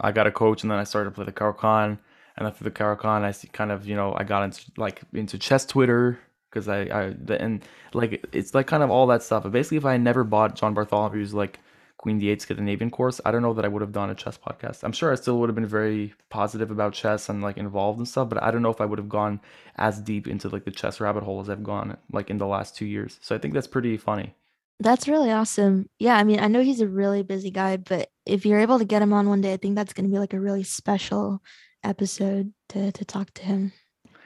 I 0.00 0.12
got 0.12 0.26
a 0.26 0.32
coach 0.32 0.62
and 0.62 0.70
then 0.70 0.78
I 0.78 0.84
started 0.84 1.10
to 1.10 1.14
play 1.14 1.24
the 1.24 1.32
Caro-Kann 1.32 1.98
and 2.36 2.46
after 2.46 2.64
the 2.64 2.70
Caro-Kann, 2.70 3.24
I 3.24 3.32
kind 3.52 3.72
of 3.72 3.86
you 3.86 3.96
know 3.96 4.14
I 4.14 4.24
got 4.24 4.42
into 4.44 4.60
like 4.76 5.00
into 5.14 5.38
chess 5.38 5.64
Twitter 5.64 6.18
because 6.50 6.68
I 6.68 6.80
I 6.82 7.14
the, 7.18 7.40
and 7.40 7.62
like 7.94 8.24
it's 8.32 8.54
like 8.54 8.66
kind 8.66 8.82
of 8.82 8.90
all 8.90 9.06
that 9.08 9.22
stuff. 9.22 9.44
But 9.44 9.52
basically, 9.52 9.78
if 9.78 9.84
I 9.84 9.96
never 9.96 10.24
bought 10.24 10.56
John 10.56 10.74
Bartholomew's 10.74 11.34
like 11.34 11.60
Queen 11.98 12.20
D8 12.20 12.40
Scandinavian 12.40 12.90
course, 12.90 13.20
I 13.24 13.30
don't 13.30 13.42
know 13.42 13.52
that 13.54 13.64
I 13.64 13.68
would 13.68 13.82
have 13.82 13.92
done 13.92 14.10
a 14.10 14.14
chess 14.14 14.38
podcast. 14.38 14.84
I'm 14.84 14.92
sure 14.92 15.12
I 15.12 15.16
still 15.16 15.38
would 15.38 15.48
have 15.48 15.54
been 15.54 15.66
very 15.66 16.14
positive 16.30 16.70
about 16.70 16.94
chess 16.94 17.28
and 17.28 17.42
like 17.42 17.58
involved 17.58 17.98
and 17.98 18.08
stuff, 18.08 18.28
but 18.28 18.42
I 18.42 18.50
don't 18.50 18.62
know 18.62 18.70
if 18.70 18.80
I 18.80 18.86
would 18.86 18.98
have 18.98 19.08
gone 19.08 19.40
as 19.76 20.00
deep 20.00 20.26
into 20.26 20.48
like 20.48 20.64
the 20.64 20.70
chess 20.70 21.00
rabbit 21.00 21.24
hole 21.24 21.40
as 21.40 21.50
I've 21.50 21.62
gone 21.62 21.96
like 22.12 22.30
in 22.30 22.38
the 22.38 22.46
last 22.46 22.74
two 22.76 22.86
years. 22.86 23.18
So 23.20 23.34
I 23.34 23.38
think 23.38 23.54
that's 23.54 23.66
pretty 23.66 23.96
funny. 23.98 24.34
That's 24.78 25.08
really 25.08 25.30
awesome. 25.30 25.90
Yeah, 25.98 26.16
I 26.16 26.24
mean, 26.24 26.40
I 26.40 26.48
know 26.48 26.62
he's 26.62 26.80
a 26.80 26.88
really 26.88 27.22
busy 27.22 27.50
guy, 27.50 27.76
but 27.76 28.08
if 28.24 28.46
you're 28.46 28.60
able 28.60 28.78
to 28.78 28.86
get 28.86 29.02
him 29.02 29.12
on 29.12 29.28
one 29.28 29.42
day, 29.42 29.52
I 29.52 29.58
think 29.58 29.74
that's 29.74 29.92
going 29.92 30.06
to 30.08 30.12
be 30.12 30.18
like 30.18 30.32
a 30.32 30.40
really 30.40 30.62
special 30.62 31.42
episode 31.84 32.52
to 32.70 32.92
to 32.92 33.04
talk 33.04 33.30
to 33.34 33.42
him. 33.42 33.72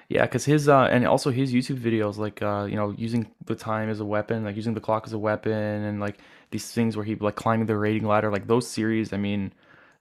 Yeah, 0.09 0.23
because 0.23 0.45
his 0.45 0.69
uh, 0.69 0.85
and 0.91 1.07
also 1.07 1.31
his 1.31 1.53
YouTube 1.53 1.79
videos, 1.79 2.19
like 2.19 2.43
uh, 2.43 2.67
you 2.69 2.77
know, 2.77 2.95
using 2.97 3.31
the 3.47 3.55
time 3.55 3.89
as 3.89 4.01
a 4.01 4.05
weapon, 4.05 4.45
like 4.45 4.57
using 4.57 4.75
the 4.75 4.81
clock 4.81 5.05
as 5.07 5.13
a 5.13 5.19
weapon, 5.19 5.53
and 5.53 6.01
like 6.01 6.19
these 6.51 6.71
things 6.71 6.97
where 6.97 7.05
he 7.05 7.15
like 7.15 7.37
climbing 7.37 7.67
the 7.67 7.77
rating 7.77 8.07
ladder, 8.07 8.31
like 8.31 8.47
those 8.47 8.69
series. 8.69 9.13
I 9.13 9.17
mean, 9.17 9.53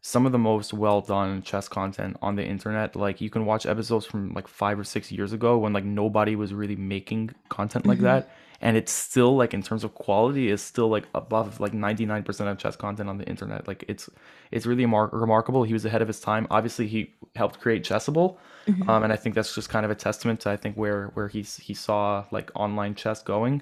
some 0.01 0.25
of 0.25 0.33
the 0.33 0.37
most 0.37 0.73
well 0.73 0.99
done 0.99 1.41
chess 1.41 1.69
content 1.69 2.17
on 2.21 2.35
the 2.35 2.43
internet. 2.43 2.95
Like 2.95 3.21
you 3.21 3.29
can 3.29 3.45
watch 3.45 3.65
episodes 3.65 4.05
from 4.05 4.33
like 4.33 4.47
five 4.47 4.77
or 4.77 4.83
six 4.83 5.11
years 5.11 5.31
ago 5.31 5.57
when 5.57 5.71
like 5.71 5.85
nobody 5.85 6.35
was 6.35 6.53
really 6.53 6.75
making 6.75 7.31
content 7.47 7.85
like 7.85 7.99
mm-hmm. 7.99 8.05
that, 8.05 8.29
and 8.63 8.77
it's 8.77 8.91
still 8.91 9.35
like 9.35 9.53
in 9.53 9.61
terms 9.61 9.83
of 9.83 9.93
quality 9.93 10.49
is 10.49 10.61
still 10.61 10.87
like 10.87 11.05
above 11.13 11.59
like 11.59 11.73
99% 11.73 12.51
of 12.51 12.57
chess 12.57 12.75
content 12.75 13.09
on 13.09 13.17
the 13.17 13.25
internet 13.25 13.67
like 13.67 13.83
it's 13.87 14.09
it's 14.51 14.65
really 14.65 14.85
mar- 14.85 15.09
remarkable 15.11 15.63
he 15.63 15.73
was 15.73 15.83
ahead 15.85 16.01
of 16.01 16.07
his 16.07 16.21
time 16.21 16.47
obviously 16.49 16.87
he 16.87 17.13
helped 17.35 17.59
create 17.59 17.83
chessable 17.83 18.37
mm-hmm. 18.67 18.89
um, 18.89 19.03
and 19.03 19.13
i 19.13 19.15
think 19.15 19.35
that's 19.35 19.53
just 19.53 19.69
kind 19.69 19.85
of 19.85 19.91
a 19.91 19.95
testament 19.95 20.39
to 20.39 20.49
i 20.49 20.57
think 20.57 20.75
where 20.75 21.07
where 21.13 21.27
he's 21.27 21.57
he 21.57 21.73
saw 21.73 22.25
like 22.31 22.51
online 22.55 22.95
chess 22.95 23.21
going 23.21 23.61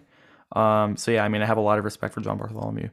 um, 0.53 0.97
so 0.97 1.11
yeah 1.11 1.23
i 1.23 1.29
mean 1.29 1.41
i 1.41 1.45
have 1.45 1.57
a 1.57 1.61
lot 1.61 1.77
of 1.77 1.85
respect 1.85 2.13
for 2.13 2.21
john 2.21 2.37
bartholomew 2.37 2.89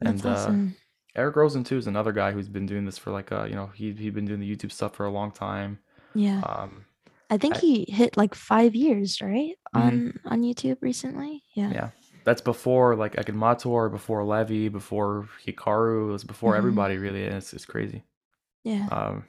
and 0.00 0.18
that's 0.18 0.24
uh, 0.24 0.30
awesome. 0.30 0.76
uh, 0.76 1.20
eric 1.20 1.36
rosen 1.36 1.64
too 1.64 1.76
is 1.76 1.86
another 1.86 2.12
guy 2.12 2.32
who's 2.32 2.48
been 2.48 2.66
doing 2.66 2.84
this 2.84 2.98
for 2.98 3.10
like 3.10 3.30
uh 3.32 3.44
you 3.44 3.54
know 3.54 3.70
he, 3.74 3.92
he'd 3.92 4.14
been 4.14 4.24
doing 4.24 4.40
the 4.40 4.56
youtube 4.56 4.72
stuff 4.72 4.94
for 4.94 5.06
a 5.06 5.10
long 5.10 5.30
time 5.30 5.78
yeah 6.14 6.40
um 6.40 6.84
I 7.30 7.36
think 7.36 7.56
I, 7.56 7.58
he 7.58 7.86
hit 7.88 8.16
like 8.16 8.34
five 8.34 8.74
years, 8.74 9.20
right? 9.20 9.54
Mm-hmm. 9.74 9.78
On 9.78 10.20
on 10.24 10.42
YouTube 10.42 10.78
recently. 10.80 11.42
Yeah. 11.54 11.70
Yeah. 11.70 11.88
That's 12.24 12.40
before 12.40 12.96
like 12.96 13.16
Agadmator, 13.16 13.90
before 13.90 14.24
Levy, 14.24 14.68
before 14.68 15.28
Hikaru, 15.46 16.08
it 16.08 16.12
was 16.12 16.24
before 16.24 16.52
mm-hmm. 16.52 16.58
everybody 16.58 16.98
really. 16.98 17.26
And 17.26 17.36
it's 17.36 17.52
it's 17.52 17.66
crazy. 17.66 18.02
Yeah. 18.64 18.86
Um 18.90 19.24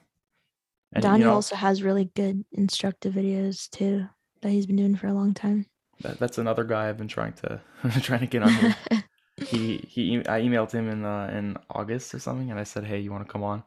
and, 0.93 1.03
Daniel 1.03 1.19
you 1.19 1.25
know, 1.25 1.33
also 1.33 1.55
has 1.55 1.83
really 1.83 2.11
good 2.15 2.43
instructive 2.51 3.13
videos 3.13 3.69
too 3.69 4.07
that 4.41 4.49
he's 4.49 4.65
been 4.65 4.77
doing 4.77 4.95
for 4.95 5.07
a 5.07 5.13
long 5.13 5.33
time. 5.33 5.65
That, 6.01 6.19
that's 6.19 6.37
another 6.37 6.63
guy 6.63 6.89
I've 6.89 6.97
been 6.97 7.07
trying 7.07 7.33
to 7.33 7.61
trying 8.01 8.21
to 8.21 8.27
get 8.27 8.43
on 8.43 8.51
he 9.37 9.77
he 9.87 10.19
I 10.19 10.41
emailed 10.41 10.71
him 10.71 10.89
in 10.89 11.05
uh, 11.05 11.31
in 11.33 11.57
August 11.69 12.13
or 12.13 12.19
something 12.19 12.51
and 12.51 12.59
I 12.59 12.63
said, 12.63 12.85
"Hey, 12.85 12.99
you 12.99 13.11
want 13.11 13.25
to 13.25 13.31
come 13.31 13.43
on?" 13.43 13.63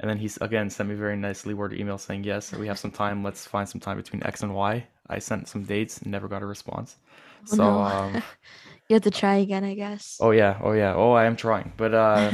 And 0.00 0.08
then 0.08 0.16
he's 0.16 0.38
again 0.38 0.70
sent 0.70 0.88
me 0.88 0.94
very 0.94 1.16
nicely 1.16 1.52
worded 1.52 1.78
email 1.78 1.98
saying, 1.98 2.24
Yes, 2.24 2.52
we 2.52 2.66
have 2.66 2.78
some 2.78 2.90
time. 2.90 3.22
Let's 3.22 3.46
find 3.46 3.68
some 3.68 3.80
time 3.80 3.98
between 3.98 4.22
X 4.24 4.42
and 4.42 4.54
Y. 4.54 4.86
I 5.08 5.18
sent 5.18 5.46
some 5.46 5.64
dates, 5.64 6.04
never 6.06 6.26
got 6.26 6.42
a 6.42 6.46
response. 6.46 6.96
Oh, 7.52 7.56
so 7.56 7.64
no. 7.64 7.80
um, 7.80 8.14
you 8.88 8.94
have 8.94 9.02
to 9.02 9.10
try 9.10 9.36
again, 9.36 9.62
I 9.62 9.74
guess. 9.74 10.16
Oh 10.18 10.30
yeah, 10.30 10.58
oh 10.62 10.72
yeah, 10.72 10.94
oh 10.94 11.12
I 11.12 11.26
am 11.26 11.36
trying, 11.36 11.72
but 11.76 11.92
uh, 11.92 12.32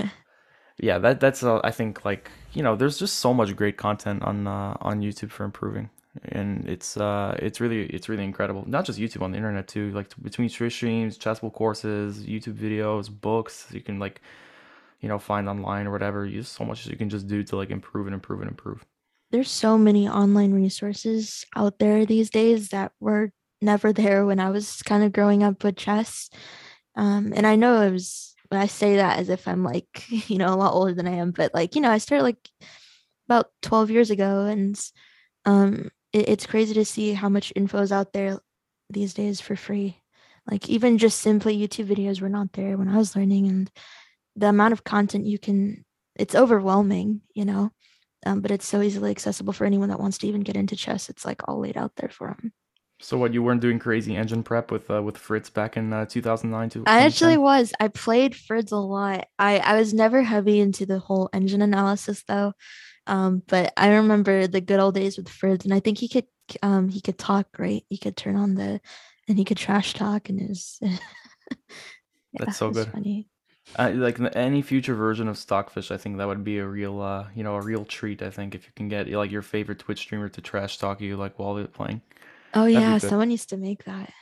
yeah, 0.78 0.98
that 0.98 1.18
that's 1.18 1.42
uh, 1.42 1.60
I 1.64 1.72
think 1.72 2.04
like 2.04 2.30
you 2.56 2.62
know, 2.62 2.74
there's 2.74 2.98
just 2.98 3.18
so 3.18 3.34
much 3.34 3.54
great 3.54 3.76
content 3.76 4.22
on 4.22 4.46
uh, 4.46 4.76
on 4.80 5.00
YouTube 5.00 5.30
for 5.30 5.44
improving, 5.44 5.90
and 6.30 6.68
it's 6.68 6.96
uh 6.96 7.36
it's 7.38 7.60
really 7.60 7.80
it's 7.96 8.08
really 8.08 8.24
incredible. 8.24 8.64
Not 8.66 8.86
just 8.86 8.98
YouTube 8.98 9.22
on 9.22 9.30
the 9.32 9.36
internet 9.36 9.68
too, 9.68 9.90
like 9.92 10.08
between 10.22 10.48
streams, 10.48 11.18
chessable 11.18 11.52
courses, 11.52 12.24
YouTube 12.24 12.56
videos, 12.66 13.10
books. 13.10 13.66
You 13.72 13.82
can 13.82 13.98
like 13.98 14.22
you 15.00 15.08
know 15.08 15.18
find 15.18 15.48
online 15.48 15.86
or 15.86 15.92
whatever 15.92 16.28
there's 16.28 16.48
so 16.48 16.64
much 16.64 16.86
you 16.86 16.96
can 16.96 17.08
just 17.08 17.26
do 17.26 17.42
to 17.42 17.56
like 17.56 17.70
improve 17.70 18.06
and 18.06 18.14
improve 18.14 18.40
and 18.40 18.50
improve 18.50 18.84
there's 19.30 19.50
so 19.50 19.76
many 19.76 20.08
online 20.08 20.52
resources 20.52 21.44
out 21.54 21.78
there 21.78 22.06
these 22.06 22.30
days 22.30 22.68
that 22.68 22.92
were 23.00 23.30
never 23.60 23.92
there 23.92 24.24
when 24.24 24.40
i 24.40 24.50
was 24.50 24.82
kind 24.82 25.04
of 25.04 25.12
growing 25.12 25.42
up 25.42 25.62
with 25.62 25.76
chess 25.76 26.30
um, 26.96 27.32
and 27.36 27.46
i 27.46 27.56
know 27.56 27.82
it 27.82 27.90
was 27.90 28.34
when 28.56 28.62
i 28.62 28.66
say 28.66 28.96
that 28.96 29.18
as 29.18 29.28
if 29.28 29.46
i'm 29.46 29.62
like 29.62 30.04
you 30.08 30.38
know 30.38 30.52
a 30.52 30.56
lot 30.56 30.72
older 30.72 30.94
than 30.94 31.06
i 31.06 31.12
am 31.12 31.30
but 31.30 31.52
like 31.52 31.74
you 31.74 31.80
know 31.82 31.90
i 31.90 31.98
started 31.98 32.24
like 32.24 32.48
about 33.28 33.50
12 33.62 33.90
years 33.90 34.10
ago 34.10 34.46
and 34.46 34.80
um, 35.44 35.90
it, 36.12 36.28
it's 36.28 36.46
crazy 36.46 36.74
to 36.74 36.84
see 36.84 37.12
how 37.12 37.28
much 37.28 37.52
info 37.54 37.78
is 37.78 37.92
out 37.92 38.12
there 38.12 38.38
these 38.90 39.14
days 39.14 39.40
for 39.40 39.54
free. 39.54 40.00
Like 40.50 40.68
even 40.68 40.98
just 40.98 41.20
simply 41.20 41.58
youtube 41.58 41.86
videos 41.86 42.20
were 42.20 42.28
not 42.28 42.52
there 42.52 42.78
when 42.78 42.88
i 42.88 42.96
was 42.96 43.14
learning 43.14 43.48
and 43.48 43.70
the 44.36 44.48
amount 44.48 44.72
of 44.72 44.84
content 44.84 45.26
you 45.26 45.38
can 45.38 45.84
it's 46.14 46.34
overwhelming 46.34 47.20
you 47.34 47.44
know 47.44 47.70
um, 48.24 48.40
but 48.40 48.50
it's 48.50 48.66
so 48.66 48.80
easily 48.80 49.10
accessible 49.10 49.52
for 49.52 49.64
anyone 49.64 49.88
that 49.90 50.00
wants 50.00 50.18
to 50.18 50.26
even 50.26 50.40
get 50.40 50.56
into 50.56 50.74
chess. 50.74 51.08
It's 51.08 51.24
like 51.24 51.46
all 51.46 51.60
laid 51.60 51.76
out 51.76 51.92
there 51.96 52.08
for 52.08 52.28
them 52.28 52.52
so 52.98 53.18
what 53.18 53.34
you 53.34 53.42
weren't 53.42 53.60
doing 53.60 53.78
crazy 53.78 54.16
engine 54.16 54.42
prep 54.42 54.70
with 54.70 54.90
uh, 54.90 55.02
with 55.02 55.16
fritz 55.16 55.50
back 55.50 55.76
in 55.76 55.92
uh, 55.92 56.06
2009 56.06 56.70
too 56.70 56.84
i 56.86 57.00
actually 57.00 57.36
was 57.36 57.72
i 57.80 57.88
played 57.88 58.34
fritz 58.34 58.72
a 58.72 58.76
lot 58.76 59.26
i 59.38 59.58
i 59.58 59.76
was 59.76 59.92
never 59.92 60.22
heavy 60.22 60.60
into 60.60 60.86
the 60.86 60.98
whole 60.98 61.28
engine 61.32 61.62
analysis 61.62 62.22
though 62.26 62.52
um, 63.06 63.42
but 63.46 63.72
i 63.76 63.88
remember 63.88 64.46
the 64.46 64.60
good 64.60 64.80
old 64.80 64.94
days 64.94 65.16
with 65.16 65.28
fritz 65.28 65.64
and 65.64 65.74
i 65.74 65.80
think 65.80 65.98
he 65.98 66.08
could 66.08 66.26
um, 66.62 66.88
he 66.88 67.00
could 67.00 67.18
talk 67.18 67.50
great 67.52 67.84
he 67.88 67.98
could 67.98 68.16
turn 68.16 68.36
on 68.36 68.54
the 68.54 68.80
and 69.28 69.38
he 69.38 69.44
could 69.44 69.56
trash 69.56 69.94
talk 69.94 70.28
and 70.28 70.40
his. 70.40 70.78
yeah, 70.82 70.96
That's 72.34 72.56
so 72.56 72.70
good. 72.70 72.88
Funny. 72.88 73.28
Uh, 73.76 73.90
like 73.94 74.18
any 74.36 74.62
future 74.62 74.94
version 74.94 75.26
of 75.26 75.36
Stockfish, 75.36 75.90
I 75.90 75.96
think 75.96 76.18
that 76.18 76.28
would 76.28 76.44
be 76.44 76.58
a 76.58 76.66
real, 76.66 77.00
uh, 77.00 77.26
you 77.34 77.42
know, 77.42 77.56
a 77.56 77.60
real 77.60 77.84
treat. 77.84 78.22
I 78.22 78.30
think 78.30 78.54
if 78.54 78.64
you 78.64 78.70
can 78.76 78.88
get 78.88 79.08
like 79.08 79.32
your 79.32 79.42
favorite 79.42 79.80
Twitch 79.80 79.98
streamer 79.98 80.28
to 80.28 80.40
trash 80.40 80.78
talk 80.78 81.00
you 81.00 81.16
like 81.16 81.38
while 81.38 81.54
they're 81.54 81.66
playing, 81.66 82.00
Oh 82.56 82.64
that'd 82.64 82.72
yeah, 82.80 82.98
someone 82.98 83.28
needs 83.28 83.46
to 83.46 83.56
make 83.56 83.84
that. 83.84 84.12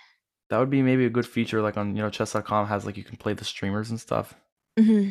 That 0.50 0.58
would 0.58 0.70
be 0.70 0.82
maybe 0.82 1.06
a 1.06 1.10
good 1.10 1.26
feature, 1.26 1.62
like 1.62 1.76
on 1.76 1.96
you 1.96 2.02
know 2.02 2.10
chess.com 2.10 2.66
has 2.66 2.84
like 2.84 2.96
you 2.96 3.04
can 3.04 3.16
play 3.16 3.32
the 3.32 3.44
streamers 3.44 3.90
and 3.90 3.98
stuff. 4.00 4.34
hmm 4.78 5.10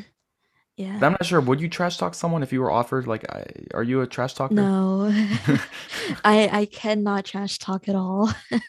Yeah. 0.78 1.00
But 1.00 1.06
I'm 1.08 1.12
not 1.14 1.26
sure. 1.26 1.42
Would 1.42 1.62
you 1.62 1.70
trash 1.70 1.98
talk 1.98 2.14
someone 2.14 2.44
if 2.44 2.52
you 2.54 2.62
were 2.62 2.70
offered? 2.72 3.08
Like, 3.08 3.24
I, 3.32 3.46
are 3.74 3.84
you 3.84 4.02
a 4.02 4.08
trash 4.08 4.34
talker? 4.34 4.56
No, 4.56 5.08
I 6.26 6.50
I 6.52 6.66
cannot 6.66 7.26
trash 7.26 7.58
talk 7.60 7.88
at 7.90 7.96
all. 7.96 8.30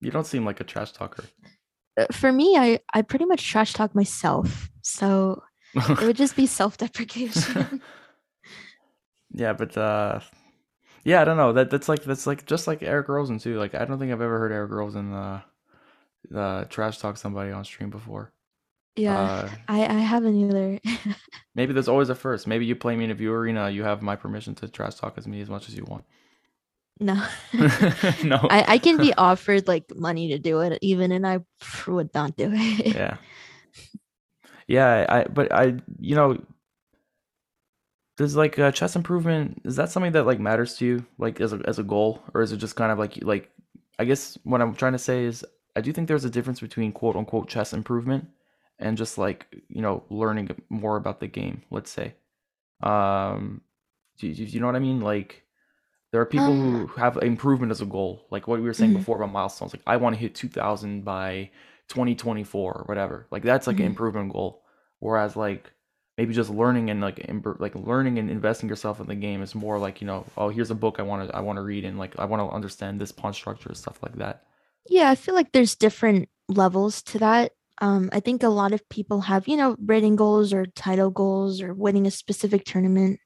You 0.00 0.10
don't 0.10 0.26
seem 0.26 0.44
like 0.44 0.60
a 0.60 0.64
trash 0.64 0.92
talker. 0.92 1.24
Uh, 1.98 2.04
For 2.12 2.30
me, 2.30 2.56
I 2.58 2.80
I 2.92 3.00
pretty 3.00 3.24
much 3.24 3.42
trash 3.48 3.72
talk 3.72 3.94
myself, 3.94 4.68
so 4.82 5.42
it 5.74 6.00
would 6.04 6.16
just 6.16 6.36
be 6.36 6.46
self-deprecation. 6.46 7.80
Yeah, 9.32 9.54
but 9.54 9.76
uh 9.76 10.20
yeah, 11.04 11.20
I 11.20 11.24
don't 11.24 11.36
know. 11.36 11.52
That 11.52 11.70
that's 11.70 11.88
like 11.88 12.04
that's 12.04 12.26
like 12.26 12.46
just 12.46 12.66
like 12.66 12.82
Eric 12.82 13.08
Rosen 13.08 13.38
too. 13.38 13.58
Like 13.58 13.74
I 13.74 13.84
don't 13.84 13.98
think 13.98 14.12
I've 14.12 14.20
ever 14.20 14.38
heard 14.38 14.52
Eric 14.52 14.70
Rosen 14.72 15.12
uh 15.12 15.42
uh 16.34 16.64
trash 16.66 16.98
talk 16.98 17.16
somebody 17.16 17.52
on 17.52 17.64
stream 17.64 17.90
before. 17.90 18.32
Yeah, 18.96 19.18
Uh 19.18 19.50
I 19.68 19.86
I 19.86 19.98
haven't 20.00 20.36
either. 20.36 20.80
maybe 21.54 21.72
there's 21.72 21.88
always 21.88 22.08
a 22.08 22.14
first. 22.14 22.46
Maybe 22.46 22.66
you 22.66 22.76
play 22.76 22.96
me 22.96 23.04
in 23.04 23.10
a 23.10 23.14
view 23.14 23.32
arena, 23.32 23.70
you 23.70 23.82
have 23.82 24.02
my 24.02 24.16
permission 24.16 24.54
to 24.56 24.68
trash 24.68 24.96
talk 24.96 25.18
as 25.18 25.26
me 25.26 25.40
as 25.40 25.50
much 25.50 25.68
as 25.68 25.76
you 25.76 25.84
want. 25.84 26.04
No. 27.00 27.26
No. 28.22 28.46
I, 28.48 28.64
I 28.74 28.78
can 28.78 28.98
be 28.98 29.14
offered 29.18 29.66
like 29.68 29.84
money 29.94 30.28
to 30.28 30.38
do 30.38 30.60
it 30.60 30.78
even 30.82 31.12
and 31.12 31.26
I 31.26 31.40
would 31.86 32.12
not 32.14 32.36
do 32.36 32.50
it. 32.52 32.94
Yeah. 32.94 33.16
Yeah, 34.66 35.06
I 35.08 35.24
but 35.24 35.52
I 35.52 35.76
you 35.98 36.14
know 36.16 36.38
does 38.16 38.36
like 38.36 38.58
uh, 38.58 38.70
chess 38.70 38.96
improvement 38.96 39.60
is 39.64 39.76
that 39.76 39.90
something 39.90 40.12
that 40.12 40.24
like 40.26 40.40
matters 40.40 40.76
to 40.78 40.86
you 40.86 41.06
like 41.18 41.40
as 41.40 41.52
a 41.52 41.60
as 41.66 41.78
a 41.78 41.82
goal? 41.82 42.22
Or 42.34 42.42
is 42.42 42.52
it 42.52 42.58
just 42.58 42.76
kind 42.76 42.92
of 42.92 42.98
like 42.98 43.18
like 43.24 43.50
I 43.98 44.04
guess 44.04 44.38
what 44.44 44.60
I'm 44.60 44.74
trying 44.74 44.92
to 44.92 44.98
say 44.98 45.24
is 45.24 45.44
I 45.76 45.80
do 45.80 45.92
think 45.92 46.08
there's 46.08 46.24
a 46.24 46.30
difference 46.30 46.60
between 46.60 46.92
quote 46.92 47.16
unquote 47.16 47.48
chess 47.48 47.72
improvement 47.72 48.28
and 48.78 48.96
just 48.96 49.18
like 49.18 49.46
you 49.68 49.82
know 49.82 50.04
learning 50.10 50.50
more 50.68 50.96
about 50.96 51.20
the 51.20 51.26
game 51.28 51.62
let's 51.70 51.90
say. 51.90 52.14
Um 52.82 53.62
do, 54.18 54.32
do 54.32 54.44
you 54.44 54.60
know 54.60 54.66
what 54.66 54.76
I 54.76 54.80
mean? 54.80 55.00
Like 55.00 55.42
there 56.12 56.20
are 56.20 56.26
people 56.26 56.54
Um, 56.54 56.60
who 56.60 56.86
have 57.00 57.16
improvement 57.18 57.72
as 57.72 57.80
a 57.80 57.86
goal 57.86 58.26
like 58.30 58.46
what 58.48 58.60
we 58.60 58.66
were 58.66 58.74
saying 58.74 58.92
Mhm. 58.92 58.98
before 58.98 59.16
about 59.16 59.32
milestones 59.32 59.72
like 59.74 59.82
I 59.86 59.96
want 59.96 60.14
to 60.14 60.20
hit 60.20 60.34
2000 60.34 61.04
by 61.04 61.50
2024 61.88 62.72
or 62.74 62.84
whatever. 62.84 63.26
Like 63.30 63.42
that's 63.42 63.66
like 63.66 63.78
an 63.80 63.86
Mhm. 63.86 63.88
improvement 63.88 64.32
goal. 64.32 64.62
Whereas 65.00 65.36
like 65.36 65.72
maybe 66.18 66.34
just 66.34 66.50
learning 66.50 66.90
and 66.90 67.00
like 67.00 67.24
like 67.58 67.74
learning 67.74 68.18
and 68.18 68.30
investing 68.30 68.68
yourself 68.68 69.00
in 69.00 69.06
the 69.06 69.14
game 69.14 69.42
is 69.42 69.54
more 69.54 69.78
like 69.78 70.00
you 70.00 70.06
know 70.06 70.24
oh 70.36 70.48
here's 70.48 70.70
a 70.70 70.74
book 70.74 70.96
i 70.98 71.02
want 71.02 71.28
to 71.28 71.36
i 71.36 71.40
want 71.40 71.56
to 71.56 71.62
read 71.62 71.84
and 71.84 71.98
like 71.98 72.18
i 72.18 72.24
want 72.24 72.40
to 72.40 72.54
understand 72.54 73.00
this 73.00 73.12
pawn 73.12 73.32
structure 73.32 73.68
and 73.68 73.78
stuff 73.78 74.02
like 74.02 74.16
that 74.16 74.44
Yeah, 74.88 75.10
I 75.10 75.14
feel 75.14 75.34
like 75.34 75.52
there's 75.52 75.76
different 75.76 76.28
levels 76.48 77.02
to 77.04 77.18
that. 77.18 77.52
Um, 77.80 78.10
I 78.12 78.20
think 78.20 78.42
a 78.42 78.48
lot 78.48 78.72
of 78.72 78.88
people 78.88 79.22
have, 79.22 79.48
you 79.48 79.56
know, 79.56 79.76
rating 79.84 80.16
goals 80.16 80.52
or 80.52 80.66
title 80.66 81.10
goals 81.10 81.60
or 81.60 81.74
winning 81.74 82.06
a 82.06 82.10
specific 82.10 82.64
tournament, 82.64 83.18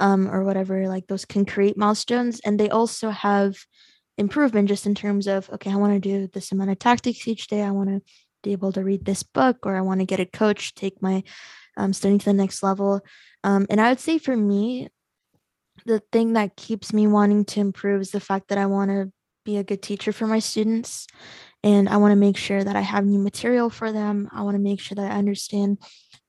um, 0.00 0.28
or 0.28 0.44
whatever, 0.44 0.88
like 0.88 1.06
those 1.06 1.24
can 1.24 1.46
create 1.46 1.78
milestones. 1.78 2.40
And 2.40 2.60
they 2.60 2.68
also 2.68 3.10
have 3.10 3.56
improvement 4.18 4.68
just 4.68 4.86
in 4.86 4.94
terms 4.94 5.26
of, 5.26 5.48
okay, 5.50 5.70
I 5.72 5.76
want 5.76 5.94
to 5.94 6.00
do 6.00 6.28
this 6.28 6.52
amount 6.52 6.70
of 6.70 6.78
tactics 6.78 7.26
each 7.28 7.46
day. 7.48 7.62
I 7.62 7.70
want 7.70 7.88
to 7.90 8.02
be 8.42 8.52
able 8.52 8.72
to 8.72 8.84
read 8.84 9.04
this 9.04 9.22
book, 9.22 9.58
or 9.64 9.76
I 9.76 9.80
want 9.80 10.00
to 10.00 10.06
get 10.06 10.20
a 10.20 10.26
coach, 10.26 10.74
take 10.74 11.00
my 11.02 11.22
um, 11.76 11.92
studying 11.92 12.18
to 12.18 12.26
the 12.26 12.32
next 12.32 12.62
level. 12.62 13.00
Um, 13.44 13.66
and 13.70 13.80
I 13.80 13.90
would 13.90 14.00
say 14.00 14.18
for 14.18 14.36
me, 14.36 14.88
the 15.84 16.00
thing 16.12 16.32
that 16.32 16.56
keeps 16.56 16.92
me 16.92 17.06
wanting 17.06 17.44
to 17.44 17.60
improve 17.60 18.00
is 18.00 18.10
the 18.10 18.20
fact 18.20 18.48
that 18.48 18.58
I 18.58 18.66
want 18.66 18.90
to 18.90 19.12
be 19.44 19.56
a 19.56 19.64
good 19.64 19.82
teacher 19.82 20.12
for 20.12 20.26
my 20.26 20.40
students 20.40 21.06
and 21.62 21.88
I 21.88 21.96
want 21.96 22.12
to 22.12 22.16
make 22.16 22.36
sure 22.36 22.62
that 22.62 22.76
I 22.76 22.80
have 22.80 23.04
new 23.04 23.18
material 23.18 23.70
for 23.70 23.90
them. 23.90 24.28
I 24.32 24.42
want 24.42 24.56
to 24.56 24.62
make 24.62 24.80
sure 24.80 24.94
that 24.96 25.10
I 25.10 25.16
understand 25.16 25.78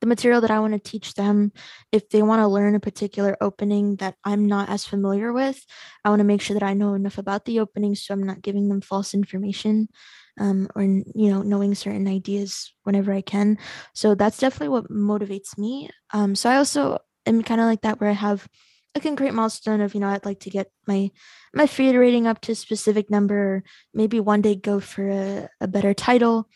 the 0.00 0.06
material 0.06 0.40
that 0.40 0.50
I 0.50 0.60
want 0.60 0.72
to 0.72 0.78
teach 0.78 1.14
them. 1.14 1.52
If 1.92 2.08
they 2.08 2.22
want 2.22 2.40
to 2.40 2.48
learn 2.48 2.74
a 2.74 2.80
particular 2.80 3.36
opening 3.40 3.96
that 3.96 4.14
I'm 4.24 4.46
not 4.46 4.68
as 4.68 4.84
familiar 4.84 5.32
with, 5.32 5.64
I 6.04 6.08
want 6.08 6.20
to 6.20 6.24
make 6.24 6.40
sure 6.40 6.54
that 6.54 6.62
I 6.62 6.74
know 6.74 6.94
enough 6.94 7.18
about 7.18 7.44
the 7.44 7.60
opening 7.60 7.94
so 7.94 8.14
I'm 8.14 8.22
not 8.22 8.42
giving 8.42 8.68
them 8.68 8.80
false 8.80 9.14
information 9.14 9.88
um, 10.38 10.68
or, 10.74 10.82
you 10.82 11.04
know, 11.14 11.42
knowing 11.42 11.74
certain 11.74 12.08
ideas 12.08 12.72
whenever 12.84 13.12
I 13.12 13.20
can. 13.20 13.58
So 13.94 14.14
that's 14.14 14.38
definitely 14.38 14.68
what 14.68 14.90
motivates 14.90 15.58
me. 15.58 15.90
Um, 16.12 16.34
so 16.34 16.50
I 16.50 16.56
also 16.56 16.98
am 17.26 17.42
kind 17.42 17.60
of 17.60 17.66
like 17.66 17.82
that 17.82 18.00
where 18.00 18.10
I 18.10 18.14
have 18.14 18.48
a 18.94 19.00
concrete 19.00 19.34
milestone 19.34 19.80
of, 19.80 19.94
you 19.94 20.00
know, 20.00 20.08
I'd 20.08 20.24
like 20.24 20.40
to 20.40 20.50
get 20.50 20.70
my 20.86 21.10
my 21.54 21.66
FIDE 21.66 21.96
rating 21.96 22.26
up 22.26 22.40
to 22.42 22.52
a 22.52 22.54
specific 22.54 23.10
number, 23.10 23.62
maybe 23.94 24.20
one 24.20 24.42
day 24.42 24.54
go 24.54 24.80
for 24.80 25.08
a, 25.08 25.48
a 25.60 25.68
better 25.68 25.94
title. 25.94 26.48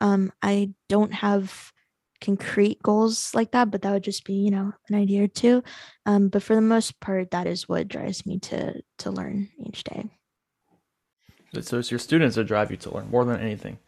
Um, 0.00 0.32
I 0.42 0.72
don't 0.88 1.12
have 1.12 1.72
concrete 2.20 2.82
goals 2.82 3.34
like 3.34 3.52
that, 3.52 3.70
but 3.70 3.82
that 3.82 3.92
would 3.92 4.04
just 4.04 4.24
be, 4.24 4.34
you 4.34 4.50
know, 4.50 4.72
an 4.88 4.94
idea 4.94 5.24
or 5.24 5.28
two. 5.28 5.62
Um, 6.06 6.28
but 6.28 6.42
for 6.42 6.54
the 6.54 6.60
most 6.60 7.00
part, 7.00 7.30
that 7.30 7.46
is 7.46 7.68
what 7.68 7.88
drives 7.88 8.26
me 8.26 8.38
to 8.40 8.82
to 8.98 9.10
learn 9.10 9.48
each 9.66 9.84
day. 9.84 10.10
So 11.60 11.78
it's 11.78 11.90
your 11.90 11.98
students 11.98 12.36
that 12.36 12.44
drive 12.44 12.70
you 12.70 12.76
to 12.76 12.94
learn 12.94 13.10
more 13.10 13.24
than 13.24 13.40
anything 13.40 13.78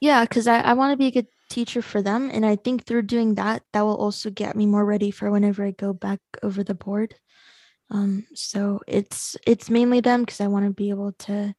Yeah, 0.00 0.24
because 0.24 0.46
I, 0.46 0.60
I 0.60 0.72
want 0.74 0.92
to 0.92 0.96
be 0.96 1.06
a 1.08 1.10
good 1.10 1.28
teacher 1.50 1.82
for 1.82 2.02
them. 2.02 2.30
And 2.32 2.44
I 2.46 2.56
think 2.56 2.84
through 2.84 3.02
doing 3.02 3.34
that, 3.34 3.62
that 3.72 3.82
will 3.82 3.96
also 3.96 4.30
get 4.30 4.56
me 4.56 4.66
more 4.66 4.84
ready 4.84 5.10
for 5.10 5.30
whenever 5.30 5.64
I 5.64 5.72
go 5.72 5.92
back 5.92 6.20
over 6.42 6.64
the 6.64 6.74
board. 6.74 7.14
Um, 7.90 8.24
so 8.34 8.80
it's 8.86 9.36
it's 9.46 9.68
mainly 9.68 10.00
them 10.00 10.22
because 10.22 10.40
I 10.40 10.46
want 10.46 10.64
to 10.66 10.72
be 10.72 10.90
able 10.90 11.12
to, 11.26 11.54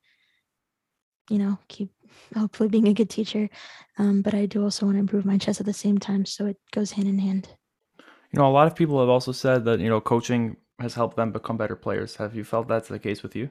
you 1.29 1.37
know, 1.37 1.57
keep 1.67 1.89
hopefully 2.35 2.69
being 2.69 2.87
a 2.87 2.93
good 2.93 3.09
teacher. 3.09 3.49
Um, 3.97 4.21
but 4.21 4.33
I 4.33 4.45
do 4.47 4.63
also 4.63 4.85
want 4.85 4.95
to 4.95 4.99
improve 4.99 5.25
my 5.25 5.37
chess 5.37 5.59
at 5.59 5.65
the 5.65 5.73
same 5.73 5.97
time. 5.99 6.25
So 6.25 6.45
it 6.47 6.57
goes 6.71 6.91
hand 6.91 7.07
in 7.07 7.19
hand. 7.19 7.49
you 8.31 8.39
know 8.39 8.47
a 8.47 8.51
lot 8.57 8.67
of 8.67 8.75
people 8.75 8.99
have 8.99 9.09
also 9.09 9.31
said 9.31 9.65
that 9.65 9.79
you 9.79 9.89
know 9.89 10.01
coaching 10.01 10.57
has 10.79 10.95
helped 10.95 11.15
them 11.17 11.31
become 11.31 11.57
better 11.57 11.75
players 11.75 12.15
have 12.17 12.35
you 12.35 12.43
felt 12.43 12.67
that's 12.67 12.87
the 12.89 12.99
case 12.99 13.21
with 13.23 13.35
you 13.35 13.49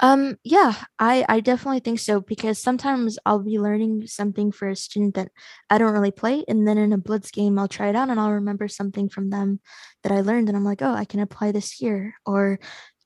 Um, 0.00 0.36
yeah, 0.42 0.74
I 0.98 1.24
I 1.28 1.40
definitely 1.40 1.80
think 1.80 2.00
so 2.00 2.20
because 2.20 2.58
sometimes 2.58 3.18
I'll 3.24 3.38
be 3.38 3.58
learning 3.60 4.06
something 4.08 4.50
for 4.50 4.68
a 4.68 4.76
student 4.76 5.14
that 5.14 5.30
I 5.70 5.78
don't 5.78 5.92
really 5.92 6.10
play, 6.10 6.44
and 6.48 6.66
then 6.66 6.78
in 6.78 6.92
a 6.92 6.98
blitz 6.98 7.30
game 7.30 7.58
I'll 7.58 7.68
try 7.68 7.88
it 7.88 7.96
out 7.96 8.10
and 8.10 8.18
I'll 8.18 8.32
remember 8.32 8.66
something 8.68 9.08
from 9.08 9.30
them 9.30 9.60
that 10.02 10.12
I 10.12 10.20
learned, 10.22 10.48
and 10.48 10.56
I'm 10.56 10.64
like, 10.64 10.82
oh, 10.82 10.92
I 10.94 11.04
can 11.04 11.20
apply 11.20 11.52
this 11.52 11.70
here. 11.72 12.14
Or 12.26 12.58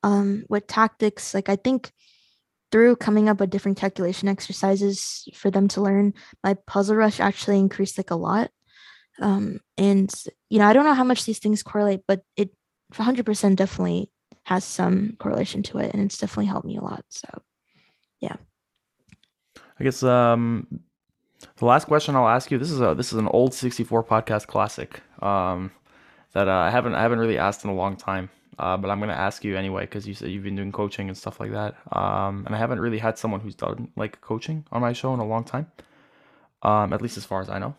um, 0.02 0.44
with 0.48 0.66
tactics, 0.66 1.34
like 1.34 1.48
I 1.50 1.56
think 1.56 1.92
through 2.72 2.96
coming 2.96 3.28
up 3.28 3.40
with 3.40 3.50
different 3.50 3.78
calculation 3.78 4.28
exercises 4.28 5.28
for 5.34 5.50
them 5.50 5.68
to 5.68 5.80
learn, 5.82 6.14
my 6.44 6.54
puzzle 6.66 6.96
rush 6.96 7.20
actually 7.20 7.58
increased 7.58 7.98
like 7.98 8.10
a 8.10 8.16
lot. 8.16 8.50
Um, 9.20 9.60
and 9.78 10.12
you 10.50 10.58
know, 10.58 10.66
I 10.66 10.72
don't 10.72 10.84
know 10.84 10.94
how 10.94 11.04
much 11.04 11.24
these 11.24 11.38
things 11.38 11.62
correlate, 11.62 12.02
but 12.08 12.22
it 12.36 12.50
100% 12.94 13.56
definitely 13.56 14.10
has 14.46 14.62
some 14.64 15.16
correlation 15.18 15.60
to 15.68 15.78
it, 15.78 15.92
and 15.92 16.00
it's 16.04 16.18
definitely 16.18 16.46
helped 16.46 16.66
me 16.66 16.76
a 16.76 16.80
lot. 16.90 17.04
So, 17.08 17.28
yeah. 18.20 18.36
i 19.78 19.84
guess 19.84 20.02
um 20.02 20.66
the 21.58 21.66
last 21.66 21.84
question 21.86 22.16
i'll 22.16 22.28
ask 22.38 22.50
you 22.50 22.56
this 22.58 22.70
is 22.70 22.80
a 22.80 22.94
this 22.94 23.12
is 23.12 23.18
an 23.18 23.28
old 23.28 23.52
64 23.52 24.02
podcast 24.04 24.46
classic 24.46 25.02
um 25.22 25.70
that 26.32 26.48
uh, 26.48 26.52
i 26.68 26.70
haven't 26.70 26.94
i 26.94 27.02
haven't 27.02 27.18
really 27.18 27.38
asked 27.38 27.62
in 27.64 27.70
a 27.70 27.74
long 27.74 27.94
time 27.96 28.30
uh, 28.58 28.76
but 28.80 28.88
i'm 28.90 28.98
going 29.00 29.10
to 29.16 29.22
ask 29.28 29.44
you 29.44 29.54
anyway 29.56 29.82
because 29.82 30.06
you 30.08 30.14
said 30.14 30.30
you've 30.30 30.44
been 30.44 30.56
doing 30.56 30.72
coaching 30.72 31.08
and 31.10 31.16
stuff 31.18 31.38
like 31.40 31.52
that 31.52 31.74
um 31.92 32.44
and 32.46 32.54
i 32.54 32.58
haven't 32.58 32.80
really 32.80 32.98
had 32.98 33.18
someone 33.18 33.40
who's 33.40 33.54
done 33.54 33.88
like 33.96 34.20
coaching 34.22 34.64
on 34.72 34.80
my 34.80 34.92
show 34.94 35.12
in 35.12 35.20
a 35.20 35.26
long 35.26 35.44
time 35.44 35.66
um 36.62 36.92
at 36.94 37.02
least 37.02 37.16
as 37.18 37.24
far 37.26 37.40
as 37.42 37.50
i 37.50 37.58
know 37.58 37.74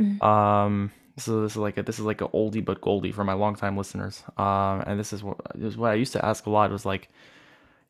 Mhm. 0.00 0.20
um 0.22 0.90
so 1.16 1.42
this 1.42 1.52
is 1.52 1.56
like 1.56 1.78
a, 1.78 1.82
this 1.82 1.98
is 1.98 2.04
like 2.04 2.20
a 2.20 2.28
oldie 2.28 2.64
but 2.64 2.80
goldie 2.80 3.12
for 3.12 3.24
my 3.24 3.32
longtime 3.32 3.76
listeners. 3.76 4.22
Um 4.36 4.82
and 4.86 4.98
this 4.98 5.12
is 5.12 5.22
what 5.22 5.38
this 5.54 5.70
is 5.72 5.76
what 5.76 5.90
i 5.90 5.94
used 5.94 6.12
to 6.12 6.24
ask 6.24 6.46
a 6.46 6.50
lot 6.50 6.70
was 6.70 6.86
like 6.86 7.08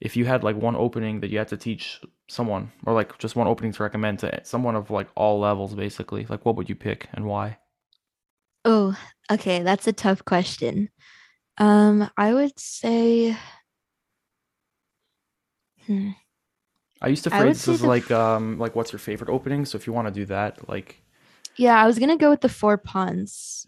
if 0.01 0.16
you 0.16 0.24
had 0.27 0.45
like 0.45 0.57
one 0.57 0.77
opening 0.77 1.20
that 1.20 1.31
you 1.31 1.39
had 1.39 1.49
to 1.49 1.57
teach 1.57 2.01
someone 2.29 2.70
or 2.85 2.93
like 2.93 3.16
just 3.18 3.37
one 3.37 3.47
opening 3.47 3.72
to 3.72 3.83
recommend 3.83 4.18
to 4.18 4.41
someone 4.45 4.77
of 4.77 4.91
like 4.91 5.09
all 5.14 5.41
levels 5.41 5.74
basically 5.74 6.27
like 6.29 6.45
what 6.45 6.57
would 6.57 6.68
you 6.68 6.74
pick 6.74 7.09
and 7.14 7.24
why? 7.27 7.59
Oh, 8.64 8.99
okay, 9.31 9.62
that's 9.62 9.87
a 9.87 9.93
tough 9.93 10.24
question. 10.24 10.91
Um, 11.59 12.11
I 12.16 12.35
would 12.35 12.59
say, 12.59 13.37
hmm, 15.87 16.11
i 17.01 17.09
used 17.09 17.24
to 17.24 17.31
phrase 17.31 17.64
this 17.64 17.77
as 17.77 17.81
the 17.83 17.87
like 17.87 18.11
um 18.11 18.59
like 18.59 18.74
what's 18.74 18.93
your 18.93 18.99
favorite 18.99 19.31
opening? 19.31 19.64
So 19.64 19.77
if 19.77 19.87
you 19.87 19.93
want 19.93 20.09
to 20.09 20.12
do 20.14 20.27
that 20.27 20.68
like 20.68 21.01
yeah, 21.59 21.82
I 21.82 21.86
was 21.86 21.98
gonna 21.98 22.16
go 22.16 22.30
with 22.30 22.40
the 22.40 22.48
four 22.48 22.78
pawns, 22.78 23.66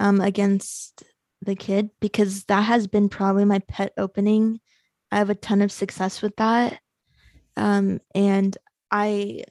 um, 0.00 0.20
against 0.20 1.04
the 1.42 1.54
kid 1.54 1.90
because 2.00 2.44
that 2.44 2.62
has 2.62 2.86
been 2.86 3.08
probably 3.08 3.44
my 3.44 3.58
pet 3.60 3.92
opening. 3.96 4.60
I 5.10 5.18
have 5.18 5.30
a 5.30 5.34
ton 5.34 5.62
of 5.62 5.72
success 5.72 6.22
with 6.22 6.34
that. 6.36 6.80
Um, 7.56 8.00
and 8.14 8.56
I, 8.90 9.44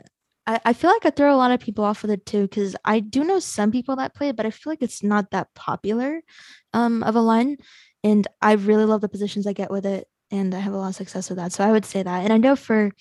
I, 0.47 0.59
I 0.65 0.73
feel 0.73 0.89
like 0.89 1.05
I 1.05 1.11
throw 1.11 1.33
a 1.33 1.37
lot 1.37 1.51
of 1.51 1.59
people 1.59 1.83
off 1.83 2.01
with 2.01 2.11
it 2.11 2.25
too 2.25 2.43
because 2.43 2.75
I 2.83 2.99
do 2.99 3.23
know 3.23 3.39
some 3.39 3.71
people 3.71 3.95
that 3.97 4.15
play 4.15 4.29
it, 4.29 4.35
but 4.35 4.45
I 4.45 4.51
feel 4.51 4.71
like 4.71 4.81
it's 4.81 5.03
not 5.03 5.31
that 5.31 5.53
popular 5.53 6.21
um, 6.73 7.03
of 7.03 7.15
a 7.15 7.21
line. 7.21 7.57
And 8.03 8.27
I 8.41 8.53
really 8.53 8.85
love 8.85 9.01
the 9.01 9.09
positions 9.09 9.45
I 9.45 9.53
get 9.53 9.69
with 9.69 9.85
it, 9.85 10.07
and 10.31 10.55
I 10.55 10.59
have 10.59 10.73
a 10.73 10.77
lot 10.77 10.89
of 10.89 10.95
success 10.95 11.29
with 11.29 11.37
that. 11.37 11.53
So 11.53 11.63
I 11.63 11.71
would 11.71 11.85
say 11.85 12.01
that. 12.01 12.23
And 12.23 12.33
I 12.33 12.37
know 12.37 12.55
for 12.55 12.91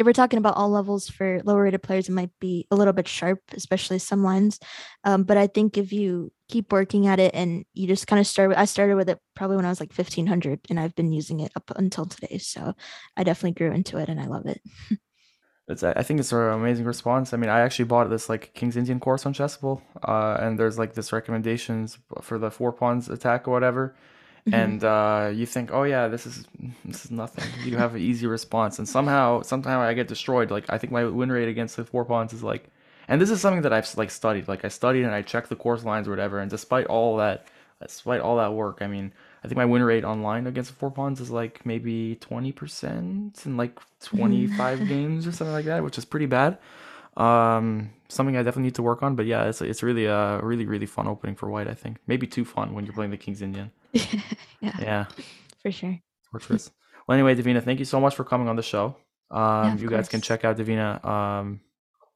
if 0.00 0.06
we're 0.06 0.14
talking 0.14 0.38
about 0.38 0.56
all 0.56 0.70
levels 0.70 1.10
for 1.10 1.42
lower 1.44 1.64
rated 1.64 1.82
players, 1.82 2.08
it 2.08 2.12
might 2.12 2.30
be 2.40 2.66
a 2.70 2.76
little 2.76 2.94
bit 2.94 3.06
sharp, 3.06 3.38
especially 3.52 3.98
some 3.98 4.24
lines. 4.24 4.58
Um, 5.04 5.24
but 5.24 5.36
I 5.36 5.46
think 5.46 5.76
if 5.76 5.92
you 5.92 6.32
keep 6.48 6.72
working 6.72 7.06
at 7.06 7.20
it 7.20 7.34
and 7.34 7.66
you 7.74 7.86
just 7.86 8.06
kind 8.06 8.18
of 8.18 8.26
start 8.26 8.48
with, 8.48 8.56
I 8.56 8.64
started 8.64 8.94
with 8.94 9.10
it 9.10 9.18
probably 9.36 9.56
when 9.56 9.66
I 9.66 9.68
was 9.68 9.78
like 9.78 9.92
1500 9.92 10.60
and 10.70 10.80
I've 10.80 10.94
been 10.94 11.12
using 11.12 11.40
it 11.40 11.52
up 11.54 11.70
until 11.76 12.06
today. 12.06 12.38
So 12.38 12.72
I 13.14 13.24
definitely 13.24 13.52
grew 13.52 13.72
into 13.72 13.98
it 13.98 14.08
and 14.08 14.18
I 14.18 14.24
love 14.24 14.46
it. 14.46 14.62
It's, 15.68 15.84
I 15.84 16.02
think 16.02 16.18
it's 16.18 16.32
an 16.32 16.50
amazing 16.50 16.84
response. 16.84 17.32
I 17.32 17.36
mean, 17.36 17.48
I 17.48 17.60
actually 17.60 17.84
bought 17.84 18.10
this 18.10 18.28
like 18.28 18.52
King's 18.54 18.76
Indian 18.76 18.98
course 18.98 19.24
on 19.24 19.32
Chessable, 19.32 19.80
uh, 20.02 20.36
and 20.40 20.58
there's 20.58 20.78
like 20.80 20.94
this 20.94 21.12
recommendations 21.12 21.96
for 22.22 22.38
the 22.38 22.50
four 22.50 22.72
pawns 22.72 23.08
attack 23.08 23.46
or 23.46 23.52
whatever, 23.52 23.94
mm-hmm. 24.50 24.54
and 24.54 24.84
uh, 24.84 25.30
you 25.32 25.46
think, 25.46 25.70
oh 25.72 25.84
yeah, 25.84 26.08
this 26.08 26.26
is 26.26 26.46
this 26.84 27.04
is 27.04 27.10
nothing. 27.10 27.44
You 27.64 27.76
have 27.76 27.94
an 27.94 28.00
easy 28.00 28.26
response, 28.26 28.78
and 28.78 28.88
somehow 28.88 29.42
somehow 29.42 29.80
I 29.80 29.94
get 29.94 30.08
destroyed. 30.08 30.50
Like 30.50 30.64
I 30.68 30.78
think 30.78 30.92
my 30.92 31.04
win 31.04 31.30
rate 31.30 31.48
against 31.48 31.76
the 31.76 31.84
four 31.84 32.04
pawns 32.04 32.32
is 32.32 32.42
like, 32.42 32.68
and 33.08 33.20
this 33.20 33.30
is 33.30 33.40
something 33.40 33.62
that 33.62 33.72
I've 33.72 33.96
like 33.96 34.10
studied. 34.10 34.48
Like 34.48 34.64
I 34.64 34.68
studied 34.68 35.04
and 35.04 35.14
I 35.14 35.22
checked 35.22 35.48
the 35.48 35.56
course 35.56 35.84
lines 35.84 36.08
or 36.08 36.10
whatever, 36.10 36.38
and 36.38 36.50
despite 36.50 36.86
all 36.86 37.16
that, 37.18 37.46
despite 37.80 38.20
all 38.20 38.36
that 38.36 38.52
work, 38.52 38.78
I 38.80 38.86
mean, 38.86 39.12
I 39.42 39.48
think 39.48 39.56
my 39.56 39.64
win 39.64 39.82
rate 39.82 40.04
online 40.04 40.46
against 40.46 40.70
the 40.70 40.76
four 40.76 40.90
pawns 40.90 41.20
is 41.20 41.30
like 41.30 41.64
maybe 41.64 42.16
20% 42.20 43.46
in 43.46 43.56
like 43.56 43.78
25 44.02 44.88
games 44.88 45.26
or 45.26 45.32
something 45.32 45.52
like 45.52 45.64
that, 45.64 45.82
which 45.82 45.96
is 45.96 46.04
pretty 46.04 46.26
bad. 46.26 46.58
Um, 47.16 47.90
something 48.08 48.36
I 48.36 48.42
definitely 48.42 48.64
need 48.64 48.74
to 48.76 48.82
work 48.82 49.02
on, 49.02 49.16
but 49.16 49.26
yeah, 49.26 49.44
it's 49.44 49.60
it's 49.60 49.82
really 49.82 50.06
a 50.06 50.40
really 50.42 50.66
really 50.66 50.86
fun 50.86 51.08
opening 51.08 51.36
for 51.36 51.50
white. 51.50 51.68
I 51.68 51.74
think 51.74 51.98
maybe 52.06 52.26
too 52.26 52.44
fun 52.44 52.74
when 52.74 52.84
you're 52.84 52.94
playing 52.94 53.10
the 53.10 53.16
King's 53.16 53.42
Indian. 53.42 53.72
yeah, 54.60 54.76
yeah, 54.80 55.04
for 55.62 55.70
sure. 55.70 55.98
Fortress. 56.30 56.70
well, 57.06 57.14
anyway, 57.14 57.34
Devina, 57.34 57.62
thank 57.62 57.78
you 57.78 57.84
so 57.84 58.00
much 58.00 58.14
for 58.14 58.24
coming 58.24 58.48
on 58.48 58.56
the 58.56 58.62
show. 58.62 58.96
Um, 59.30 59.64
yeah, 59.64 59.76
you 59.76 59.88
guys 59.88 60.08
can 60.08 60.20
check 60.20 60.44
out 60.44 60.56
Devina 60.56 61.04
um 61.04 61.60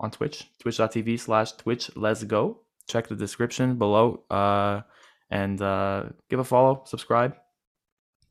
on 0.01 0.11
Twitch, 0.11 0.49
twitch.tv 0.61 1.21
slash 1.21 1.53
Twitch 1.53 1.91
Let's 1.97 2.25
Go. 2.25 2.61
Check 2.89 3.09
the 3.09 3.17
description 3.17 3.77
below. 3.77 4.25
Uh 4.31 4.83
and 5.31 5.61
uh, 5.61 6.05
give 6.31 6.39
a 6.39 6.45
follow, 6.45 6.83
subscribe. 6.87 7.35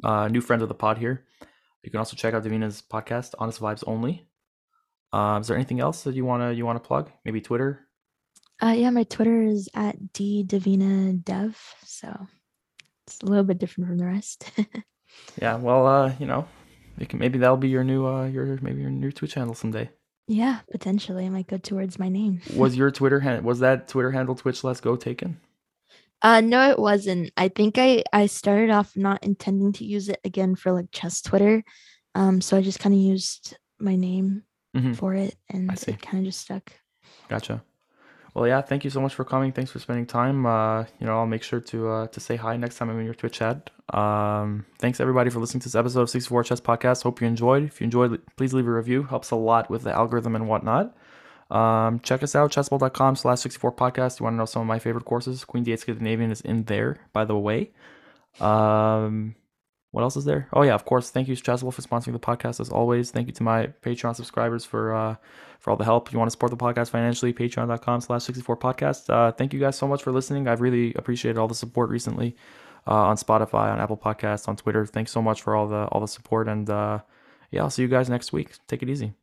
Uh, 0.03 0.27
new 0.27 0.41
friend 0.41 0.61
of 0.61 0.69
the 0.69 0.75
pod 0.75 0.97
here. 0.97 1.25
You 1.83 1.91
can 1.91 1.99
also 1.99 2.15
check 2.15 2.33
out 2.33 2.43
Devina's 2.43 2.81
podcast, 2.81 3.33
Honest 3.39 3.59
Vibes 3.59 3.83
Only. 3.85 4.27
Uh, 5.11 5.37
is 5.41 5.47
there 5.47 5.57
anything 5.57 5.79
else 5.79 6.03
that 6.03 6.15
you 6.15 6.25
wanna 6.25 6.53
you 6.53 6.65
wanna 6.65 6.79
plug? 6.79 7.11
Maybe 7.25 7.41
Twitter. 7.41 7.87
Uh, 8.61 8.73
yeah, 8.75 8.89
my 8.89 9.03
Twitter 9.03 9.43
is 9.43 9.69
at 9.75 10.13
d 10.13 10.45
davina 10.47 11.21
dev, 11.23 11.59
so 11.83 12.27
it's 13.07 13.19
a 13.21 13.25
little 13.25 13.43
bit 13.43 13.57
different 13.57 13.89
from 13.89 13.97
the 13.97 14.05
rest. 14.05 14.51
yeah, 15.41 15.55
well, 15.55 15.85
uh, 15.87 16.13
you 16.19 16.25
know, 16.25 16.47
you 16.97 17.05
can 17.05 17.19
maybe 17.19 17.39
that'll 17.39 17.57
be 17.57 17.69
your 17.69 17.83
new 17.83 18.05
uh 18.05 18.27
your 18.27 18.57
maybe 18.61 18.81
your 18.81 18.89
new 18.89 19.11
Twitch 19.11 19.33
handle 19.33 19.55
someday. 19.55 19.89
Yeah, 20.27 20.59
potentially, 20.71 21.25
I 21.25 21.29
might 21.29 21.47
go 21.47 21.57
towards 21.57 21.99
my 21.99 22.09
name. 22.09 22.41
was 22.55 22.75
your 22.75 22.91
Twitter 22.91 23.19
hand 23.19 23.43
was 23.43 23.59
that 23.59 23.87
Twitter 23.87 24.11
handle 24.11 24.35
Twitch 24.35 24.63
Let's 24.63 24.81
Go 24.81 24.95
taken? 24.95 25.39
Uh 26.21 26.41
no, 26.41 26.69
it 26.69 26.79
wasn't. 26.79 27.31
I 27.35 27.49
think 27.49 27.77
I 27.77 28.03
I 28.13 28.27
started 28.27 28.69
off 28.69 28.95
not 28.95 29.23
intending 29.23 29.73
to 29.73 29.85
use 29.85 30.09
it 30.09 30.19
again 30.23 30.55
for 30.55 30.71
like 30.71 30.91
chess 30.91 31.21
Twitter. 31.21 31.63
Um 32.15 32.41
so 32.41 32.57
I 32.57 32.61
just 32.61 32.79
kind 32.79 32.95
of 32.95 33.01
used 33.01 33.57
my 33.79 33.95
name 33.95 34.43
mm-hmm. 34.75 34.93
for 34.93 35.13
it 35.13 35.35
and 35.49 35.71
it 35.71 36.01
kind 36.01 36.19
of 36.19 36.25
just 36.25 36.41
stuck. 36.41 36.71
Gotcha. 37.27 37.63
Well, 38.33 38.47
yeah, 38.47 38.61
thank 38.61 38.83
you 38.83 38.89
so 38.89 38.99
much 38.99 39.13
for 39.13 39.23
coming. 39.23 39.51
Thanks 39.51 39.71
for 39.71 39.77
spending 39.79 40.07
time. 40.07 40.45
Uh, 40.45 40.81
you 40.99 41.05
know, 41.05 41.19
I'll 41.19 41.27
make 41.27 41.43
sure 41.43 41.59
to 41.59 41.89
uh, 41.89 42.07
to 42.07 42.19
say 42.19 42.35
hi 42.35 42.57
next 42.57 42.77
time 42.77 42.89
I'm 42.89 42.97
in 42.99 43.05
your 43.05 43.13
Twitch 43.13 43.33
chat. 43.33 43.69
Um, 43.93 44.65
thanks 44.79 44.99
everybody 44.99 45.29
for 45.29 45.39
listening 45.39 45.61
to 45.61 45.67
this 45.67 45.75
episode 45.75 46.01
of 46.01 46.09
64 46.09 46.43
Chess 46.45 46.59
Podcast. 46.61 47.03
Hope 47.03 47.21
you 47.21 47.27
enjoyed. 47.27 47.63
If 47.63 47.79
you 47.79 47.85
enjoyed, 47.85 48.19
please 48.35 48.53
leave 48.53 48.67
a 48.67 48.71
review. 48.71 49.03
Helps 49.03 49.29
a 49.29 49.35
lot 49.35 49.69
with 49.69 49.83
the 49.83 49.93
algorithm 49.93 50.35
and 50.35 50.47
whatnot. 50.47 50.95
Um, 51.51 51.99
check 51.99 52.23
us 52.23 52.35
out, 52.35 52.51
chessable.com 52.51 53.15
slash 53.15 53.41
64 53.41 53.73
podcast. 53.73 54.19
You 54.19 54.23
want 54.23 54.33
to 54.33 54.37
know 54.37 54.45
some 54.45 54.63
of 54.63 54.67
my 54.67 54.79
favorite 54.79 55.05
courses? 55.05 55.45
Queen 55.45 55.63
D8 55.63 55.79
Scandinavian 55.79 56.31
is 56.31 56.41
in 56.41 56.63
there, 56.63 56.97
by 57.11 57.25
the 57.25 57.37
way. 57.37 57.71
Um, 58.39 59.35
what 59.91 60.01
else 60.01 60.17
is 60.17 60.25
there? 60.25 60.47
Oh 60.51 60.63
yeah, 60.63 60.73
of 60.73 60.85
course. 60.85 61.11
Thank 61.11 61.27
you, 61.27 61.35
Chessable, 61.35 61.71
for 61.71 61.83
sponsoring 61.83 62.13
the 62.13 62.19
podcast 62.19 62.59
as 62.59 62.69
always. 62.69 63.11
Thank 63.11 63.27
you 63.27 63.33
to 63.33 63.43
my 63.43 63.67
Patreon 63.83 64.15
subscribers 64.15 64.65
for 64.65 64.95
uh, 64.95 65.15
for 65.63 65.71
all 65.71 65.77
the 65.77 65.85
help. 65.85 66.09
If 66.09 66.13
you 66.13 66.19
want 66.19 66.27
to 66.27 66.31
support 66.31 66.49
the 66.51 66.57
podcast 66.57 66.89
financially, 66.89 67.31
patreon.com 67.31 68.01
slash 68.01 68.23
64 68.23 68.57
podcast. 68.57 69.09
Uh, 69.09 69.31
thank 69.31 69.53
you 69.53 69.61
guys 69.61 69.77
so 69.77 69.87
much 69.87 70.03
for 70.03 70.11
listening. 70.11 70.45
I've 70.45 70.59
really 70.59 70.93
appreciated 70.95 71.39
all 71.39 71.47
the 71.47 71.55
support 71.55 71.89
recently 71.89 72.35
uh, 72.85 72.91
on 72.91 73.15
Spotify, 73.15 73.71
on 73.71 73.79
Apple 73.79 73.95
Podcasts, 73.95 74.49
on 74.49 74.57
Twitter. 74.57 74.85
Thanks 74.85 75.13
so 75.13 75.21
much 75.21 75.41
for 75.41 75.55
all 75.55 75.69
the 75.69 75.85
all 75.85 76.01
the 76.01 76.07
support. 76.07 76.49
And 76.49 76.69
uh, 76.69 76.99
yeah, 77.49 77.61
I'll 77.61 77.69
see 77.69 77.81
you 77.81 77.87
guys 77.87 78.09
next 78.09 78.33
week. 78.33 78.55
Take 78.67 78.83
it 78.83 78.89
easy. 78.89 79.13